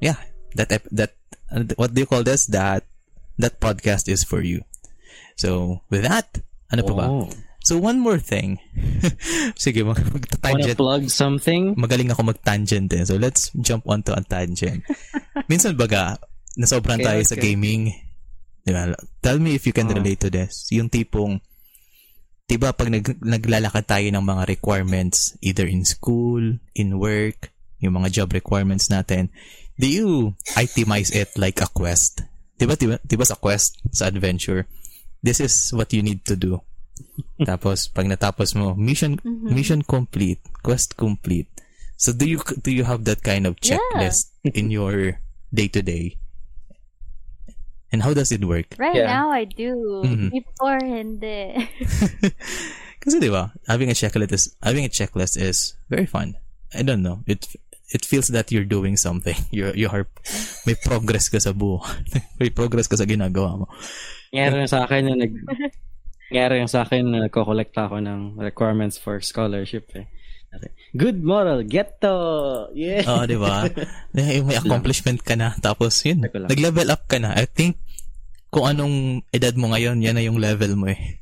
[0.00, 0.18] yeah,
[0.54, 1.12] that that
[1.50, 2.46] uh, what do you call this?
[2.46, 2.84] That
[3.38, 4.64] that podcast is for you.
[5.36, 6.40] So with that,
[6.72, 7.06] ano pa ba?
[7.08, 7.28] Oh.
[7.66, 8.62] So one more thing.
[9.58, 10.78] Sige, mag- Wanna mag-tangent.
[10.78, 11.74] plug something?
[11.74, 13.02] Magaling ako mag-tangent eh.
[13.02, 14.86] So let's jump onto a tangent.
[15.50, 16.14] Minsan baga,
[16.54, 17.52] nasobran Okay, tayo sa okay.
[17.52, 17.90] gaming.
[18.62, 18.94] Di ba?
[19.18, 19.98] Tell me if you can Oh.
[19.98, 20.70] relate to this.
[20.70, 21.42] Yung tipong,
[22.46, 26.38] di ba pag nag, naglalakad tayo ng mga requirements, either in school,
[26.78, 27.50] in work,
[27.82, 29.34] yung mga job requirements natin,
[29.78, 32.22] do you itemize it like a quest?
[32.56, 34.64] Di ba, di ba, sa quest, sa adventure,
[35.22, 36.60] this is what you need to do.
[37.44, 41.48] Tapos pag natapos mo, mission mission complete, quest complete.
[42.00, 45.20] So do you do you have that kind of checklist in your
[45.52, 46.16] day to day?
[47.92, 48.72] And how does it work?
[48.80, 49.12] Right Yeah.
[49.12, 50.02] now I do.
[50.04, 50.32] Mhm.
[50.32, 51.68] Before hindi.
[53.04, 56.34] Kasi di ba, having a checklist is having a checklist is very fun.
[56.74, 57.22] I don't know.
[57.28, 57.44] It
[57.90, 59.36] it feels that you're doing something.
[59.54, 60.06] You you are
[60.66, 62.02] may progress ka sa buhay.
[62.40, 63.66] may progress ka sa ginagawa mo.
[64.34, 65.32] Yung sa akin na nag...
[66.34, 70.10] Yung sa akin na nagko-collect ako ng requirements for scholarship eh.
[70.96, 72.14] Good moral, get to!
[72.72, 73.04] Yeah!
[73.06, 73.68] Oo, di ba?
[74.16, 75.52] Yung may accomplishment ka na.
[75.60, 77.36] Tapos, yun, nag-level up ka na.
[77.36, 77.78] I think,
[78.48, 81.20] kung anong edad mo ngayon, yan na yung level mo eh.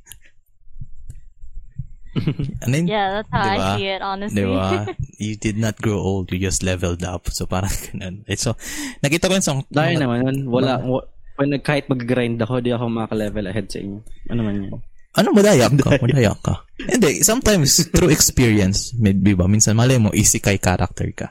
[2.62, 3.59] And then, yeah, that's how Diba?
[3.59, 4.43] I see it, honestly.
[4.43, 4.86] Di ba?
[5.24, 7.31] You did not grow old, you just leveled up.
[7.31, 8.27] So, parang ganun.
[8.35, 8.55] So,
[9.03, 9.59] nakita ko yun sa...
[9.70, 13.99] Dahil naman, nun, wala, wa- When kahit mag-grind ako, di ako makaka-level ahead sa inyo.
[14.31, 14.78] Ano man yun?
[15.19, 15.99] Ano, madayak ka?
[15.99, 16.62] Madayak ka.
[16.78, 21.31] Hindi, sometimes through experience, maybe ba, minsan malay mo, isekai character ka.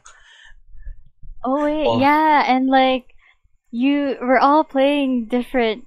[1.43, 1.99] Oh wait, Oh.
[1.99, 3.11] yeah, and like
[3.71, 5.83] you, we're all playing different.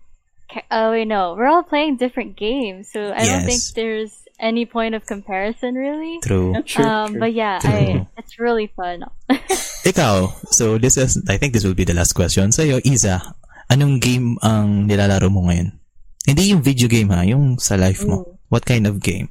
[0.71, 4.95] Oh wait, no, we're all playing different games, so I don't think there's any point
[4.95, 6.19] of comparison really.
[6.23, 6.55] True.
[6.65, 7.21] True, um, true.
[7.21, 7.71] but yeah, True.
[7.71, 9.05] I, it's really fun.
[9.87, 12.51] Ikaw, so this is, I think this will be the last question.
[12.51, 13.23] Sa'yo, Isa,
[13.71, 15.79] anong game ang nilalaro mo ngayon?
[16.27, 18.27] Hindi yung video game ha, yung sa life mo.
[18.27, 18.39] Ooh.
[18.49, 19.31] What kind of game?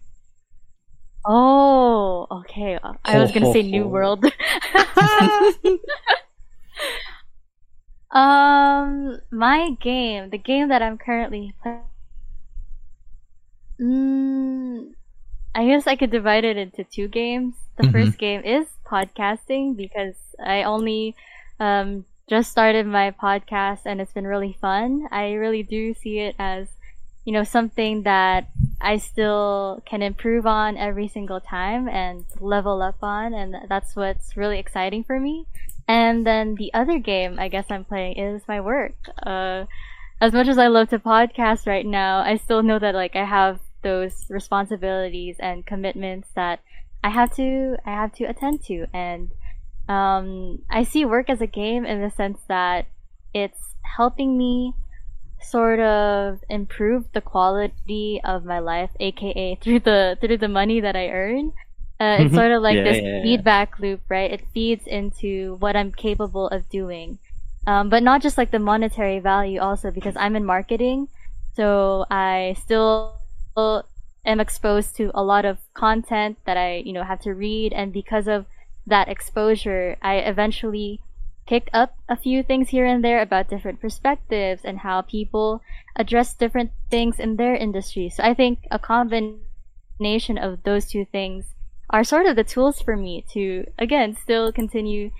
[1.25, 2.77] Oh, okay.
[3.03, 3.87] I was gonna Ho, say ho, New.
[3.87, 4.23] World.
[8.11, 11.83] um, my game, the game that I'm currently playing.
[13.81, 14.93] Mm,
[15.55, 17.55] I guess I could divide it into two games.
[17.77, 17.91] The Mhm.
[17.91, 21.15] first game is podcasting because I only
[21.59, 25.07] um, just started my podcast and it's been really fun.
[25.11, 26.69] I really do see it as,
[27.25, 28.49] you know, something that
[28.81, 34.35] I still can improve on every single time and level up on, and that's what's
[34.37, 35.47] really exciting for me.
[35.87, 38.95] And then the other game I guess I'm playing is my work.
[39.23, 39.65] Uh,
[40.21, 43.25] as much as I love to podcast right now, I still know that like I
[43.25, 46.61] have those responsibilities and commitments that
[47.05, 49.31] I have to I have to attend to, and
[49.89, 52.87] um, I see work as a game in the sense that
[53.33, 54.73] it's helping me
[55.41, 60.95] sort of improve the quality of my life, aka through the through the money that
[60.95, 61.53] I earn.
[61.99, 62.33] Uh, it's Mhm.
[62.33, 63.41] sort of like Yeah, this yeah, yeah.
[63.41, 64.31] feedback loop, right?
[64.31, 67.19] It feeds into what I'm capable of doing,
[67.67, 71.07] um, but not just like the monetary value, also because I'm in marketing,
[71.55, 73.21] so I still
[73.57, 77.93] am exposed to a lot of content that I you know have to read, and
[77.93, 78.45] because of
[78.87, 81.01] that exposure, I eventually
[81.47, 85.61] picked up a few things here and there about different perspectives and how people
[85.95, 88.09] address different things in their industry.
[88.09, 91.53] So I think a combination of those two things
[91.89, 95.11] are sort of the tools for me to, again, still continue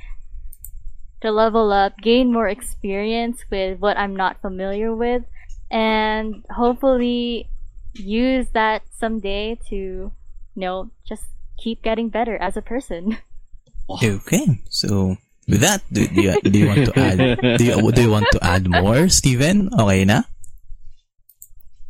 [1.22, 5.24] to level up, gain more experience with what I'm not familiar with,
[5.70, 7.49] and hopefully
[7.95, 10.11] use that someday to, you
[10.55, 11.23] know, just
[11.57, 13.17] keep getting better as a person.
[13.85, 15.13] Okay, so
[15.47, 17.17] with that, do, do, you, do you want to add?
[17.38, 19.69] Do you, do you want to add more, Steven?
[19.77, 20.26] Okay na?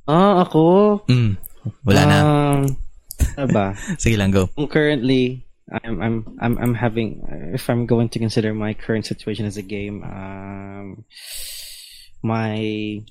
[0.03, 1.07] Ah, ako?
[1.07, 1.39] Mm,
[1.87, 2.17] wala na.
[2.19, 2.61] Um,
[3.39, 3.65] ano ba?
[4.03, 4.51] Sige lang, go.
[4.67, 7.23] currently I'm I'm I'm I'm having
[7.55, 11.07] if I'm going to consider my current situation as a game um
[12.21, 13.01] my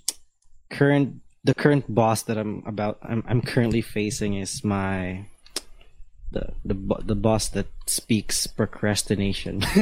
[0.71, 5.27] current the current boss that I'm about I'm I'm currently facing is my
[6.33, 9.61] the the the boss that speaks procrastination.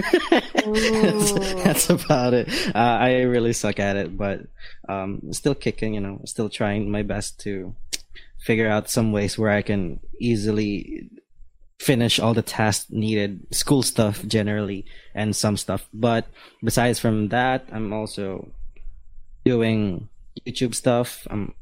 [0.63, 2.49] That's, that's about it.
[2.73, 4.47] Uh, I really suck at it but
[4.89, 7.75] um still kicking you know still trying my best to
[8.39, 11.11] figure out some ways where I can easily
[11.83, 14.85] finish all the tasks needed, school stuff generally,
[15.15, 15.89] and some stuff.
[15.93, 16.27] But
[16.63, 18.53] besides from that, I'm also
[19.45, 20.09] doing
[20.41, 21.27] YouTube stuff.
[21.31, 21.55] I'm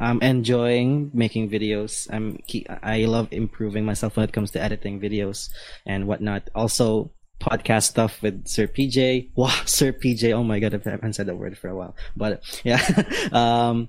[0.00, 2.08] I'm enjoying making videos.
[2.10, 2.40] I'm
[2.82, 5.50] I love improving myself when it comes to editing videos
[5.84, 6.48] and whatnot.
[6.54, 9.30] Also podcast stuff with Sir PJ.
[9.34, 10.32] Wow, Sir PJ.
[10.32, 11.94] Oh my god, I haven't said that word for a while.
[12.16, 12.80] But yeah.
[13.32, 13.88] um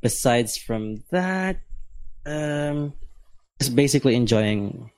[0.00, 1.60] besides from that,
[2.24, 2.94] um
[3.60, 4.90] just basically enjoying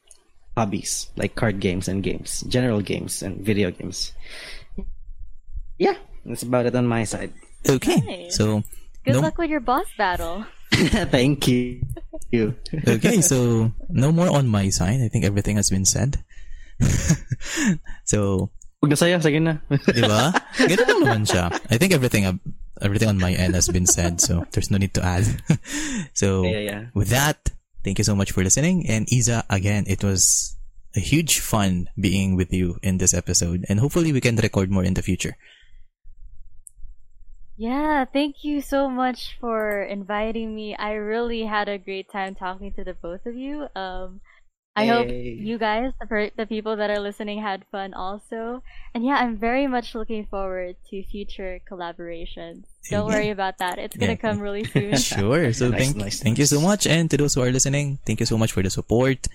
[0.57, 4.13] hobbies like card games and games, general games and video games.
[5.79, 7.33] Yeah, that's about it on my side.
[7.69, 8.37] Okay, Nice.
[8.37, 8.63] so
[9.05, 10.45] Good no, luck with your boss battle.
[11.13, 11.83] Thank you.
[12.31, 12.55] you.
[12.89, 15.01] okay, so no more on my side.
[15.01, 16.25] I think everything has been said.
[18.05, 18.51] so,
[18.83, 19.65] Huwag na sa'yo, sige na.
[19.71, 20.29] di ba?
[20.69, 21.49] Ganun lang naman siya.
[21.73, 22.29] I think everything
[22.83, 25.25] everything on my end has been said, so there's no need to add.
[26.13, 26.83] so, yeah, yeah.
[26.93, 27.55] with that,
[27.85, 28.85] thank you so much for listening.
[28.85, 30.57] And Isa, again, it was
[30.97, 34.85] a huge fun being with you in this episode, and hopefully we can record more
[34.85, 35.37] in the future.
[37.57, 40.75] Yeah, thank you so much for inviting me.
[40.75, 43.69] I really had a great time talking to the both of you.
[43.77, 44.21] Um,
[44.75, 48.65] I hope you guys, the, the people that are listening, had fun also.
[48.93, 52.65] And yeah, I'm very much looking forward to future collaborations.
[52.91, 53.15] Don't Yeah.
[53.15, 53.79] worry about that.
[53.79, 54.27] It's gonna Yeah.
[54.27, 54.97] come really soon.
[54.99, 55.53] Sure.
[55.53, 56.89] So Nice, thank, nice, thank you so much.
[56.89, 59.29] And to those who are listening, thank you so much for the support.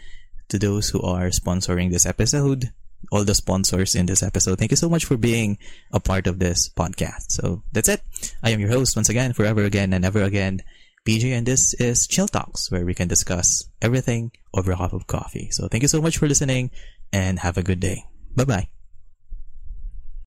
[0.50, 2.74] To those who are sponsoring this episode,
[3.12, 5.58] all the sponsors in this episode, thank you so much for being
[5.92, 7.32] a part of this podcast.
[7.32, 8.02] So that's it.
[8.44, 10.62] I am your host once again, forever again and ever again,
[11.08, 15.08] PJ, and this is Chill Talks, where we can discuss everything over a cup of
[15.08, 15.50] coffee.
[15.52, 16.72] So thank you so much for listening
[17.12, 18.06] and have a good day.
[18.36, 18.79] Bye bye.